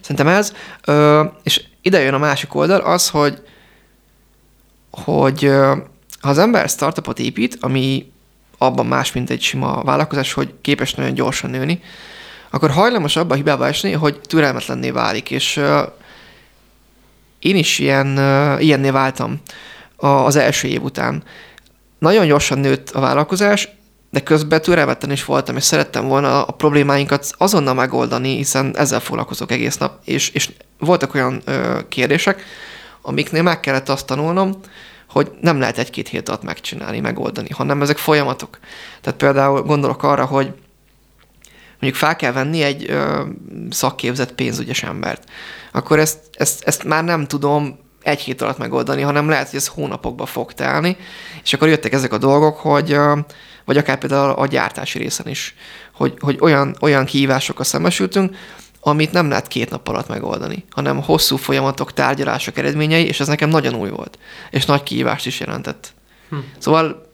Szerintem 0.00 0.28
ez. 0.28 0.52
Ö, 0.84 1.24
és 1.42 1.64
ide 1.82 2.00
jön 2.00 2.14
a 2.14 2.18
másik 2.18 2.54
oldal, 2.54 2.80
az, 2.80 3.08
hogy, 3.08 3.42
hogy 4.90 5.50
ha 6.20 6.30
az 6.30 6.38
ember 6.38 6.68
startupot 6.68 7.18
épít, 7.18 7.56
ami 7.60 8.12
abban 8.58 8.86
más, 8.86 9.12
mint 9.12 9.30
egy 9.30 9.42
sima 9.42 9.82
vállalkozás, 9.82 10.32
hogy 10.32 10.54
képes 10.60 10.94
nagyon 10.94 11.14
gyorsan 11.14 11.50
nőni, 11.50 11.82
akkor 12.50 12.70
hajlamos 12.70 13.16
abba 13.16 13.34
a 13.34 13.36
hibába 13.36 13.66
esni, 13.66 13.92
hogy 13.92 14.20
türelmetlenné 14.20 14.90
válik, 14.90 15.30
és 15.30 15.56
uh, 15.56 15.80
én 17.38 17.56
is 17.56 17.78
ilyen, 17.78 18.06
uh, 18.06 18.64
ilyenné 18.64 18.90
váltam 18.90 19.40
az 19.96 20.36
első 20.36 20.68
év 20.68 20.82
után. 20.82 21.22
Nagyon 21.98 22.26
gyorsan 22.26 22.58
nőtt 22.58 22.90
a 22.90 23.00
vállalkozás, 23.00 23.68
de 24.14 24.20
közben 24.20 24.62
türelmetlen 24.62 25.10
is 25.10 25.24
voltam, 25.24 25.56
és 25.56 25.62
szerettem 25.62 26.06
volna 26.08 26.44
a 26.44 26.52
problémáinkat 26.52 27.30
azonnal 27.38 27.74
megoldani, 27.74 28.36
hiszen 28.36 28.76
ezzel 28.76 29.00
foglalkozok 29.00 29.50
egész 29.50 29.76
nap, 29.76 29.98
és, 30.04 30.28
és 30.28 30.50
voltak 30.78 31.14
olyan 31.14 31.42
ö, 31.44 31.78
kérdések, 31.88 32.42
amiknél 33.02 33.42
meg 33.42 33.60
kellett 33.60 33.88
azt 33.88 34.06
tanulnom, 34.06 34.60
hogy 35.08 35.30
nem 35.40 35.58
lehet 35.58 35.78
egy-két 35.78 36.08
hét 36.08 36.28
alatt 36.28 36.42
megcsinálni, 36.42 37.00
megoldani, 37.00 37.48
hanem 37.50 37.82
ezek 37.82 37.98
folyamatok. 37.98 38.58
Tehát 39.00 39.18
például 39.18 39.62
gondolok 39.62 40.02
arra, 40.02 40.24
hogy 40.24 40.52
mondjuk 41.70 41.94
fel 41.94 42.16
kell 42.16 42.32
venni 42.32 42.62
egy 42.62 42.90
ö, 42.90 43.22
szakképzett 43.70 44.34
pénzügyes 44.34 44.82
embert, 44.82 45.22
akkor 45.72 45.98
ezt, 45.98 46.18
ezt, 46.32 46.62
ezt 46.64 46.84
már 46.84 47.04
nem 47.04 47.26
tudom 47.26 47.78
egy 48.02 48.20
hét 48.20 48.42
alatt 48.42 48.58
megoldani, 48.58 49.02
hanem 49.02 49.28
lehet, 49.28 49.48
hogy 49.50 49.58
ez 49.58 49.66
hónapokba 49.66 50.26
fog 50.26 50.52
telni, 50.52 50.96
és 51.42 51.52
akkor 51.52 51.68
jöttek 51.68 51.92
ezek 51.92 52.12
a 52.12 52.18
dolgok, 52.18 52.56
hogy 52.56 52.92
ö, 52.92 53.18
vagy 53.64 53.76
akár 53.76 53.98
például 53.98 54.30
a 54.30 54.46
gyártási 54.46 54.98
részen 54.98 55.28
is, 55.28 55.54
hogy, 55.92 56.14
hogy 56.20 56.36
olyan, 56.40 56.76
olyan 56.80 57.04
kihívásokkal 57.04 57.64
szembesültünk, 57.64 58.36
amit 58.80 59.12
nem 59.12 59.28
lehet 59.28 59.48
két 59.48 59.70
nap 59.70 59.88
alatt 59.88 60.08
megoldani, 60.08 60.64
hanem 60.70 61.02
hosszú 61.02 61.36
folyamatok, 61.36 61.92
tárgyalások 61.92 62.58
eredményei, 62.58 63.06
és 63.06 63.20
ez 63.20 63.26
nekem 63.26 63.48
nagyon 63.48 63.74
új 63.74 63.90
volt, 63.90 64.18
és 64.50 64.64
nagy 64.64 64.82
kihívást 64.82 65.26
is 65.26 65.40
jelentett. 65.40 65.94
Hm. 66.28 66.36
Szóval 66.58 67.12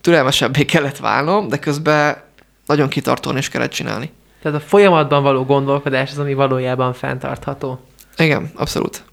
türelmesebbé 0.00 0.64
kellett 0.64 0.96
válnom, 0.96 1.48
de 1.48 1.58
közben 1.58 2.22
nagyon 2.66 2.88
kitartóan 2.88 3.36
is 3.36 3.48
kellett 3.48 3.70
csinálni. 3.70 4.10
Tehát 4.42 4.58
a 4.58 4.64
folyamatban 4.66 5.22
való 5.22 5.44
gondolkodás 5.44 6.10
az, 6.10 6.18
ami 6.18 6.34
valójában 6.34 6.92
fenntartható. 6.92 7.80
Igen, 8.16 8.50
abszolút. 8.54 9.04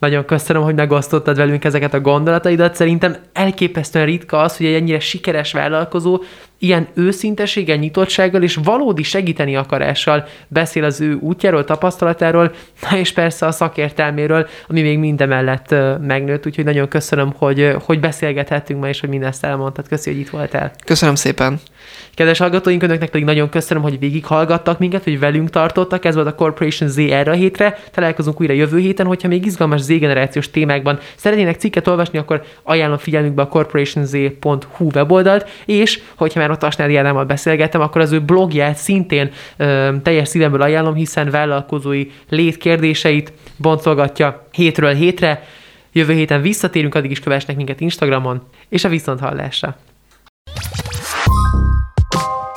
Nagyon 0.00 0.24
köszönöm, 0.24 0.62
hogy 0.62 0.74
megosztottad 0.74 1.36
velünk 1.36 1.64
ezeket 1.64 1.94
a 1.94 2.00
gondolataidat. 2.00 2.74
Szerintem 2.74 3.16
elképesztően 3.32 4.04
ritka 4.06 4.40
az, 4.40 4.56
hogy 4.56 4.66
egy 4.66 4.74
ennyire 4.74 5.00
sikeres 5.00 5.52
vállalkozó 5.52 6.22
ilyen 6.58 6.88
őszinteséggel, 6.94 7.76
nyitottsággal 7.76 8.42
és 8.42 8.58
valódi 8.64 9.02
segíteni 9.02 9.56
akarással 9.56 10.24
beszél 10.48 10.84
az 10.84 11.00
ő 11.00 11.14
útjáról, 11.14 11.64
tapasztalatáról, 11.64 12.52
na 12.90 12.98
és 12.98 13.12
persze 13.12 13.46
a 13.46 13.50
szakértelméről, 13.50 14.48
ami 14.68 14.82
még 14.82 14.98
mindemellett 14.98 15.74
megnőtt, 16.00 16.46
úgyhogy 16.46 16.64
nagyon 16.64 16.88
köszönöm, 16.88 17.32
hogy, 17.36 17.76
hogy 17.84 18.00
beszélgethettünk 18.00 18.80
ma, 18.80 18.88
és 18.88 19.00
hogy 19.00 19.08
mindezt 19.08 19.44
elmondtad. 19.44 19.88
Köszi, 19.88 20.10
hogy 20.10 20.20
itt 20.20 20.30
voltál. 20.30 20.72
Köszönöm 20.84 21.14
szépen. 21.14 21.60
Kedves 22.14 22.38
hallgatóink, 22.38 22.82
önöknek 22.82 23.10
pedig 23.10 23.26
nagyon 23.26 23.48
köszönöm, 23.48 23.82
hogy 23.82 23.98
végighallgattak 23.98 24.78
minket, 24.78 25.04
hogy 25.04 25.18
velünk 25.18 25.50
tartottak. 25.50 26.04
Ez 26.04 26.14
volt 26.14 26.26
a 26.26 26.34
Corporation 26.34 26.88
Z 26.88 26.98
erre 26.98 27.30
a 27.30 27.34
hétre. 27.34 27.78
Találkozunk 27.90 28.40
újra 28.40 28.52
jövő 28.52 28.78
héten, 28.78 29.06
hogyha 29.06 29.28
még 29.28 29.46
izgalmas 29.46 29.80
Z-generációs 29.80 30.50
témákban 30.50 30.98
szeretnének 31.16 31.58
cikket 31.58 31.86
olvasni, 31.86 32.18
akkor 32.18 32.42
ajánlom 32.62 32.98
figyelmükbe 32.98 33.42
a 33.42 33.48
corporationz.hu 33.48 34.90
weboldalt, 34.94 35.48
és 35.64 36.00
hogyha 36.14 36.40
már 36.40 36.50
ott 36.50 36.62
Asnádi 36.62 36.96
Ádámmal 36.96 37.24
beszélgettem, 37.24 37.80
akkor 37.80 38.00
az 38.00 38.12
ő 38.12 38.20
blogját 38.20 38.76
szintén 38.76 39.30
ö, 39.56 39.90
teljes 40.02 40.28
szívemből 40.28 40.62
ajánlom, 40.62 40.94
hiszen 40.94 41.30
vállalkozói 41.30 42.06
létkérdéseit 42.28 43.32
boncolgatja 43.56 44.48
hétről 44.52 44.94
hétre. 44.94 45.44
Jövő 45.92 46.12
héten 46.12 46.42
visszatérünk, 46.42 46.94
addig 46.94 47.10
is 47.10 47.20
kövesnek 47.20 47.56
minket 47.56 47.80
Instagramon, 47.80 48.42
és 48.68 48.84
a 48.84 48.88
viszonthallásra. 48.88 49.76